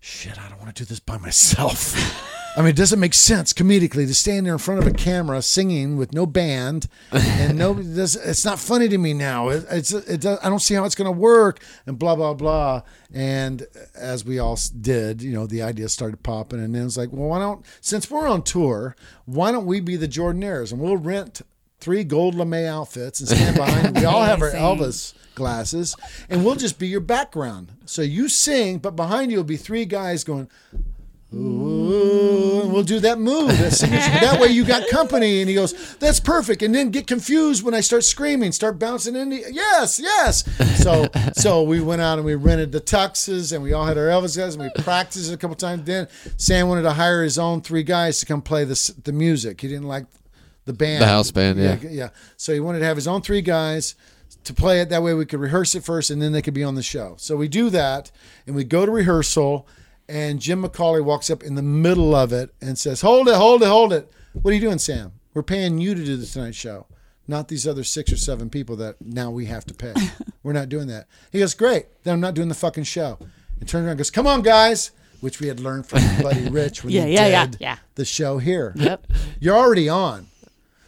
[0.00, 1.94] "Shit, I don't want to do this by myself."
[2.56, 5.42] I mean, it doesn't make sense comedically to stand there in front of a camera
[5.42, 8.14] singing with no band, and nobody does.
[8.14, 9.48] It's not funny to me now.
[9.48, 12.34] It, it's it does, I don't see how it's going to work, and blah blah
[12.34, 12.82] blah.
[13.12, 17.12] And as we all did, you know, the idea started popping, and then it's like,
[17.12, 18.94] well, why don't since we're on tour,
[19.24, 21.42] why don't we be the Jordanaires and we'll rent
[21.80, 23.96] three gold lame outfits and stand behind.
[23.96, 25.96] we all have our Elvis glasses,
[26.28, 27.72] and we'll just be your background.
[27.84, 30.48] So you sing, but behind you will be three guys going.
[31.34, 33.48] Ooh, and we'll do that move.
[33.48, 33.72] That,
[34.22, 35.40] that way you got company.
[35.40, 36.62] And he goes, that's perfect.
[36.62, 39.30] And then get confused when I start screaming, start bouncing in.
[39.30, 40.44] The, yes, yes.
[40.82, 44.06] So so we went out and we rented the tuxes and we all had our
[44.06, 45.84] Elvis guys and we practiced a couple times.
[45.84, 49.60] Then Sam wanted to hire his own three guys to come play the, the music.
[49.60, 50.06] He didn't like
[50.64, 51.02] the band.
[51.02, 51.78] The house band, yeah.
[51.82, 52.08] Yeah.
[52.36, 53.94] So he wanted to have his own three guys
[54.44, 54.88] to play it.
[54.90, 57.14] That way we could rehearse it first and then they could be on the show.
[57.18, 58.10] So we do that
[58.46, 59.66] and we go to rehearsal
[60.08, 63.62] and Jim McCawley walks up in the middle of it and says, Hold it, hold
[63.62, 64.10] it, hold it.
[64.32, 65.12] What are you doing, Sam?
[65.32, 66.86] We're paying you to do the Tonight Show,
[67.26, 69.94] not these other six or seven people that now we have to pay.
[70.42, 71.06] We're not doing that.
[71.32, 71.86] He goes, Great.
[72.04, 73.18] Then I'm not doing the fucking show.
[73.60, 74.90] And turns around and goes, Come on, guys.
[75.20, 77.76] Which we had learned from Buddy Rich when Yeah, he yeah, yeah, did yeah.
[77.94, 78.74] the show here.
[78.76, 79.06] Yep.
[79.40, 80.26] You're already on.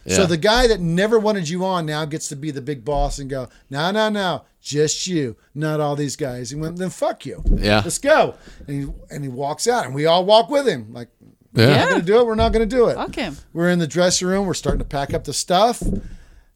[0.07, 3.19] So the guy that never wanted you on now gets to be the big boss
[3.19, 6.49] and go, no, no, no, just you, not all these guys.
[6.49, 7.43] He went, then fuck you.
[7.55, 7.81] Yeah.
[7.83, 8.35] Let's go.
[8.67, 10.93] And he, and he walks out and we all walk with him.
[10.93, 11.09] Like,
[11.53, 11.67] Yeah.
[11.67, 12.25] we're not going to do it.
[12.25, 12.95] We're not going to do it.
[12.95, 13.37] Fuck him.
[13.53, 14.45] We're in the dressing room.
[14.47, 15.81] We're starting to pack up the stuff.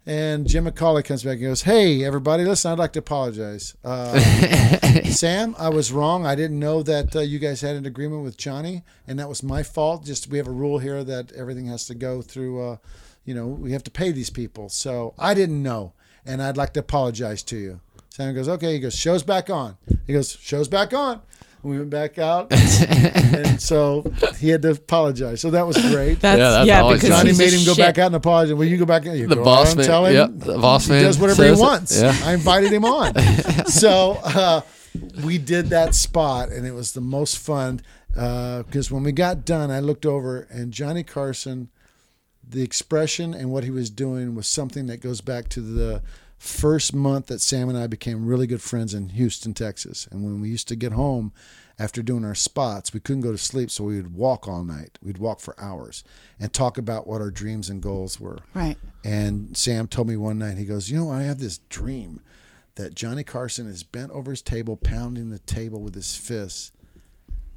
[0.03, 3.75] And Jim McCawley comes back and goes, Hey, everybody, listen, I'd like to apologize.
[3.83, 4.17] Uh,
[5.05, 6.25] Sam, I was wrong.
[6.25, 9.43] I didn't know that uh, you guys had an agreement with Johnny, and that was
[9.43, 10.03] my fault.
[10.03, 12.77] Just we have a rule here that everything has to go through, uh,
[13.25, 14.69] you know, we have to pay these people.
[14.69, 15.93] So I didn't know,
[16.25, 17.79] and I'd like to apologize to you.
[18.09, 18.73] Sam goes, Okay.
[18.73, 19.77] He goes, Show's back on.
[20.07, 21.21] He goes, Show's back on.
[21.63, 24.03] We went back out, and so
[24.39, 25.41] he had to apologize.
[25.41, 26.19] So that was great.
[26.19, 27.77] That's, Yeah, yeah, that's always because Johnny he's made him go shit.
[27.85, 28.55] back out and apologize.
[28.55, 29.15] Will you go back in?
[29.15, 31.49] You The go boss man- Tell him yep, the boss he man does whatever he
[31.49, 31.61] says it.
[31.61, 32.01] wants.
[32.01, 32.17] Yeah.
[32.23, 33.13] I invited him on.
[33.67, 34.61] so uh,
[35.23, 37.81] we did that spot, and it was the most fun
[38.11, 41.69] because when we got done, I looked over and Johnny Carson,
[42.51, 46.01] the expression and what he was doing was something that goes back to the
[46.37, 50.07] first month that Sam and I became really good friends in Houston, Texas.
[50.11, 51.33] And when we used to get home
[51.77, 54.97] after doing our spots, we couldn't go to sleep, so we would walk all night.
[55.03, 56.03] We'd walk for hours
[56.39, 58.39] and talk about what our dreams and goals were.
[58.53, 58.77] Right.
[59.05, 62.21] And Sam told me one night, he goes, You know, I have this dream
[62.75, 66.71] that Johnny Carson is bent over his table, pounding the table with his fists.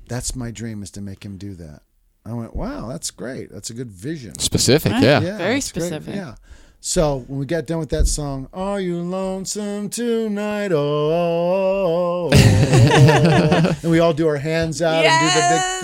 [0.09, 1.83] That's my dream is to make him do that.
[2.27, 3.53] I went, Wow, that's great.
[3.53, 4.39] That's a good vision.
[4.39, 5.03] Specific, Right.
[5.03, 5.21] yeah.
[5.21, 5.83] Very it's great.
[5.85, 6.15] specific.
[6.15, 6.35] Yeah.
[6.81, 12.31] So when we got done with that song, "Are you lonesome tonight?" Oh, oh, oh,
[12.33, 15.23] oh and we all do our hands out Yes!
[15.23, 15.81] and do the big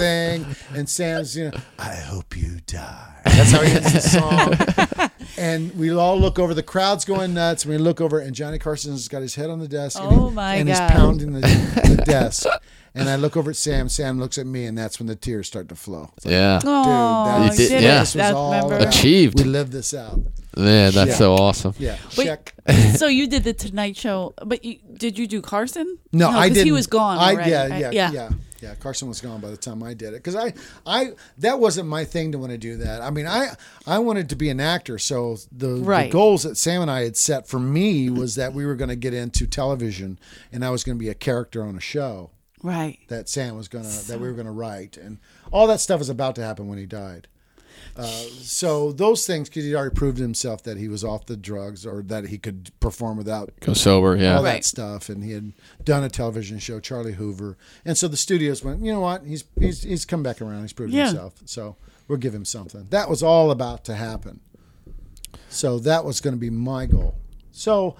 [0.54, 0.78] thing.
[0.78, 3.20] And Sam's, you know, I hope you die.
[3.24, 5.10] That's how he ends the song.
[5.38, 6.52] and we all look over.
[6.52, 7.64] The crowd's going nuts.
[7.64, 9.98] And we look over, and Johnny Carson's got his head on the desk.
[9.98, 10.82] and Oh, he- my And God.
[10.82, 12.46] he's pounding the, the desk.
[12.94, 13.88] And I look over at Sam.
[13.88, 16.10] Sam looks at me, and that's when the tears start to flow.
[16.24, 16.58] Like, Yeah.
[16.58, 18.00] Dude, that's, did- did yeah.
[18.00, 18.88] this was That- all remember?
[18.88, 19.38] Achieved.
[19.38, 20.20] We lived this out.
[20.56, 21.14] Man, that's Yeah.
[21.16, 21.74] so awesome.
[21.78, 21.96] Yeah.
[22.18, 22.54] Wait, Check.
[22.96, 25.98] so you did the Tonight Show, but you, did you do Carson?
[26.12, 26.66] No, I 'cause didn't.
[26.66, 27.18] He was gone.
[27.18, 27.50] I, already.
[27.50, 28.28] yeah, I- yeah, yeah, yeah,
[28.60, 30.52] yeah, Carson was gone by the time I did it because I,
[30.84, 33.00] I that wasn't my thing to want to do that.
[33.00, 33.50] I mean, I
[33.86, 37.16] I wanted to be an actor, so the, the goals that Sam and I had
[37.16, 40.18] set for me was that we were going to get into television,
[40.52, 42.30] and I was going to be a character on a show
[42.62, 42.98] Right.
[43.08, 45.18] that Sam was gonna that we were gonna write, and
[45.50, 47.26] all that stuff was about to happen when he died.
[47.96, 48.02] Uh,
[48.40, 52.02] so those things, because he'd already proved himself that he was off the drugs or
[52.02, 54.36] that he could perform without Go sober, yeah.
[54.36, 55.52] all that stuff, and he had
[55.84, 59.44] done a television show, Charlie Hoover, and so the studios went, you know what, he's
[59.58, 61.06] he's he's come back around, he's proved Yeah.
[61.06, 61.76] himself, so
[62.06, 62.86] we'll give him something.
[62.90, 64.40] That was all about to happen.
[65.48, 67.16] So that was going to be my goal.
[67.50, 67.96] So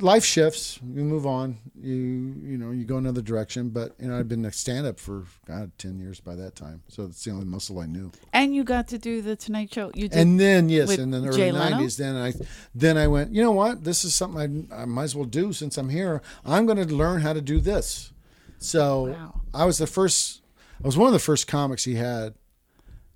[0.00, 4.18] life shifts, you move on, you you know you go another direction, but you know
[4.18, 7.30] I'd been a stand up for God ten years by that time, so it's the
[7.30, 8.12] only muscle I knew.
[8.32, 9.90] And you got to do the Tonight Show.
[9.94, 10.18] You did.
[10.18, 12.32] And then yes, in the early nineties, then I
[12.74, 13.32] then I went.
[13.32, 13.84] You know what?
[13.84, 16.22] This is something I, I might as well do since I'm here.
[16.44, 18.12] I'm going to learn how to do this.
[18.58, 19.40] So Wow.
[19.54, 20.42] I was the first.
[20.82, 22.34] I was one of the first comics he had,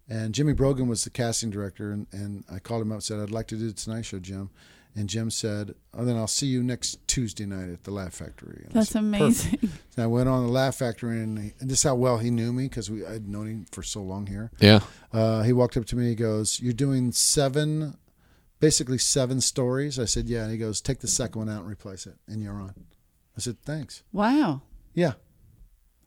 [0.09, 1.93] and Jimmy Brogan was the casting director.
[1.93, 4.19] And, and I called him up and said, "I'd like to do the Tonight Show,
[4.19, 4.51] Jim."
[4.95, 8.63] And Jim said, "Oh, then I'll see you next Tuesday night at the Laugh Factory."
[8.67, 9.59] And That's said, amazing.
[9.59, 12.19] "Perfect." And I went on the Laugh Factory, and, he, and this is how well
[12.19, 14.51] he knew me because we I'd known him for so long here.
[14.61, 14.81] Yeah.
[15.13, 16.09] Uh, he walked up to me.
[16.11, 17.97] He goes, "You're doing seven,
[18.61, 21.71] basically seven stories." I said, "Yeah." And he goes, "Take the second one out and
[21.71, 22.75] replace it, and you're on."
[23.35, 24.61] I said, "Thanks." Wow.
[24.93, 25.13] Yeah,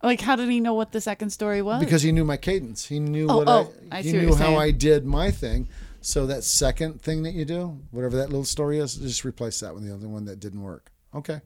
[0.03, 1.79] Like, how did he know what the second story was?
[1.83, 2.85] because he knew my cadence.
[2.85, 3.97] He knew Oh, what oh, I.
[3.97, 4.57] I he knew how saying.
[4.59, 5.67] I did my thing.
[6.05, 9.73] So that second thing that you do, whatever that little story is, just replace that
[9.73, 10.91] with the other one that didn't work.
[11.15, 11.41] Okay.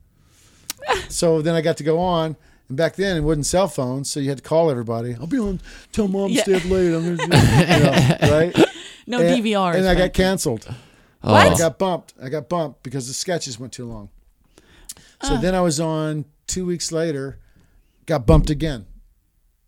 [1.07, 2.35] so then I got to go on.
[2.67, 5.15] And back then it wasn't cell phones, so you had to call everybody.
[5.15, 5.61] I'll be on.
[5.93, 6.41] Tell mom Yeah.
[6.41, 6.93] stay up late.
[6.93, 8.53] I'm gonna, you know, right?
[9.07, 9.75] no and, DVRs.
[9.75, 10.67] And I got canceled.
[11.23, 11.33] Oh.
[11.33, 12.13] I got bumped.
[12.21, 14.09] I got bumped because the sketches went too long.
[15.23, 17.39] So then I was on two weeks later,
[18.05, 18.87] got bumped again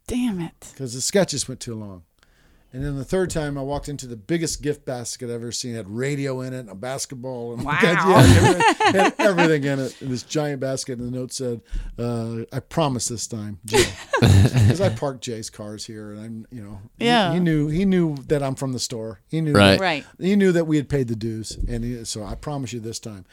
[0.07, 0.69] Damn it.
[0.73, 2.03] because the sketches went too long.
[2.73, 5.73] And then the third time, I walked into the biggest gift basket I've ever seen.
[5.73, 7.77] It had radio in it, a basketball, and Wow.
[7.83, 10.01] yeah, everything, had everything in it.
[10.01, 11.59] In this giant basket, and the note said,
[11.99, 13.83] uh, "I promise this time, Jay,"
[14.21, 17.33] because I parked Jay's cars here, and I'm, you know, he- Yeah.
[17.33, 19.19] he, knew he knew that I'm from the store.
[19.27, 19.77] He knew Right.
[19.79, 20.05] Right.
[20.17, 22.99] he knew that we had paid the dues, and he, so I promise you this
[22.99, 23.25] time.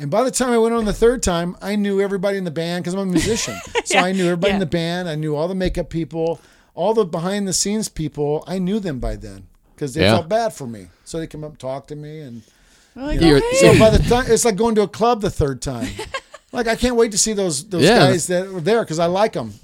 [0.00, 2.50] And by the time I went on the third time, I knew everybody in the
[2.50, 3.54] band because I'm a musician.
[3.84, 5.08] So Yeah, I knew everybody in the band.
[5.08, 6.40] I knew all the makeup people,
[6.74, 8.44] all the behind the scenes people.
[8.46, 10.16] I knew them by then because they Yeah.
[10.16, 10.88] felt bad for me.
[11.04, 12.42] So they come up and talk to me, and
[12.96, 13.56] Like, You're- okay.
[13.56, 15.88] so by the time it's like going to a club the third time.
[16.52, 17.98] Like I can't wait to see those those Yeah.
[18.10, 19.54] guys that were there because I like them.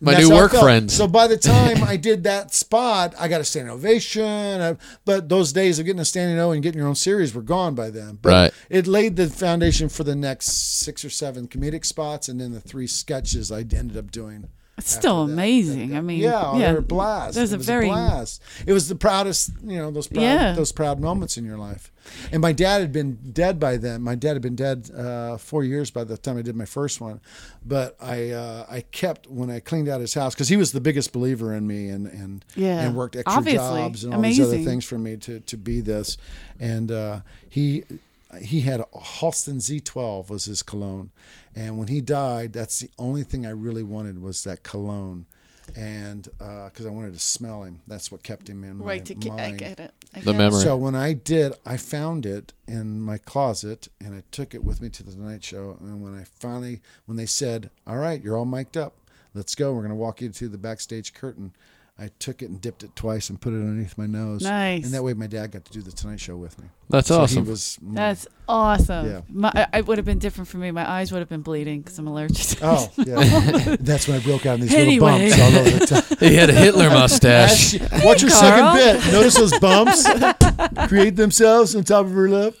[0.00, 0.94] My new work friends.
[0.94, 4.24] So by the time I did that spot, I got a standing ovation.
[4.60, 7.42] I, but those days of getting a standing O and getting your own series were
[7.42, 8.20] gone by then.
[8.22, 8.52] But Right.
[8.70, 12.60] It laid the foundation for the next six or seven comedic spots, and then the
[12.60, 14.46] three sketches I ended up doing.
[14.78, 15.32] It's still that.
[15.32, 15.96] amazing.
[15.96, 17.34] I mean, Yeah, yeah, they're a blast.
[17.34, 18.42] There's it a was very a blast.
[18.66, 20.52] It was the proudest, you know, those proud, Yeah.
[20.52, 21.90] those proud moments in your life.
[22.30, 24.02] And my dad had been dead by then.
[24.02, 27.00] My dad had been dead uh, four years by the time I did my first
[27.00, 27.20] one.
[27.64, 30.80] But I uh, I kept when I cleaned out his house because he was the
[30.80, 33.80] biggest believer in me and and Yeah, and worked extra obviously.
[33.80, 34.66] jobs and all these other Amazing.
[34.66, 36.16] things for me to to be this.
[36.60, 37.82] And uh, he
[38.42, 41.10] he had a Halston Z12 was his cologne,
[41.54, 45.26] and when he died, that's the only thing I really wanted was that cologne,
[45.74, 49.04] and uh, because I wanted to smell him, that's what kept him in my right
[49.04, 49.58] to get, I mind.
[49.58, 49.92] get it.
[50.14, 50.38] I The get it.
[50.38, 50.60] memory.
[50.62, 54.80] So when I did, I found it in my closet and I took it with
[54.80, 55.76] me to the Tonight Show.
[55.80, 58.94] And when I finally, when they said, "All right, you're all mic'd up,
[59.34, 59.72] let's go.
[59.72, 61.52] We're going to walk you to the backstage curtain,"
[61.98, 64.42] I took it and dipped it twice and put it underneath my nose.
[64.42, 64.84] Nice.
[64.84, 66.66] And that way, my dad got to do the Tonight Show with me.
[66.90, 67.44] That's So awesome.
[67.44, 67.78] He was.
[67.80, 69.06] That's awesome.
[69.06, 69.20] Yeah.
[69.30, 70.70] My, I- it would have been different for me.
[70.72, 73.76] My eyes would have been bleeding because I'm allergic to Oh, yeah.
[73.80, 75.10] That's when I broke out in these Anyway.
[75.10, 75.86] little bumps all over the
[76.20, 76.28] time.
[76.28, 77.76] he had a Hitler mustache.
[77.80, 78.76] Ash, Watch your Carl.
[78.76, 79.12] second bit.
[79.12, 82.58] Notice those bumps create themselves on top of her lip.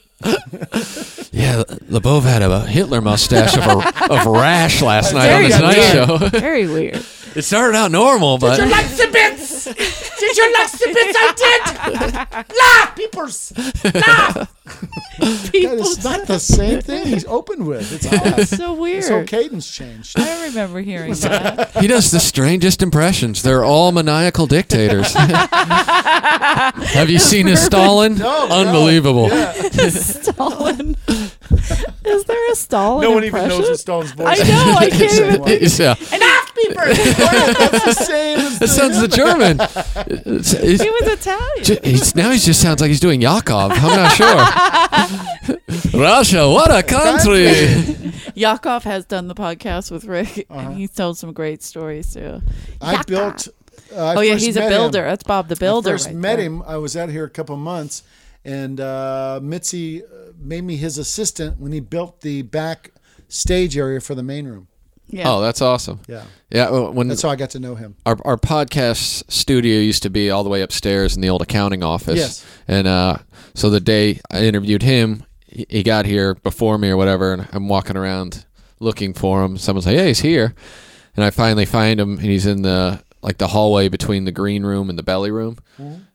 [1.30, 5.76] Yeah, Labove had a Hitler mustache of, a, of rash last night on the Tonight
[5.76, 6.32] weird.
[6.32, 6.38] Show.
[6.40, 7.04] Very weird.
[7.36, 9.64] It started out normal, but like the bits?
[9.64, 12.56] Did you like the bits I did?
[12.56, 13.52] Laugh, peepers.
[13.94, 14.52] Laugh.
[15.18, 17.92] That is not the same thing he's opened with.
[17.92, 18.48] It's odd.
[18.48, 18.96] so weird.
[18.96, 20.18] His whole cadence changed.
[20.18, 21.72] I remember hearing that.
[21.76, 23.42] he does the strangest impressions.
[23.42, 25.12] They're all maniacal dictators.
[25.16, 28.16] Have you seen his Stalin?
[28.16, 28.54] No, no.
[28.56, 29.28] Unbelievable.
[29.90, 30.96] Stalin.
[32.04, 34.74] Is there a Stalin No one even knows what Stone's voice I know.
[34.78, 35.40] I can't Same even.
[35.40, 35.50] one.
[35.50, 36.96] Yeah, Laugh, peepers.
[37.16, 39.60] That's the same as that sounds the German.
[39.60, 41.64] It's- it's- He was Italian.
[41.64, 43.72] Ju- He's, now he just sounds like he's doing Yakov.
[43.74, 46.00] I'm not sure.
[46.00, 48.12] Russia, what a country!
[48.34, 50.60] Yakov has done the podcast with Rick, Uh-huh.
[50.60, 52.40] and he's told some great stories too.
[52.80, 53.48] I built.
[53.94, 55.00] Uh, I oh yeah, he's a builder.
[55.04, 55.08] Him.
[55.10, 55.90] That's Bob the builder.
[55.90, 56.46] I first right met there.
[56.46, 56.62] him.
[56.62, 58.02] I was out here a couple months,
[58.46, 60.06] and uh, Mitzi uh,
[60.38, 62.92] made me his assistant when he built the back
[63.28, 64.68] stage area for the main room.
[65.08, 65.30] Yeah.
[65.30, 66.00] Oh, that's awesome.
[66.08, 67.94] Yeah, Yeah, well, when that's how I got to know him.
[68.04, 71.82] our our podcast studio used to be all the way upstairs in the old accounting
[71.84, 72.16] office.
[72.16, 72.44] Yes.
[72.66, 73.18] And uh,
[73.54, 77.46] so the day I interviewed him, he, he got here before me or whatever, and
[77.52, 78.46] I'm walking around
[78.80, 79.56] looking for him.
[79.58, 80.54] Someone's like, "Hey, he's here,"
[81.14, 84.64] and I finally find him, and he's in the like the hallway between the green
[84.64, 85.58] room and the belly room.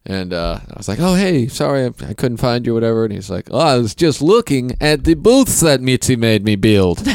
[0.06, 3.14] And uh, I was like, "Oh, hey, sorry, I, I couldn't find you, whatever." And
[3.14, 7.00] he's like, "Oh, I was just looking at the booths that Mitzi made me build."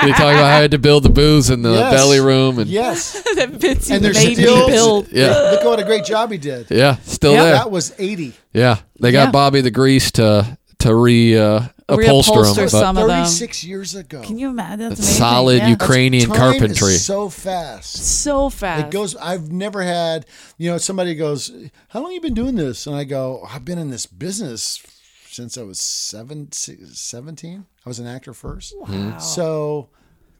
[0.00, 1.92] He talked about how I had to build the booths in the Yes.
[1.92, 5.08] belly room, and Yes, that Mitzi and made still me build.
[5.12, 5.28] Yeah.
[5.52, 6.68] Look what a great job he did.
[6.70, 7.42] Yeah, still Yeah.
[7.44, 7.52] there.
[7.54, 8.32] That was eighty.
[8.54, 9.30] Yeah, they got Yeah.
[9.32, 11.62] Bobby the Grease to to re uh,
[11.92, 13.24] upholster Reupholster them, but some of them.
[13.24, 14.22] Thirty-six years ago.
[14.22, 14.88] Can you imagine?
[14.88, 15.18] That's That's amazing.
[15.18, 15.68] solid Yeah.
[15.68, 16.92] Ukrainian Time carpentry.
[16.94, 17.96] is so fast.
[18.22, 18.86] so fast.
[18.86, 19.16] It goes.
[19.16, 20.26] I've never had.
[20.58, 21.50] You know, somebody goes,
[21.88, 24.82] "How long you been doing this?" And I go, "I've been in this business
[25.28, 27.64] since I was seven, 17.
[27.86, 28.74] I was an actor first.
[28.76, 28.86] Wow.
[28.86, 29.18] Hmm.
[29.18, 29.88] So,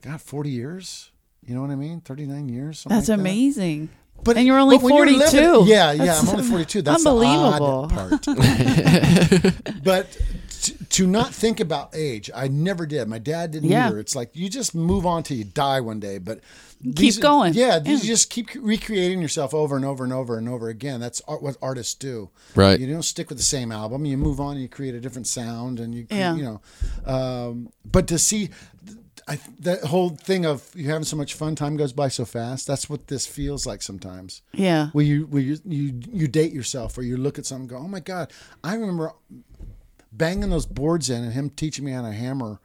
[0.01, 1.11] God, forty years.
[1.45, 2.01] You know what I mean?
[2.01, 2.79] Thirty-nine years.
[2.79, 3.21] something That's like that.
[3.21, 3.89] amazing.
[4.23, 5.35] But And you're only but when you're 42.
[5.51, 6.05] living- yeah, yeah.
[6.05, 6.83] That's I'm only forty-two.
[6.83, 7.87] That's unbelievable.
[7.87, 9.83] the odd part.
[9.83, 10.15] but
[10.61, 13.07] t- to not think about age, I never did.
[13.07, 13.87] My dad didn't Yeah.
[13.87, 13.99] either.
[13.99, 16.17] It's like you just move on till you die one day.
[16.17, 16.39] But
[16.79, 17.53] these- going.
[17.53, 20.99] Yeah, you just keep recreating yourself over and over and over and over again.
[20.99, 22.29] That's art, what artists do.
[22.55, 22.79] Right.
[22.79, 24.05] You don't stick with the same album.
[24.05, 24.53] You move on.
[24.53, 26.35] and You create a different sound, and you Yeah.
[26.35, 26.61] you know.
[27.05, 28.49] Um, but to see.
[29.27, 32.65] I, that whole thing of you having so much fun, time goes by so fast.
[32.65, 34.89] That's what this feels like sometimes Yeah.
[34.93, 37.77] where you where you you, you date yourself or you look at something and go
[37.77, 38.31] oh my god
[38.63, 39.13] i remember
[40.11, 42.59] banging those boards in and him teaching me how to hammer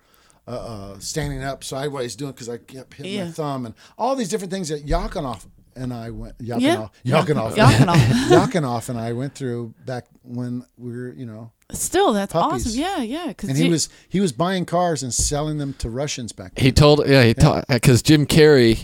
[0.49, 3.25] uh, uh, standing up sideways doing because i kept hitting Yeah.
[3.27, 6.57] my thumb and all these different things that Yakanoff and i went Yeah.
[6.59, 7.97] Yakanoff Yakanoff Yakanoff.
[8.29, 12.65] Yakanoff and i went through back when we were you know Still, that's Puppies.
[12.65, 12.79] awesome.
[12.81, 13.27] Yeah, yeah.
[13.27, 16.65] Because and he was he was buying cars and selling them to russians back then
[16.65, 18.77] He told, yeah, he told because Jim Carrey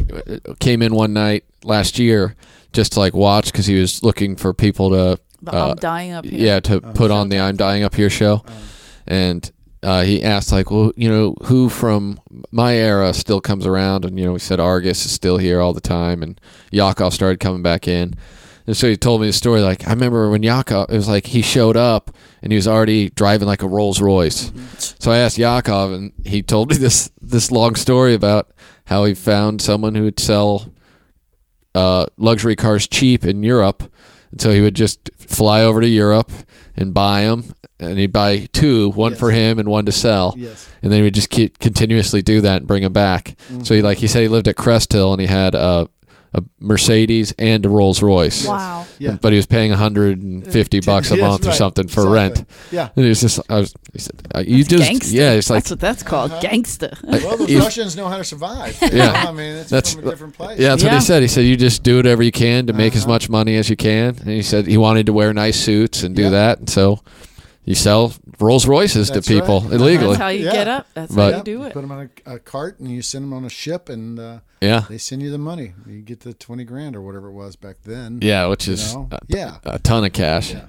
[0.51, 2.35] uh, came in one night last year
[2.73, 6.13] just to like watch because he was looking for people to, the uh, I'm dying
[6.13, 6.39] up here.
[6.39, 8.45] yeah, to put on the "I'm Dying Up Here" show,
[9.07, 9.51] and
[9.83, 12.21] uh, he asked like, well, you know, who from
[12.51, 15.73] my era still comes around, and you know, he said Argus is still here all
[15.73, 16.41] the time, and
[16.71, 18.15] Yakov started coming back in.
[18.65, 19.61] And so he told me the story.
[19.61, 23.11] Like I remember when Yakov, it was like he showed up and he was already
[23.11, 24.53] driving like a Rolls Royce.
[25.01, 28.53] So I asked Yakov, and he told me this this long story about
[28.85, 30.73] how he found someone who would sell
[31.75, 33.83] uh, luxury cars cheap in Europe.
[34.33, 36.31] And so he would just fly over to Europe
[36.77, 39.21] and buy them, and he'd buy two, one Yes.
[39.21, 40.35] for him and one to sell.
[40.37, 43.37] yes And then he would just keep, continuously do that and bring them back.
[43.51, 43.63] Mm-hmm.
[43.63, 45.89] So he like he said he lived at Crest Hill and he had a,
[46.35, 48.47] a Mercedes and a Rolls Royce.
[48.47, 48.87] Wow.
[48.99, 52.13] yeah But he was paying 150 bucks a Yes, month or something for Exactly.
[52.15, 52.45] rent.
[52.71, 55.15] yeah And he was just, I was, he said, uh, you just, Gangster.
[55.17, 56.33] yeah, it's like, that's what that's called.
[56.41, 56.91] Gangster.
[57.03, 58.77] well those if- Russians know how to survive.
[58.93, 59.13] Yeah.
[59.29, 60.59] I mean, it's That's- from a different place.
[60.59, 61.23] Yeah, that's what he said.
[61.23, 63.13] He said you just do whatever you can to make as Uh-huh.
[63.13, 64.17] much money as you can.
[64.19, 66.31] And he said he wanted to wear nice suits and do Yeah.
[66.31, 66.59] that.
[66.61, 67.01] And so
[67.65, 69.73] you sell Rolls Royces to people right.
[69.73, 70.09] illegally.
[70.11, 70.53] That's how you Yeah.
[70.53, 70.87] get up.
[70.95, 71.73] That's But- how you do it.
[71.73, 74.39] Put them on a, a cart and you send them on a ship, and uh,
[74.61, 74.85] yeah.
[74.89, 75.75] they send you the money.
[75.87, 78.19] You get the twenty grand or whatever it was back then.
[78.23, 79.09] Yeah, which is know?
[79.13, 79.59] a, yeah.
[79.65, 80.53] a ton of cash.
[80.53, 80.67] Yeah.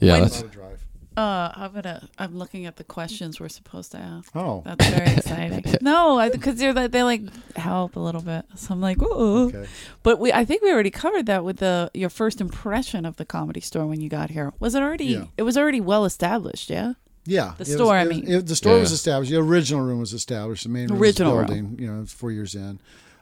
[0.00, 0.71] Yeah, A that's lot of drive.
[1.16, 2.08] Uh, I'm gonna.
[2.18, 4.30] I'm looking at the questions we're supposed to ask.
[4.34, 5.64] Oh, That's very exciting.
[5.80, 7.22] no, because they're like- they like
[7.56, 8.44] help a little bit.
[8.56, 9.48] So I'm like, oh.
[9.48, 9.66] okay.
[10.02, 13.24] But we, I think we already covered that with the your first impression of the
[13.24, 14.52] comedy store when you got here.
[14.60, 15.04] Was it already?
[15.06, 15.24] Yeah.
[15.36, 16.70] It was already well established.
[16.70, 16.94] Yeah.
[17.24, 18.26] Yeah, The it was- store, I mean.
[18.26, 19.30] it- the store was established.
[19.30, 20.64] The original room was established.
[20.64, 21.76] The main room Original was room.
[21.78, 22.80] You know, four years in.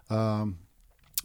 [0.09, 0.59] Um,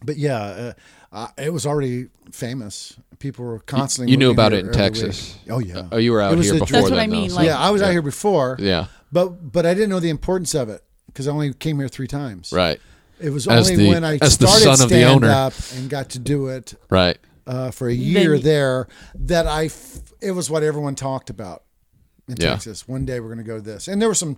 [0.04, 0.74] but yeah, uh,
[1.16, 2.96] uh, it was already famous.
[3.20, 4.12] People were constantly.
[4.12, 5.36] you knew about it in Texas.
[5.46, 5.54] week.
[5.54, 5.88] Oh yeah.
[5.92, 6.68] Oh, you were out It was here before.
[6.68, 8.58] That's what then, I mean, like- yeah, I was out here before.
[8.60, 11.88] yeah, But but I didn't know the importance of it because I only came here
[11.88, 12.52] three times.
[12.52, 12.80] right,
[13.20, 15.30] It was As only the- when I as the started son of the stand owner.
[15.32, 17.18] up and got to do it right.
[17.48, 21.64] uh, for a year Then- there that I f- it was what everyone talked about
[22.28, 22.50] in Yeah.
[22.52, 22.86] Texas.
[22.88, 24.36] One day we're going to go to this, and there were some.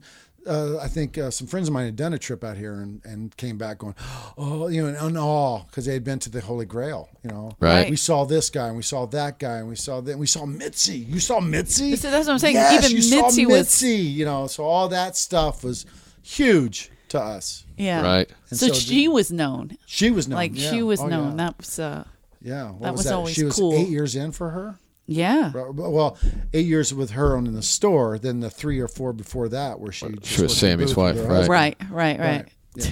[0.48, 3.02] Uh, I think uh, some friends of mine had done a trip out here and,
[3.06, 3.96] and came back going,
[4.38, 7.10] oh, you know, in awe because they had been to the Holy Grail.
[7.24, 7.90] You know, Right.
[7.90, 10.18] We saw this guy and we saw that guy and we saw that.
[10.18, 10.98] We saw Mitzi.
[10.98, 11.96] You saw Mitzi.
[11.96, 12.56] So that's what I'm saying.
[12.56, 13.96] Yes, Even you saw Mitzi was- Mitzi.
[13.98, 15.86] You know, so all that stuff was
[16.24, 17.66] huge to us.
[17.78, 18.02] Yeah.
[18.02, 18.30] Right.
[18.50, 19.78] And So, so she was known.
[19.86, 20.38] She was known.
[20.38, 20.70] Like yeah.
[20.72, 21.32] she was Oh, known.
[21.32, 21.36] Yeah.
[21.46, 21.80] That was.
[21.80, 22.04] uh
[22.42, 22.70] yeah.
[22.72, 23.14] What that was, was that?
[23.16, 23.74] always she was cool.
[23.74, 24.78] eight years in for her.
[25.08, 25.52] Yeah.
[25.54, 26.18] Well,
[26.54, 29.92] eight years with her in the store, then the three or four before that, where
[29.92, 31.48] she just She was worked in the Sammy's wife, her right.
[31.50, 31.78] Right.
[31.90, 32.20] Right.
[32.20, 32.46] Right.
[32.76, 32.86] Yeah.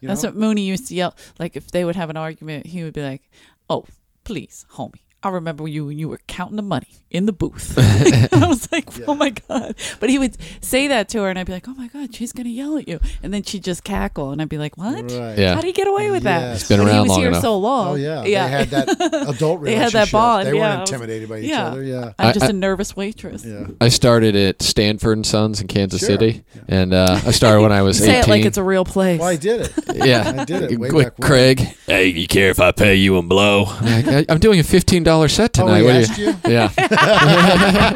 [0.00, 0.28] You That's know?
[0.28, 1.16] what Mooney used to yell.
[1.38, 3.22] Like if they would have an argument, he would be like,
[3.70, 3.86] "Oh,
[4.24, 7.74] please, homie, I remember you when you were counting the money in the booth."
[8.32, 11.46] I was like, "Oh my god!" But he would say that to her, and I'd
[11.46, 14.30] be like, "Oh my god, she's gonna yell at you," and then she'd just cackle,
[14.32, 15.10] and I'd be like, "What?
[15.10, 15.38] Right.
[15.38, 15.54] Yeah.
[15.54, 16.60] How do you get away with that?" Yes.
[16.60, 17.42] It's been But he around was long here enough.
[17.42, 17.88] so long.
[17.88, 18.46] Oh yeah, yeah.
[18.46, 18.88] they had that
[19.28, 19.64] adult relationship.
[19.64, 20.60] They had that bond, They yeah.
[20.76, 21.82] weren't intimidated by each other.
[21.82, 23.44] Yeah, I'm just I- a nervous waitress.
[23.44, 23.66] yeah.
[23.80, 26.08] I started at Stanford and Sons in Kansas Sure.
[26.08, 28.20] City, and uh, I started when I was Say eighteen.
[28.24, 29.20] it like it's a real place.
[29.20, 29.72] Well, I did it.
[29.94, 31.28] yeah, I did it way Quick, back when.
[31.28, 31.60] Craig.
[31.86, 33.64] Hey, you care if I pay you in blow?
[33.66, 35.78] I'm, like, I, am doing a fifteen dollar set Oh, tonight.
[35.78, 36.34] he What do asked you?
[36.52, 36.68] Yeah.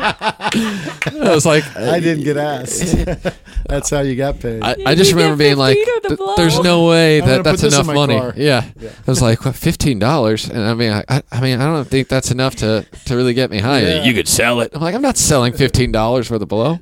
[0.03, 2.97] I was like, I didn't get asked.
[3.69, 4.63] That's how you got paid.
[4.63, 7.19] I, I just You remember being like, 15 or the "Th- blow." "There's no way
[7.21, 8.33] I'm gonna that that's put this in enough my money." car.
[8.37, 8.65] Yeah.
[8.81, 8.91] Yeah.
[9.07, 11.85] I was like, what, "Fifteen dollars?" And I mean, I, I, I mean, I don't
[11.87, 13.81] think that's enough to to really get me high.
[13.83, 14.03] Yeah.
[14.05, 14.73] You could sell it.
[14.75, 16.79] I'm like, I'm not selling fifteen dollars for the blow.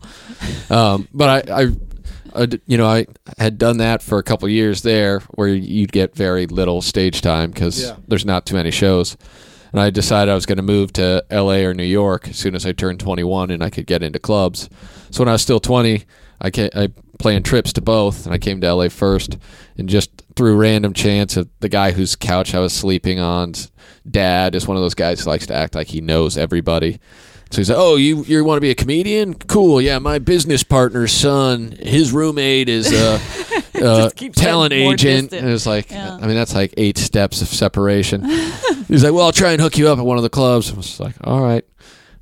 [0.70, 1.68] Um, but I, I,
[2.42, 3.06] I d- you know, I
[3.38, 7.50] had done that for a couple years there, where you'd get very little stage time
[7.50, 7.96] because Yeah.
[8.06, 9.16] there's not too many shows.
[9.72, 11.64] And I decided I was going to move to L.A.
[11.64, 14.68] or New York as soon as I turned 21 and I could get into clubs.
[15.10, 16.04] So when I was still 20,
[16.40, 16.88] I ca I
[17.18, 18.88] planned trips to both, and I came to L.A.
[18.88, 19.36] first,
[19.76, 23.72] and just through random chance the guy whose couch I was sleeping on's
[24.08, 27.00] dad is one of those guys who likes to act like he knows everybody.
[27.50, 29.34] So he's like, "Oh, you you want to be a comedian?
[29.34, 29.80] Cool.
[29.80, 33.18] Yeah, my business partner's son, his roommate is uh,
[33.56, 33.57] a,
[33.88, 36.14] Uh, keeps talent agent." And it's like, Yeah.
[36.20, 38.24] I mean, that's like eight steps of separation.
[38.88, 40.76] he's like, "Well, I'll try and hook you up at one of the clubs." I
[40.76, 41.64] was like, "All right."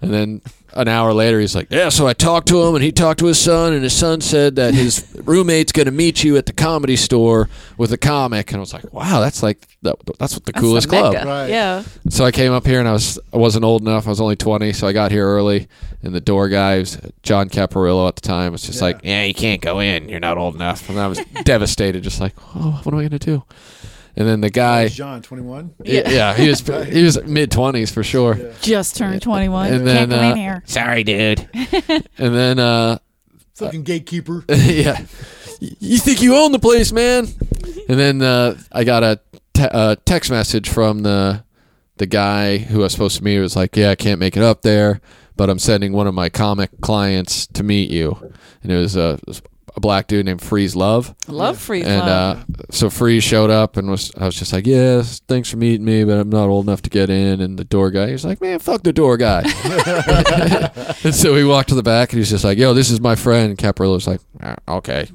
[0.00, 0.42] And then
[0.74, 3.26] an hour later, he's like, "Yeah." So I talked to him, and he talked to
[3.26, 6.52] his son, and his son said that his roommate's going to meet you at the
[6.52, 7.48] comedy store
[7.78, 8.50] with a comic.
[8.50, 11.14] And I was like, "Wow, that's like that, that's what the That's coolest the club."
[11.14, 11.26] mecca.
[11.26, 11.48] Right.
[11.50, 11.82] Yeah.
[12.10, 14.06] So I came up here and I was I wasn't old enough.
[14.06, 15.68] I was only 20, so I got here early.
[16.02, 18.84] And the door guy, was John Caparillo at the time, was just Yeah.
[18.84, 20.08] like, "Yeah, you can't go in.
[20.08, 23.18] You're not old enough." And I was devastated, just like, "Oh, what am I gonna
[23.18, 23.42] do?"
[24.18, 25.74] And then the guy, John, twenty-one.
[25.84, 28.52] yeah, yeah he was he was mid 20s for sure.
[28.62, 29.72] Just turned 21.
[29.72, 30.62] And then Can't go in uh, here.
[30.66, 31.48] sorry, dude.
[32.18, 32.98] and then uh,
[33.56, 34.44] Fucking gatekeeper.
[34.48, 35.04] yeah.
[35.60, 37.26] You think you own the place, man?
[37.88, 39.20] And then uh, I got a
[39.54, 41.44] te- uh, text message from the
[41.98, 43.36] the guy who I was supposed to meet.
[43.36, 45.00] It was like, "Yeah, I can't make it up there,
[45.36, 48.32] but I'm sending one of my comic clients to meet you."
[48.62, 49.18] And it was a,
[49.76, 51.14] a black dude named Freeze Love.
[51.28, 52.38] Love free And love.
[52.38, 55.84] uh, so Freeze showed up and was I was just like, "Yes, thanks for meeting
[55.84, 58.24] me, but I'm not old enough to get in." And the door guy, he was
[58.24, 59.42] like, "Man, fuck the door guy."
[61.04, 63.14] and so we walked to the back, and he's just like, "Yo, this is my
[63.14, 65.08] friend." And Caparillo was like, "Ah, "Okay,"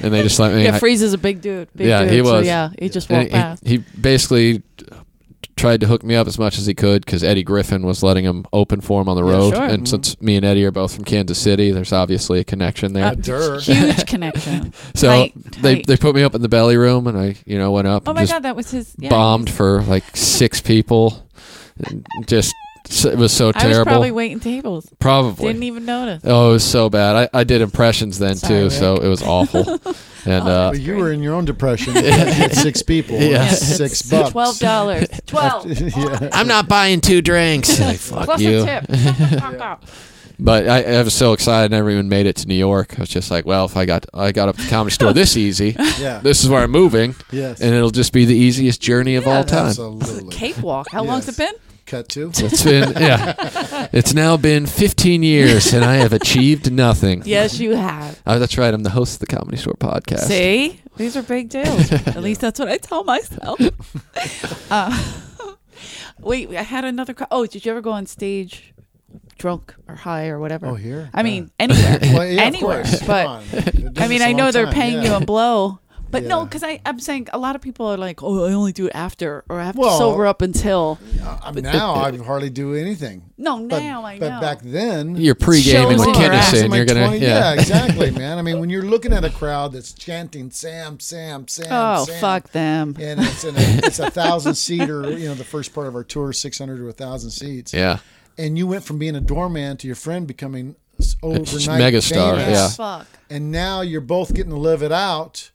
[0.00, 0.64] and they just let me.
[0.64, 1.68] yeah, I- Freeze is a big dude.
[1.74, 2.46] Big Yeah, dude, he so was.
[2.46, 3.66] yeah, he just and walked past.
[3.66, 4.62] he, he basically
[5.56, 8.24] tried to hook me up as much as he could because Eddie Griffin was letting
[8.24, 9.54] him open for him on the Yeah, road.
[9.54, 9.62] sure.
[9.64, 13.04] And since me and Eddie are both from Kansas City, there's obviously a connection there.
[13.06, 14.72] Uh, Huge connection.
[14.94, 15.86] so tight, they tight.
[15.86, 18.12] they put me up in the belly room, and I you know went up Oh
[18.12, 18.94] my just god, that was his.
[18.98, 21.26] Yeah, bombed for like six people.
[22.26, 22.54] Just
[22.90, 23.64] it was so terrible.
[23.64, 23.90] I was terrible.
[23.90, 24.88] probably waiting tables.
[24.98, 25.46] Probably.
[25.46, 26.22] Didn't even notice.
[26.24, 27.30] Oh, it was so bad.
[27.34, 29.60] I, I did impressions then Sorry, too, so it was awful.
[30.26, 31.94] and Oh, uh, But you were in your own depression.
[32.52, 33.18] Six people.
[33.20, 33.48] Yeah.
[33.48, 34.30] Six bucks.
[34.30, 35.08] Twelve dollars.
[35.26, 35.66] Twelve.
[35.66, 36.28] yeah.
[36.32, 37.78] I'm not buying two drinks.
[37.80, 38.62] Like, fuck Plus you.
[38.68, 39.80] a tip.
[40.38, 41.72] But I, I was so excited.
[41.72, 42.98] I never even made it to New York.
[42.98, 45.12] I was just like, well, if I got I got up to the comedy store
[45.12, 46.18] this easy, Yeah.
[46.22, 47.60] this is where I'm moving, yes.
[47.60, 49.68] and it'll just be the easiest journey of Yeah, all time.
[49.68, 50.34] Absolutely.
[50.34, 50.88] Cakewalk.
[50.90, 51.52] How long's it been?
[51.86, 52.30] Cut to.
[52.34, 53.88] It's been yeah.
[53.92, 57.22] It's now been 15 years, and I have achieved nothing.
[57.26, 58.22] Yes, you have.
[58.26, 58.72] Oh, that's right.
[58.72, 60.20] I'm the host of the Comedy Store podcast.
[60.20, 61.92] See, these are big deals.
[61.92, 63.60] At least that's what I tell myself.
[64.70, 65.14] uh,
[66.20, 67.12] wait, I had another.
[67.12, 68.72] Co- oh, did you ever go on stage
[69.36, 70.68] drunk or high or whatever?
[70.68, 71.10] Oh, here?
[71.12, 72.84] I mean, anywhere, Well, yeah, anywhere.
[73.06, 73.44] But on.
[73.50, 75.10] Been doing I mean, I know long they're paying yeah.
[75.10, 75.80] you in blow.
[76.14, 78.86] But no, because I'm saying a lot of people are like, oh, I only do
[78.86, 80.98] it after, or I have Well- to sober up until.
[81.24, 83.22] Uh, now I hardly do anything.
[83.38, 84.40] No, But, now I but know.
[84.40, 86.52] back then, You're pre-gaming with in your ass.
[86.52, 86.68] Kinison.
[86.70, 87.52] my You're gonna 20 yeah.
[87.54, 88.38] exactly, man.
[88.38, 92.20] I mean, when you're looking at a crowd that's chanting Sam, Sam, Sam, oh, Sam,
[92.20, 92.94] fuck them.
[93.00, 95.10] and it's in a, it's a thousand seater.
[95.10, 97.72] You know, the first part of our tour, six hundred to a thousand seats.
[97.72, 97.98] Yeah.
[98.38, 100.76] And you went from being a doorman to your friend becoming
[101.22, 102.48] overnight megastar, famous.
[102.50, 102.68] yeah.
[102.68, 103.06] Fuck.
[103.30, 105.50] And now you're both getting to live it out.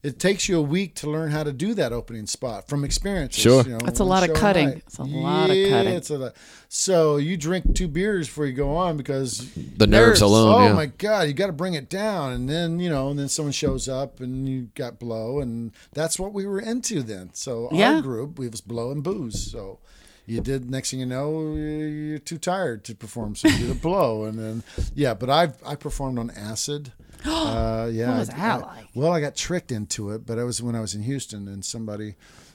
[0.00, 3.34] It takes you a week to learn how to do that opening spot from experience.
[3.34, 3.64] Sure.
[3.64, 4.68] You know, That's a lot of cutting.
[4.68, 4.82] night.
[4.86, 5.92] It's a lot of cutting.
[5.94, 6.36] It's a lot.
[6.68, 10.20] So you drink two beers before you go on because The nerves Nerves.
[10.20, 10.54] alone.
[10.54, 10.72] oh yeah.
[10.72, 13.50] my god, you got to bring it down, and then you know, and then someone
[13.52, 17.30] shows up, and you got blow, and that's what we were into then.
[17.34, 17.94] So Yeah.
[17.96, 19.50] our group, we was blow and booze.
[19.50, 19.80] So
[20.26, 20.70] you did.
[20.70, 24.38] Next thing you know, you're too tired to perform, so you did a blow, and
[24.38, 24.62] then
[24.94, 25.14] yeah.
[25.14, 26.92] But i've I performed on acid.
[27.24, 28.88] Uh, yeah, What was I- that I- like?
[28.94, 31.64] Well, I got tricked into it, but I was when I was in Houston, and
[31.64, 32.14] somebody.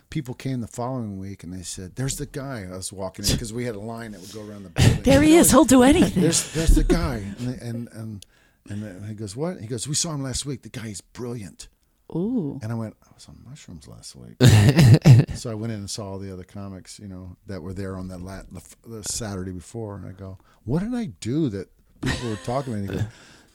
[0.10, 3.32] People came the following week and they said, "There's the guy." I was walking in
[3.32, 5.02] because we had a line that would go around the building.
[5.02, 5.50] There he is.
[5.50, 6.22] He'll do anything.
[6.22, 8.26] There's there's the guy, and and and
[8.70, 10.62] and he goes, "What?" He goes, "We saw him last week.
[10.62, 11.68] The guy is brilliant."
[12.16, 12.60] Ooh.
[12.62, 14.36] And I went, "I was on mushrooms last week."
[15.36, 17.96] so I went in and saw all the other comics, you know, that were there
[17.98, 21.70] on that lat, the, the Saturday before, and I go, "What did I do that
[22.02, 23.06] people were talking about?"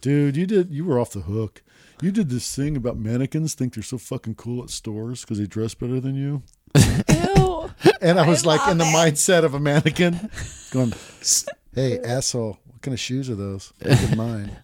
[0.05, 0.70] And he goes, "Dude, you did.
[0.73, 1.62] You were off the hook.
[2.01, 5.47] You did this thing about mannequins think they're so fucking cool at stores because they
[5.47, 6.43] dress better than you."
[7.09, 7.70] Ew.
[8.01, 10.31] And I was like in the mindset of a mannequin,
[10.73, 10.93] going,
[11.75, 13.73] "Hey, asshole, what kind of shoes are those?
[13.83, 14.57] Look at mine.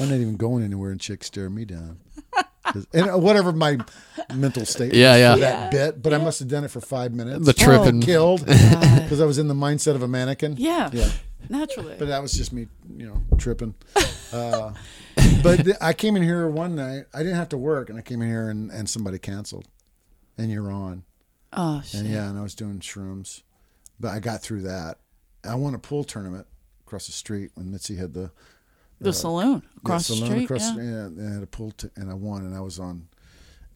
[0.00, 1.98] I'm not even going anywhere, and chicks stare me down."
[2.92, 3.78] And uh, whatever my
[4.34, 5.34] mental state, Yeah, was yeah.
[5.34, 7.46] for that bit, but I must have done it for five minutes.
[7.46, 8.02] The tripping.
[8.02, 10.56] killed because I was in the mindset of a mannequin.
[10.58, 10.90] Yeah.
[10.92, 11.08] yeah.
[11.48, 11.96] Naturally.
[11.98, 12.66] But that was just me,
[12.96, 13.74] you know, tripping.
[14.32, 14.72] Uh,
[15.42, 17.04] but th- I came in here one night.
[17.14, 19.66] I didn't have to work, and I came in here and, and somebody canceled,
[20.36, 21.04] and you're on.
[21.52, 22.00] oh shit.
[22.02, 23.42] And yeah, and I was doing shrooms,
[23.98, 24.98] but I got through that.
[25.48, 26.46] I won a pool tournament
[26.86, 28.30] across the street when Mitzi had the
[29.00, 30.44] The saloon across the salon street.
[30.44, 30.82] Across, yeah.
[30.82, 33.08] and I had a pool, t- and I won, and I was on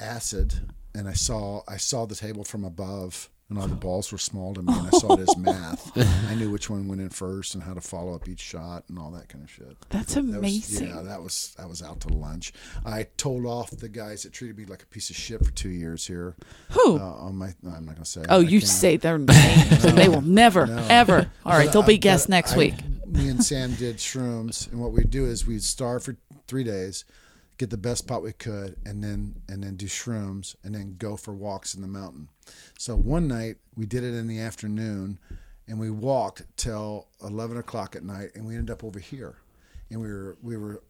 [0.00, 0.54] acid,
[0.94, 4.54] and I saw I saw the table from above, and all the balls were small
[4.54, 5.90] to me, and I saw it as math.
[6.30, 8.98] I knew which one went in first and how to follow up each shot and
[8.98, 9.76] all that kind of shit.
[9.90, 10.88] That's That was- amazing.
[10.88, 12.52] yeah, that was I was out to lunch.
[12.86, 15.68] I told off the guys that treated me like a piece of shit for two
[15.70, 16.34] years here.
[16.70, 16.98] Who?
[16.98, 18.22] Uh, on my, no, I'm not gonna say.
[18.28, 20.86] oh, you say their names, and they will never, No.
[20.88, 21.30] ever.
[21.44, 22.74] All right, they'll be guests next I- week.
[23.06, 26.16] Me and Sam did shrooms, and what we'd do is we'd starve for
[26.48, 27.04] three days,
[27.58, 31.16] get the best pot we could, and then and then do shrooms, and then go
[31.16, 32.28] for walks in the mountain.
[32.78, 35.18] So one night we did it in the afternoon,
[35.66, 39.36] and we walked till eleven o'clock at night, and we ended up over here,
[39.90, 40.82] and we were we were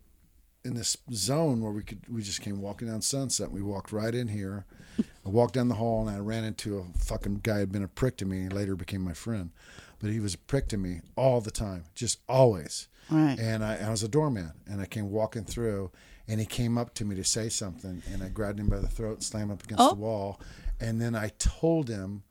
[0.64, 3.50] in this zone where we could we just came walking down Sunset.
[3.50, 4.64] We walked right in here.
[4.98, 7.82] I walked down the hall and I ran into a fucking guy who had been
[7.82, 8.42] a prick to me.
[8.42, 9.50] He later became my friend,
[9.98, 12.88] but he was a prick to me all the time, just always.
[13.10, 13.38] Right.
[13.38, 15.90] And I, I was a doorman, and I came walking through,
[16.28, 18.88] and he came up to me to say something, and I grabbed him by the
[18.88, 19.88] throat, and slammed him up against Oh.
[19.90, 20.40] the wall,
[20.80, 22.22] and then I told him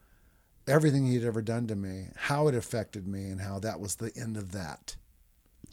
[0.67, 4.11] everything he'd ever done to me, how it affected me, and how that was the
[4.15, 4.95] end of that.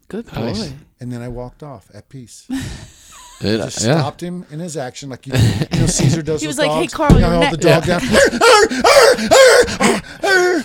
[0.09, 0.41] Good boy.
[0.53, 0.73] Nice.
[1.01, 2.49] And then I walked off at peace.
[3.41, 3.99] It- just yeah.
[4.01, 6.41] stopped him in his action, like you, you know Caesar does.
[6.41, 6.95] He was with like, "Hey, dogs.
[6.95, 8.01] Carl, you you're know, ne- hold the dog down,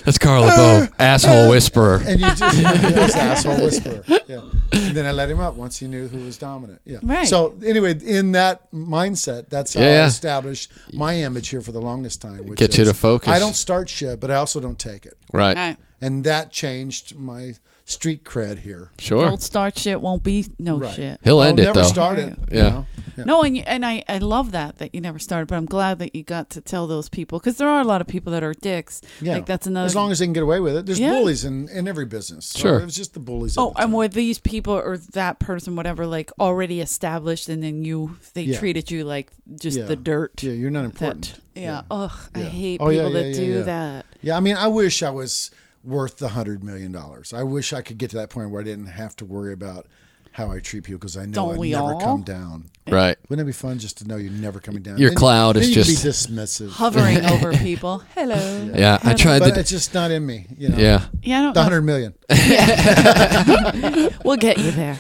[0.05, 2.01] That's Carl Labove, asshole whisperer.
[2.05, 2.63] and you just he
[2.99, 4.03] was asshole whisperer.
[4.27, 4.41] Yeah.
[4.71, 6.81] And then I let him up once he knew who was dominant.
[6.85, 6.97] Yeah.
[7.03, 7.27] Right.
[7.27, 11.81] So anyway, in that mindset, that's how Yeah, I established my image here for the
[11.81, 12.47] longest time.
[12.47, 13.29] Which Get you to focus.
[13.29, 15.55] I don't start shit, but I also don't take it, Right.
[15.55, 15.77] All right.
[16.01, 17.53] and that changed my
[17.85, 18.91] street cred here.
[18.97, 19.25] Sure.
[19.25, 19.99] Don't start shit.
[20.01, 20.93] Won't be no Right.
[20.95, 21.19] shit.
[21.23, 21.87] He'll I'll end it never though.
[21.87, 22.29] start it.
[22.51, 22.69] you Yeah.
[22.69, 22.85] know?
[23.17, 23.23] Yeah.
[23.25, 25.99] No, and you, and I, I love that that you never started, but I'm glad
[25.99, 28.41] that you got to tell those people because there are a lot of people that
[28.43, 29.01] are dicks.
[29.21, 29.33] Yeah.
[29.35, 29.85] Like that's another.
[29.85, 30.85] As long as they can get away with it.
[30.85, 31.11] There's Yeah.
[31.11, 32.45] bullies in, in every business.
[32.47, 32.79] So Sure.
[32.79, 33.55] It was just the bullies.
[33.57, 33.91] Oh, the and time.
[33.91, 38.57] were these people or that person, whatever, like already established, and then you they Yeah.
[38.59, 39.29] treated you like
[39.59, 39.85] just Yeah.
[39.85, 40.41] the dirt.
[40.41, 41.35] Yeah, you're not important.
[41.53, 41.81] That, yeah.
[41.91, 43.61] Ugh, I hate Oh, yeah, people yeah, that yeah, do yeah.
[43.63, 44.05] that.
[44.23, 45.51] Yeah, I mean, I wish I was
[45.83, 47.33] worth the hundred million dollars.
[47.33, 49.87] I wish I could get to that point where I didn't have to worry about
[50.31, 52.01] how I treat people because I know Don't I we never all?
[52.01, 52.65] come down.
[52.87, 53.15] Right.
[53.29, 54.97] Wouldn't it be fun just to know you're never coming down?
[54.97, 56.69] Your Then- cloud then is just- be dismissive.
[56.71, 58.01] Hovering over people.
[58.15, 58.71] Hello.
[58.73, 59.59] Yeah, I tried but to.
[59.59, 60.47] it's just not in me.
[60.57, 60.77] You know.
[60.77, 61.05] Yeah.
[61.21, 61.63] Yeah, I don't The know.
[61.63, 62.13] hundred million.
[64.23, 64.97] We'll get you there.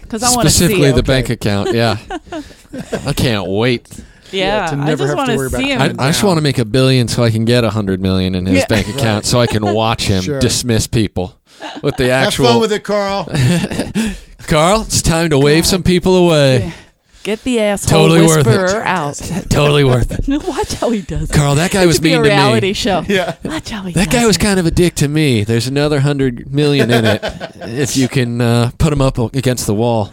[0.00, 0.96] Because I want to see Specifically it.
[0.96, 1.72] the bank account.
[1.74, 1.98] Yeah.
[3.06, 3.88] I can't wait.
[4.32, 5.80] Yeah, to I never just have want to to worry about see him.
[5.80, 6.28] I, coming I just down.
[6.28, 8.66] want to make a billion so I can get a hundred million in his Yeah.
[8.68, 10.40] bank account, so I can watch him Sure.
[10.40, 11.38] dismiss people
[11.82, 12.46] with the Have actual.
[12.46, 13.24] fun with it, Carl.
[14.46, 16.72] Carl, it's time to wave some people away.
[17.24, 18.58] Get the asshole Totally worth it.
[18.62, 19.16] whisperer out.
[19.50, 20.26] totally worth it.
[20.48, 21.28] Watch how he does.
[21.28, 21.34] it.
[21.34, 22.72] Carl, that guy It was should be mean a to reality me.
[22.72, 23.02] show.
[23.06, 23.34] yeah.
[23.44, 24.40] Watch how he That does guy was it.
[24.40, 25.44] kind of a dick to me.
[25.44, 27.20] There's another hundred million in it.
[27.56, 30.10] if you can uh, put him up against the wall.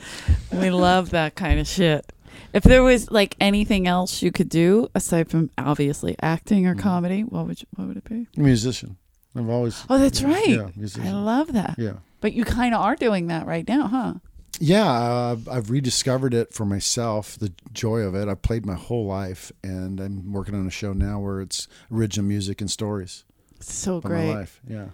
[0.51, 2.11] We love that kind of shit.
[2.55, 7.21] If there was like anything else you could do aside from obviously acting or comedy,
[7.21, 8.27] what would you, what would it be?
[8.37, 8.95] Musician.
[9.35, 9.83] I've always.
[9.89, 10.47] Oh, that's right.
[10.47, 10.69] Yeah,
[11.03, 11.75] I love that.
[11.77, 11.95] Yeah.
[12.21, 14.13] But you kind of are doing that right now, huh?
[14.57, 18.29] Yeah, uh, I've rediscovered it for myself, the joy of it.
[18.29, 22.25] I've played my whole life, and I'm working on a show now where it's original
[22.25, 23.25] music and stories
[23.59, 24.33] So great.
[24.33, 24.61] life.
[24.65, 24.85] Yeah,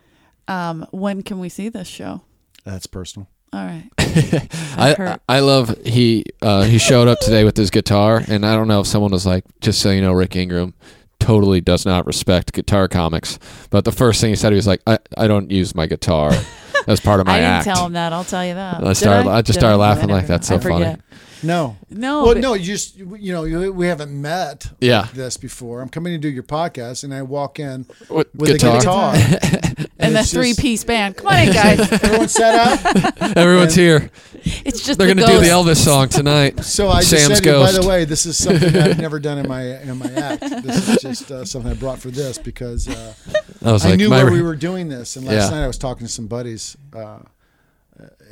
[0.48, 2.22] Um, when can we see this show?
[2.66, 3.28] that's personal.
[3.54, 3.90] All right.
[3.98, 8.56] I I, I love he uh, he showed up today with his guitar, and I
[8.56, 10.74] don't know if someone was like, just so you know, Rick Ingraham
[11.20, 13.40] totally does not respect guitar comics.
[13.70, 16.32] But the first thing he said, he was like, I, I don't use my guitar
[16.88, 17.66] as part of my I didn't act.
[17.66, 18.12] tell him that.
[18.14, 18.84] I'll tell you that.
[18.86, 21.00] I started- I just Did started laughing like, that's so I forget.
[21.44, 22.24] No, No.
[22.24, 25.02] well, but- no, you just you know we haven't met Yeah.
[25.02, 25.82] like this before.
[25.82, 28.76] I'm coming to do your podcast, and I walk in With with guitar.
[28.76, 29.14] a guitar,
[30.00, 31.18] And the it's just- three piece band.
[31.18, 31.80] Come on in, guys.
[32.04, 32.56] Everyone set
[32.86, 33.22] up.
[33.38, 34.10] Everyone's here.
[34.44, 35.52] It's just They're the going to do the.
[35.52, 36.64] Elvis song tonight.
[36.64, 39.20] So I just Sam's said, to you, by the way, this is something I've never
[39.20, 40.42] done in my in my act.
[40.64, 43.14] This is just uh, something I brought for this because uh,
[43.64, 45.58] I was I like, knew my where re- we were doing this, and last Yeah.
[45.58, 47.20] night I was talking to some buddies uh,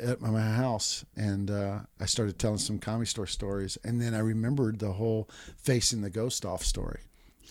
[0.02, 4.20] at my house, and uh, I started telling some comedy store stories, and then I
[4.20, 5.28] remembered the whole
[5.58, 7.00] facing the ghost off story.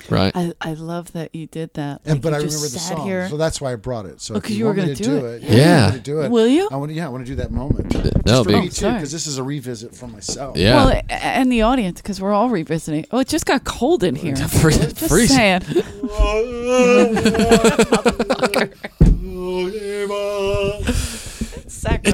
[0.10, 0.31] right.
[0.36, 1.99] I, I love that you did that.
[2.06, 3.27] And but I remember the song, Here.
[3.30, 4.22] so that's why I brought it.
[4.22, 5.44] So Oh, if 'cause you you were gonna do do it.
[5.44, 5.77] it, Yeah.
[5.77, 6.31] I want to do it.
[6.31, 6.69] Will you?
[6.72, 6.95] I want to.
[6.95, 7.91] Yeah, I want to do that moment.
[8.26, 10.56] That'll for be- me too, because this is a revisit for myself.
[10.57, 10.86] Yeah.
[10.86, 13.06] Well, and the audience, because we're all revisiting.
[13.11, 14.36] Oh, it just got cold in here.
[14.38, 15.61] Free- Just freezing.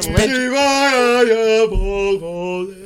[0.03, 0.17] saying.
[0.17, 1.29] Sacrilege.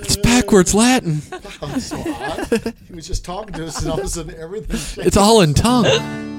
[0.01, 1.21] It's backwards Latin.
[1.29, 2.73] That's so odd.
[2.87, 4.77] He was just talking to us, and all of a sudden everything.
[4.77, 5.07] changed.
[5.07, 6.35] It's all in tongue.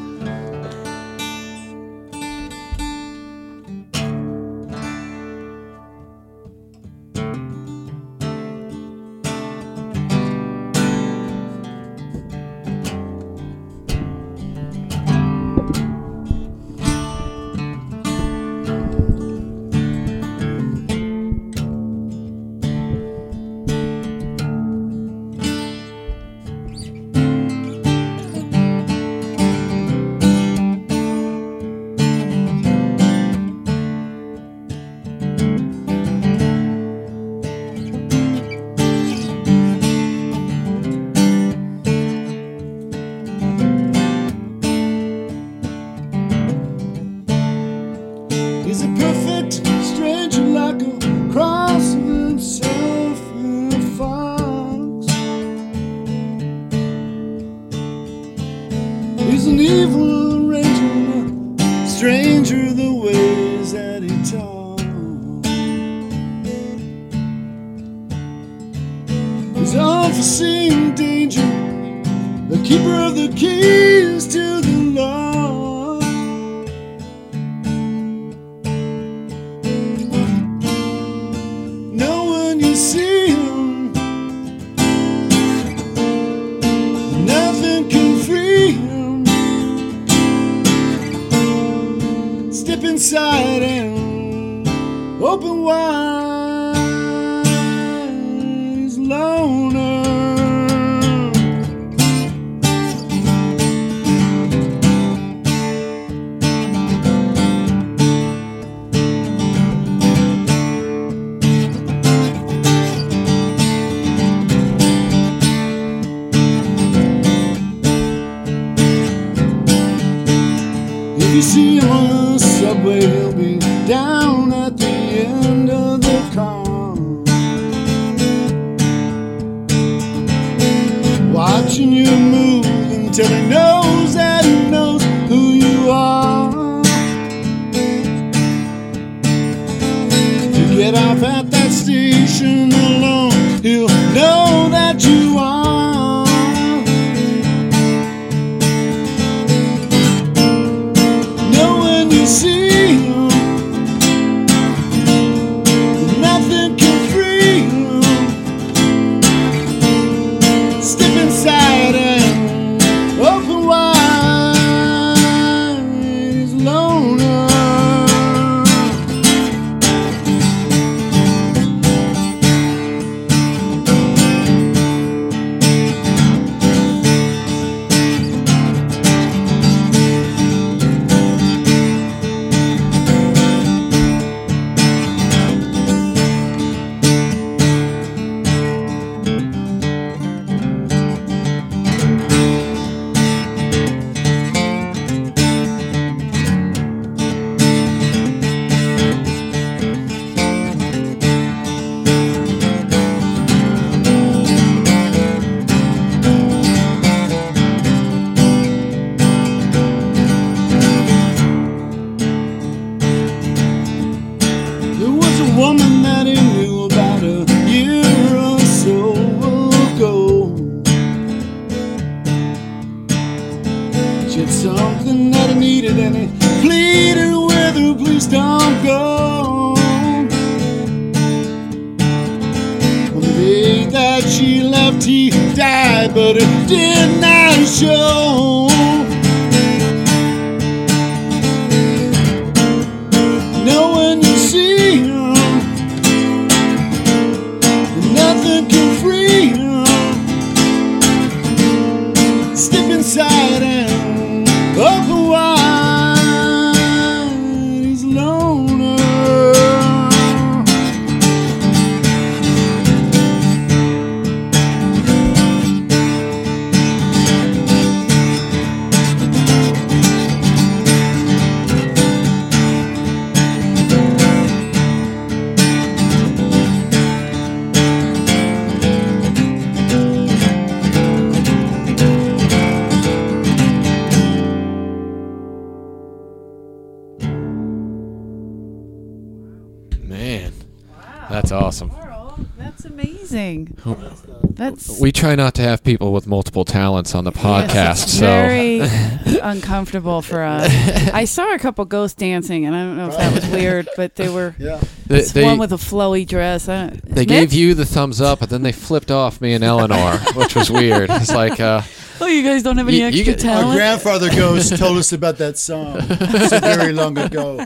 [295.20, 298.80] try not to have people with multiple talents on the podcast, so very
[299.42, 300.70] uncomfortable for us.
[301.12, 304.14] I saw a couple ghosts dancing, and I don't know if that was weird, but
[304.16, 304.80] they were Yeah.
[305.06, 306.68] they, this they, one with a flowy dress.
[306.70, 309.62] I don't, they gave you the thumbs up, but then they flipped off me and
[309.62, 311.10] Eleanor, which was weird.
[311.10, 311.82] It's like, uh,
[312.22, 315.12] Oh, you guys don't have any You- you extra get- Our grandfather ghost told us
[315.12, 317.64] about that song so very long ago.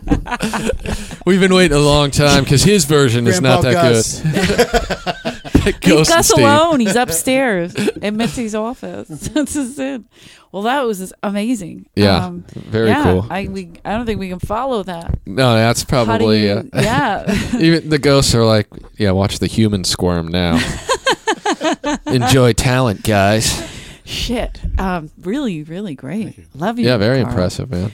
[1.24, 4.20] we've been waiting a long time because his version is not that Gus.
[4.20, 5.14] good.
[5.64, 6.44] Leave Ghost Gus Steve.
[6.44, 6.80] alone.
[6.80, 9.08] He's upstairs in Mitzi's office.
[9.08, 10.02] That's just it.
[10.52, 11.86] Well, that was amazing.
[11.96, 13.26] Yeah, Um, very yeah, cool.
[13.28, 15.18] I we I don't think we can follow that.
[15.26, 16.44] No, that's probably.
[16.44, 17.56] you, uh, yeah.
[17.58, 20.60] even the ghosts are like, yeah, watch the human squirm now.
[22.06, 23.68] Enjoy talent, guys.
[24.04, 24.60] Shit.
[24.78, 26.38] Um, really, really great.
[26.54, 26.86] Love you.
[26.86, 27.30] Yeah, very Carl.
[27.30, 27.92] impressive, man.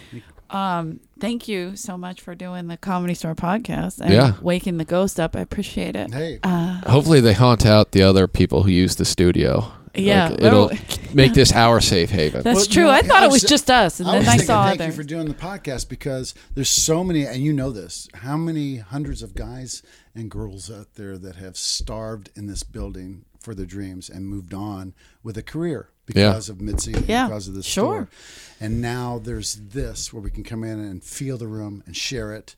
[0.50, 4.32] Um, thank you so much for doing the Comedy Store podcast and Yeah.
[4.40, 5.36] waking the ghost up.
[5.36, 6.12] I appreciate it.
[6.12, 9.72] Hey, Uh, Hopefully, they haunt out the other people who use the studio.
[9.94, 10.28] yeah.
[10.28, 10.70] Like, it'll
[11.14, 12.42] make this our safe haven.
[12.42, 12.82] that's Well, true.
[12.82, 14.30] you know, I thought I it was was- just us, and I then was I
[14.32, 17.70] thinking, saw thank you for doing the podcast because there's so many, and you know
[17.70, 18.08] this.
[18.14, 19.82] How many hundreds of guys
[20.14, 24.52] and girls out there that have starved in this building for their dreams and moved
[24.54, 26.28] on with a career Yeah.
[26.30, 27.84] because of Mitzi, Yeah, because of this sure.
[28.06, 28.08] store.
[28.60, 32.32] And now there's this where we can come in and feel the room and share
[32.34, 32.56] it.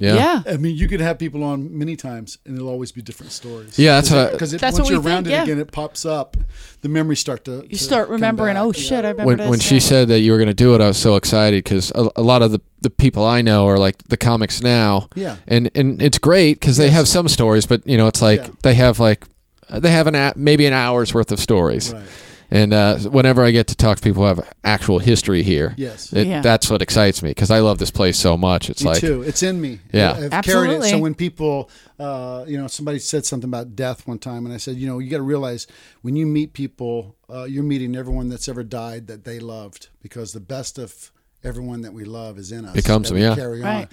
[0.00, 0.14] yeah.
[0.14, 0.42] yeah.
[0.52, 3.78] I mean, you could have people on many times, and it'll always be different stories.
[3.78, 5.42] Yeah, that's what because That's once what you're around think, it yeah.
[5.44, 6.36] again, it pops up.
[6.82, 8.56] The memories start to You start remembering.
[8.56, 9.04] Oh shit!
[9.04, 10.98] I remember When, when she said that you were going to do it, I was
[10.98, 14.16] so excited because a, a lot of the, the people I know are like the
[14.16, 15.08] comics now.
[15.16, 15.36] Yeah.
[15.48, 16.94] And and it's great because they Yes.
[16.94, 18.50] have some stories, but you know, it's like Yeah.
[18.62, 19.24] they have like
[19.70, 21.92] they have an a, maybe an hour's worth of stories.
[21.92, 22.02] Right.
[22.50, 26.12] And uh, whenever I get to talk to people who have actual history here, Yes.
[26.14, 26.40] it, Yeah.
[26.40, 28.70] that's what excites me because I love this place so much.
[28.70, 29.20] It's Me like too.
[29.22, 29.80] It's in me.
[29.92, 30.12] Yeah.
[30.12, 30.32] I've carried it.
[30.34, 30.90] Absolutely.
[30.90, 31.68] So when people,
[31.98, 34.98] uh, you know, somebody said something about death one time, and I said, you know,
[34.98, 35.66] you got to realize
[36.00, 40.32] when you meet people, uh, you're meeting everyone that's ever died that they loved, because
[40.32, 41.12] the best of
[41.44, 42.76] everyone that we love is in us.
[42.76, 43.34] It comes, them, we yeah.
[43.34, 43.88] Carry on, Right.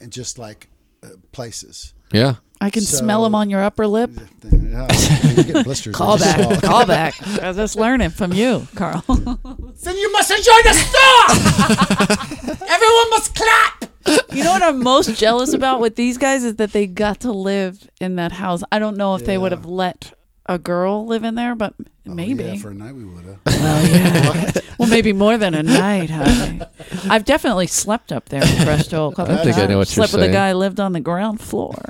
[0.00, 0.68] and just like
[1.04, 1.94] uh, places.
[2.12, 4.10] Yeah, I can So- smell them on your upper lip.
[4.50, 4.86] Yeah,
[5.36, 5.94] you get blisters.
[5.96, 6.62] Call back.
[6.62, 7.14] Call back.
[7.42, 9.02] I was just learning from you, Carl.
[9.82, 12.66] Then you must enjoy the store.
[12.68, 13.84] Everyone must clap.
[14.32, 17.32] you know what I'm most jealous about with these guys is that they got to
[17.32, 18.62] live in that house.
[18.70, 20.12] I don't know if they would have let
[20.50, 22.44] a girl live in there, but oh, maybe.
[22.44, 23.38] Oh, Yeah, for a night we would have.
[23.46, 24.50] well, yeah.
[24.78, 26.10] well, maybe more than a night.
[26.10, 26.60] Honey.
[27.08, 29.08] I've definitely slept up there in Bristol.
[29.08, 30.92] A couple I think I know what you're Slept with a guy who lived on
[30.92, 31.80] the ground floor.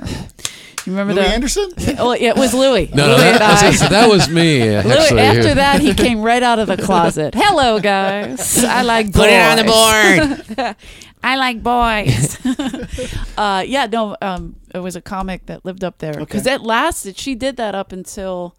[0.85, 1.29] You remember Louie the?
[1.29, 1.71] Anderson?
[1.77, 2.89] Yeah, it was Louie.
[2.93, 3.65] no, no Louie that, and I was I.
[3.65, 4.59] gonna say, that was me.
[4.61, 7.33] Louie, Actually, after that, he came right out of the closet.
[7.35, 8.63] Hello, guys.
[8.63, 9.15] I like boys.
[9.21, 10.75] Put it on the board.
[11.23, 12.39] I like boys.
[13.37, 16.55] uh, yeah, no, um, it was a comic that lived up there because Okay.
[16.55, 17.17] it lasted.
[17.17, 18.55] She did that up until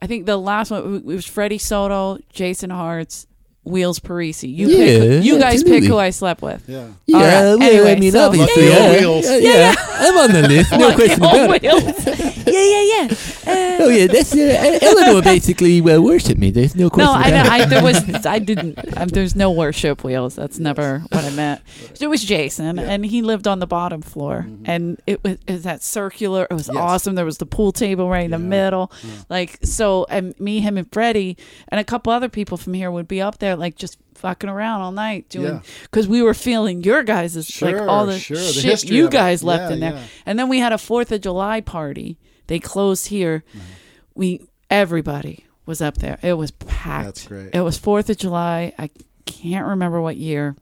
[0.00, 3.26] I think the last one it was Freddie Soto, Jason Hartz,
[3.66, 4.54] Wheels Parisi.
[4.54, 6.62] You Yeah, pick, you guys pick who I slept with.
[6.68, 6.88] Yeah.
[7.06, 9.24] Yeah, All right, well, anyway, I mean, so- obviously, Lucky yeah, Wheels.
[9.26, 10.70] yeah, yeah, I'm on the list.
[10.72, 12.32] No question about it.
[12.46, 13.14] Yeah, yeah, yeah.
[13.52, 16.50] Uh, Oh yeah, that's uh, Eleanor basically uh, worshipped me.
[16.50, 17.60] There's no question No, I, about know, it.
[17.60, 18.78] I there was I didn't.
[18.96, 20.36] Um, there's no worship wheels.
[20.36, 21.60] That's never what I meant.
[22.00, 25.62] It was Jason, and he lived on the bottom floor, and it was, it was
[25.64, 26.46] that circular.
[26.50, 26.76] It was Yes.
[26.76, 27.14] awesome.
[27.16, 28.90] There was the pool table right in the middle,
[29.28, 30.06] like so.
[30.08, 31.36] And me, him, and Freddie,
[31.68, 34.80] and a couple other people from here would be up there, like just fucking around
[34.80, 35.60] all night doing Yeah.
[35.82, 39.68] because we were feeling your guys' like all the sure, shit history you guys left
[39.70, 39.92] Yeah, in there.
[39.92, 40.02] yeah.
[40.24, 42.18] And then we had a Fourth of July party.
[42.46, 43.44] They closed here.
[43.50, 43.60] Mm-hmm.
[44.14, 46.18] We everybody was up there.
[46.22, 47.04] It was packed.
[47.06, 47.54] That's great.
[47.54, 48.72] It was Fourth of July.
[48.78, 48.90] I
[49.26, 50.56] can't remember what year,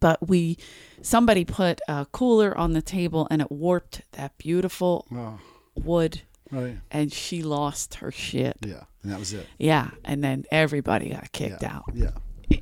[0.00, 0.56] but we
[1.02, 5.38] somebody put a cooler on the table and it warped that beautiful Oh,
[5.76, 6.78] wood Right.
[6.90, 8.56] and she lost her shit.
[8.66, 8.84] Yeah.
[9.08, 9.46] And that was it.
[9.58, 11.76] Yeah, and then everybody got kicked Yeah.
[11.76, 11.84] out.
[11.94, 12.10] Yeah.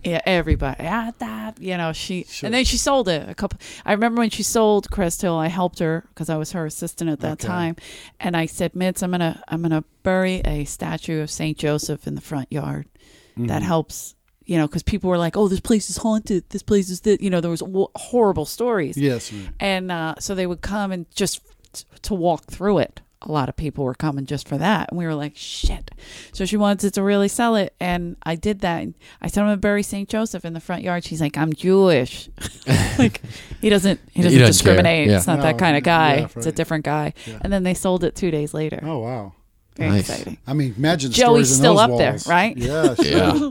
[0.04, 0.84] Yeah, everybody.
[0.86, 2.46] Ah, that, you know, she Sure.
[2.46, 3.58] and then she sold it a couple.
[3.84, 7.10] I remember when she sold Crest Hill, I helped her because I was her assistant
[7.10, 7.48] at that Okay.
[7.48, 7.76] time,
[8.20, 12.14] and I said, "Mitz, I'm gonna I'm gonna bury a statue of Saint Joseph in
[12.16, 12.86] the front yard.
[13.32, 13.46] Mm-hmm.
[13.46, 14.14] That helps."
[14.44, 16.44] You know, because people were like, "Oh, this place is haunted.
[16.50, 19.32] This place is that." You know, there was w- horrible stories, Yes.
[19.32, 19.50] right.
[19.60, 21.40] and uh, so they would come and just
[21.72, 23.00] t- to walk through it.
[23.22, 25.90] A lot of people were coming just for that, and we were like, "Shit!"
[26.32, 28.82] So she wanted to really sell it, and I did that.
[28.82, 31.52] And I said, "I'm gonna bury Saint Joseph in the front yard." She's like, "I'm
[31.54, 32.28] Jewish."
[32.98, 33.22] like
[33.60, 35.08] he doesn't he doesn't, doesn't discriminate.
[35.08, 35.16] Yeah.
[35.16, 36.16] It's not that kind of guy.
[36.16, 37.14] yeah, It's a different guy.
[37.26, 37.38] Yeah.
[37.40, 38.80] And then they sold it two days later.
[38.82, 39.32] Oh wow.
[39.76, 40.08] Very Nice.
[40.10, 40.38] exciting.
[40.46, 42.56] I mean, imagine Joey's stories in still those up there, right?
[42.56, 42.94] Yeah.
[43.02, 43.04] Sure.
[43.06, 43.50] Yeah.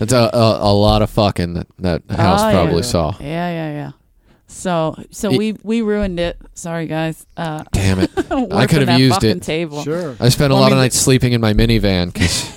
[0.00, 2.80] It's a, a, a lot of fucking that, that oh, house Oh, probably yeah.
[2.82, 3.14] saw.
[3.20, 3.90] Yeah, yeah, yeah.
[4.54, 6.36] So so It- we we ruined it.
[6.54, 7.26] Sorry guys.
[7.36, 8.10] Uh, Damn it.
[8.52, 9.42] I could have used it.
[9.42, 9.82] Table.
[9.82, 10.16] Sure.
[10.20, 12.48] I spent a Well, I lot of mean, nights sleeping in my minivan because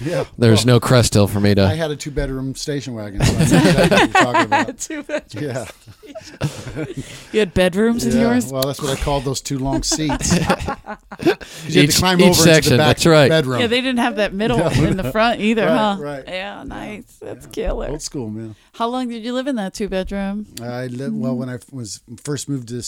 [0.00, 0.24] Yeah.
[0.36, 1.64] there's Well, no Crest Hill for me to.
[1.64, 3.24] I had a two bedroom station wagon.
[3.24, 4.78] So I exactly what you're talking about.
[4.78, 5.42] Two bedrooms.
[5.42, 6.84] Yeah.
[7.32, 8.50] You had bedrooms in yours?
[8.52, 10.36] Well, that's what I called those two long seats.
[10.38, 13.28] you had Each- to climb each over into section, the back that's right.
[13.28, 13.60] bedroom.
[13.60, 15.96] Yeah, they didn't have that middle in the front either, Right, huh?
[16.00, 16.24] right.
[16.26, 17.16] Yeah, nice.
[17.20, 17.88] That's killer.
[17.88, 18.54] Old school, man.
[18.74, 20.46] How long did you live in that two bedroom?
[20.62, 22.82] I lived well when I was first moved to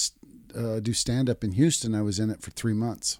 [0.58, 1.94] uh, do stand up in Houston.
[1.94, 3.18] I was in it for three months.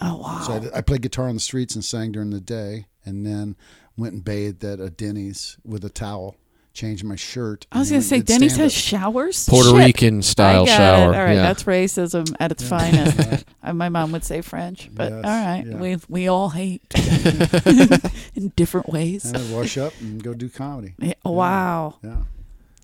[0.00, 0.40] Oh wow.
[0.46, 3.56] So I, I played guitar on the streets and sang during the day, and then
[3.96, 6.36] went and bathed at a Denny's with a towel,
[6.72, 7.66] changed my shirt.
[7.72, 9.48] I was gonna say Denny's has showers.
[9.48, 9.78] Puerto Shit.
[9.78, 11.02] Rican style I got shower.
[11.12, 11.16] It.
[11.18, 11.42] All right, yeah.
[11.42, 13.44] that's racism at its finest.
[13.62, 15.76] Uh, My mom would say French, but Yes, all right, yeah.
[15.76, 16.82] we we all hate
[18.34, 19.26] in different ways.
[19.26, 20.94] And I'd wash up and go do comedy.
[20.98, 22.16] Yeah, Wow, Yeah.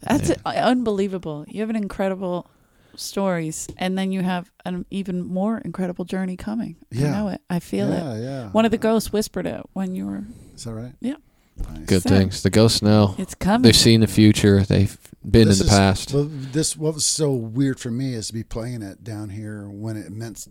[0.02, 1.46] that's unbelievable.
[1.48, 2.50] You have an incredible
[2.96, 6.76] stories, and then you have an even more incredible journey coming.
[6.90, 7.08] Yeah.
[7.08, 7.40] I know it.
[7.50, 8.22] I feel yeah, it.
[8.22, 8.48] yeah.
[8.50, 10.24] One of the ghosts whispered it when you were.
[10.54, 10.92] Is that right?
[11.00, 11.14] Yeah.
[11.56, 11.86] Nice.
[11.86, 12.42] Good So- things.
[12.42, 13.14] The ghosts know.
[13.18, 13.62] It's coming.
[13.62, 14.62] They've seen the future.
[14.62, 14.96] They've
[15.28, 16.12] been This in the is- past.
[16.12, 19.68] Well, this what was so weird for me is to be playing it down here
[19.68, 20.46] when it meant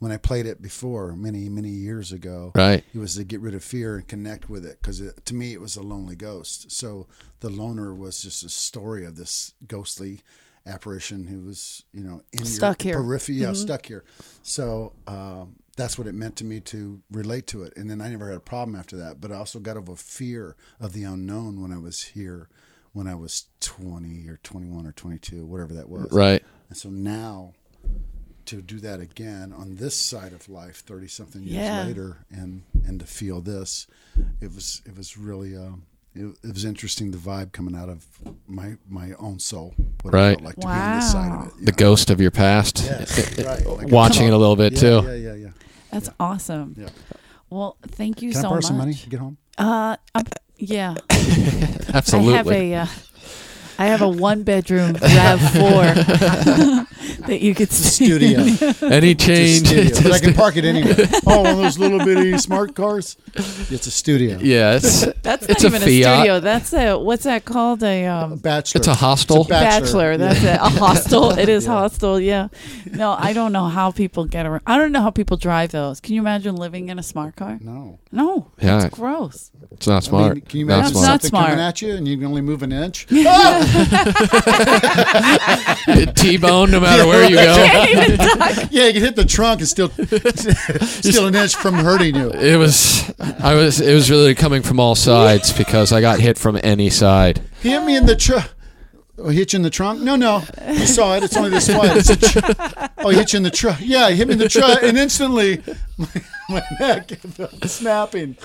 [0.00, 2.52] when I played it before many many years ago.
[2.54, 2.84] right.
[2.94, 5.60] It was to get rid of fear and connect with it because to me it
[5.60, 6.70] was a lonely ghost.
[6.70, 7.08] So
[7.40, 10.20] the loner was just a story of this ghostly
[10.68, 13.02] apparition who was you know in Stuck your here.
[13.02, 14.04] periphery, yeah, stuck here.
[14.42, 17.72] So um, that's what it meant to me to relate to it.
[17.76, 19.20] And then I never had a problem after that.
[19.20, 22.48] But I also got over fear of the unknown when I was here,
[22.92, 26.12] when I was twenty or twenty one or twenty two, whatever that was.
[26.12, 26.42] Right.
[26.68, 27.54] And so now
[28.46, 31.84] to do that again on this side of life, thirty something years Yeah.
[31.84, 33.86] later, and and to feel this,
[34.40, 35.82] it was it was really um,
[36.18, 38.04] it, it was interesting the vibe coming out of
[38.46, 39.74] my my own soul.
[40.02, 40.38] What it Right.
[40.38, 41.46] felt like to be on this side of Wow.
[41.46, 41.64] it.
[41.66, 41.76] The know?
[41.76, 42.78] ghost of your past.
[42.84, 43.66] Yes, right.
[43.78, 45.02] Like Watching it a little bit yeah, too.
[45.06, 45.48] Yeah, yeah, yeah.
[45.92, 46.74] That's awesome.
[46.78, 46.88] Yeah.
[47.50, 48.64] Well, thank you Can so I borrow much.
[48.64, 49.38] some money to get home?
[49.56, 50.24] Uh, um,
[50.58, 50.94] yeah.
[51.94, 52.34] Absolutely.
[52.34, 52.86] I have a, uh,
[53.80, 55.82] I have a one bedroom Rav Four
[57.28, 58.06] that you could see.
[58.06, 58.40] Studio.
[58.90, 59.66] Any It's a change?
[59.68, 60.02] studio.
[60.02, 60.96] but I can park it anywhere.
[61.26, 63.16] Oh, one of those little bitty smart cars.
[63.34, 64.38] It's a studio.
[64.40, 66.16] yeah, it's That's It's not a even a, Fiat.
[66.18, 66.40] studio.
[66.40, 67.82] That's a what's that called?
[67.82, 68.78] A A um, bachelor.
[68.78, 69.38] it's a hostel.
[69.42, 70.16] It's a bachelor.
[70.16, 70.16] bachelor.
[70.16, 70.56] That's it.
[70.60, 71.30] A hostel.
[71.38, 71.72] It is Yeah.
[71.72, 72.18] hostel.
[72.20, 72.48] Yeah.
[72.92, 74.62] No, I don't know how people get around.
[74.66, 76.00] I don't know how people drive those.
[76.00, 77.58] Can you imagine living in a smart car?
[77.60, 77.98] No.
[78.12, 78.50] No.
[78.60, 78.86] Yeah.
[78.86, 79.50] It's gross.
[79.72, 80.34] It's not I smart.
[80.34, 81.06] mean, can you Not imagine smart.
[81.06, 81.48] Not something smart.
[81.50, 83.06] coming at you and you can only move an inch?
[86.14, 87.42] T-bone, no matter where you go.
[88.70, 89.88] yeah, you can hit the trunk and still
[90.86, 92.30] still an inch from hurting you.
[92.30, 96.38] It was, I was, it was really coming from all sides because I got hit
[96.38, 97.42] from any side.
[97.62, 98.50] He hit me in the trunk.
[99.18, 100.00] Oh, he hit you in the trunk?
[100.00, 100.42] No, no.
[100.68, 101.24] You saw it.
[101.24, 101.96] It's only this wide.
[101.96, 102.38] It's a tr-
[102.98, 103.80] oh, he hit you in the trunk.
[103.82, 105.62] Yeah, he hit me in the trunk, and instantly
[106.48, 107.10] my, my neck
[107.64, 108.36] snapping.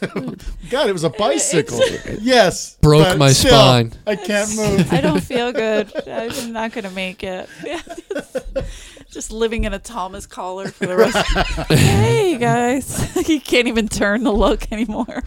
[0.70, 1.80] God, it was a bicycle.
[2.20, 2.76] Yes.
[2.76, 3.92] Broke but my still, spine.
[4.06, 4.92] I can't move.
[4.92, 5.90] I don't feel good.
[6.08, 7.48] I'm not going to make it.
[9.10, 11.16] Just living in a Thomas collar for the rest.
[11.16, 15.22] Of- hey guys, you can't even turn to look anymore.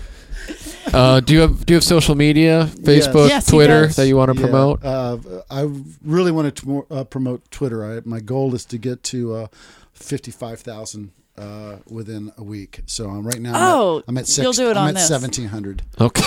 [0.93, 3.95] Uh, do you have do you have social media, Facebook, Yes, he Twitter does.
[3.95, 4.83] that you want to Yeah, promote?
[4.83, 5.17] Uh,
[5.49, 5.69] I
[6.03, 7.83] really want to more, uh, promote Twitter.
[7.85, 9.47] I, my goal is to get to uh,
[9.93, 12.81] fifty-five thousand uh, within a week.
[12.85, 13.53] So I'm right now.
[13.55, 15.07] Oh, I'm at, I'm at six, you'll do it I'm on at this.
[15.07, 15.81] seventeen hundred.
[15.99, 16.21] Okay,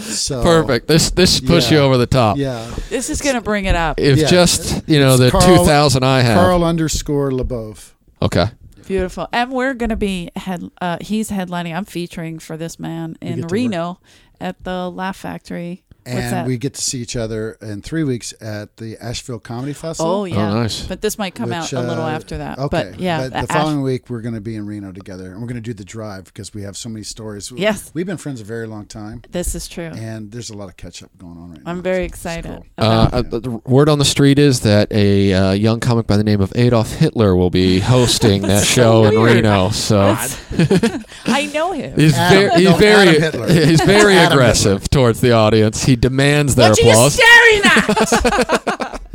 [0.00, 0.86] So perfect.
[0.88, 2.36] This this push you over the top.
[2.36, 3.98] Yeah, This is going to bring it up.
[4.00, 4.26] If Yeah.
[4.28, 6.38] just you know It's the Carl- two thousand I have.
[6.38, 7.92] Carl underscore Labove.
[8.22, 8.46] Okay.
[8.86, 9.28] Beautiful.
[9.32, 11.74] And we're going to be head uh he's headlining.
[11.74, 13.98] I'm featuring for this man in get to Reno
[14.40, 18.76] at the Laugh Factory and we get to see each other in three weeks at
[18.76, 20.10] the Asheville Comedy Festival.
[20.12, 20.48] Oh yeah.
[20.52, 20.86] nice.
[20.86, 22.58] But this might come out a little uh, after that.
[22.58, 25.32] Okay, But yeah, But the Ash- following week we're going to be in Reno together,
[25.32, 27.52] and we're going to do the drive because we have so many stories.
[27.54, 27.90] Yes.
[27.94, 29.84] we've been friends a very long time, this is true.
[29.94, 31.70] and there's a lot of catch up going on right now.
[31.70, 32.44] I'm very so excited.
[32.50, 32.66] cool.
[32.78, 36.16] Uh, about- uh, the word on the street is that a uh, young comic by
[36.16, 39.14] the name of Adolf Hitler will be hosting that show in.
[39.20, 39.70] Reno.
[39.70, 40.00] So
[41.26, 41.98] I know him.
[41.98, 43.52] he's Adam- very, he's no, very, Adam Hitler.
[43.52, 45.84] he's very Adam aggressive towards the audience.
[45.84, 47.14] He demands their What are you applause.
[47.14, 49.00] staring at?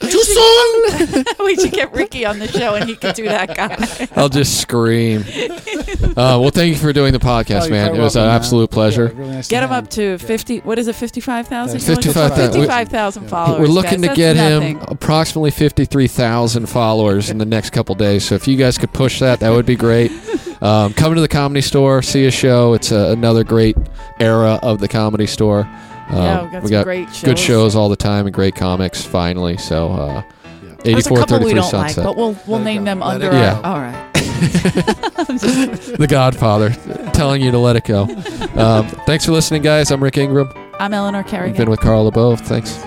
[0.00, 1.24] Too soon?
[1.44, 4.08] we should get Ricky on the show and he could do that guy.
[4.16, 5.22] I'll just scream.
[5.22, 7.96] Uh, well, thank you for doing the Oh, podcast, you're man.
[7.96, 8.36] It was an man.
[8.36, 9.06] absolute pleasure.
[9.12, 10.16] Yeah, really nice Get him have up you.
[10.16, 11.80] to 50, what is it, 55,000?
[11.80, 12.52] 55,000.
[12.52, 13.60] 55,000 followers.
[13.60, 14.10] We're looking guys.
[14.10, 18.24] to get That's him approximately 53,000 followers in the next couple days.
[18.24, 20.12] So if you guys could push that, that would be great.
[20.62, 22.72] Um, come to the comedy store, see a show.
[22.74, 23.76] It's a, another great
[24.20, 25.68] era of the comedy store.
[26.10, 27.22] Um, Yeah, we got we got great shows.
[27.22, 29.56] good shows all the time and great comics finally.
[29.56, 30.22] So uh,
[30.84, 32.04] There's a couple we 8433 don't like, Sunset.
[32.04, 32.84] but we'll we'll Let name go.
[32.86, 33.32] them Let under our.
[33.34, 33.60] Yeah.
[33.62, 34.12] All right.
[35.98, 36.70] the Godfather
[37.12, 38.06] telling you to let it go.
[38.58, 39.92] Um, thanks for listening, guys.
[39.92, 40.52] I'm Rick Ingraham.
[40.80, 42.40] I'm Eleanor I've been with Carl Labove.
[42.40, 42.84] Thanks.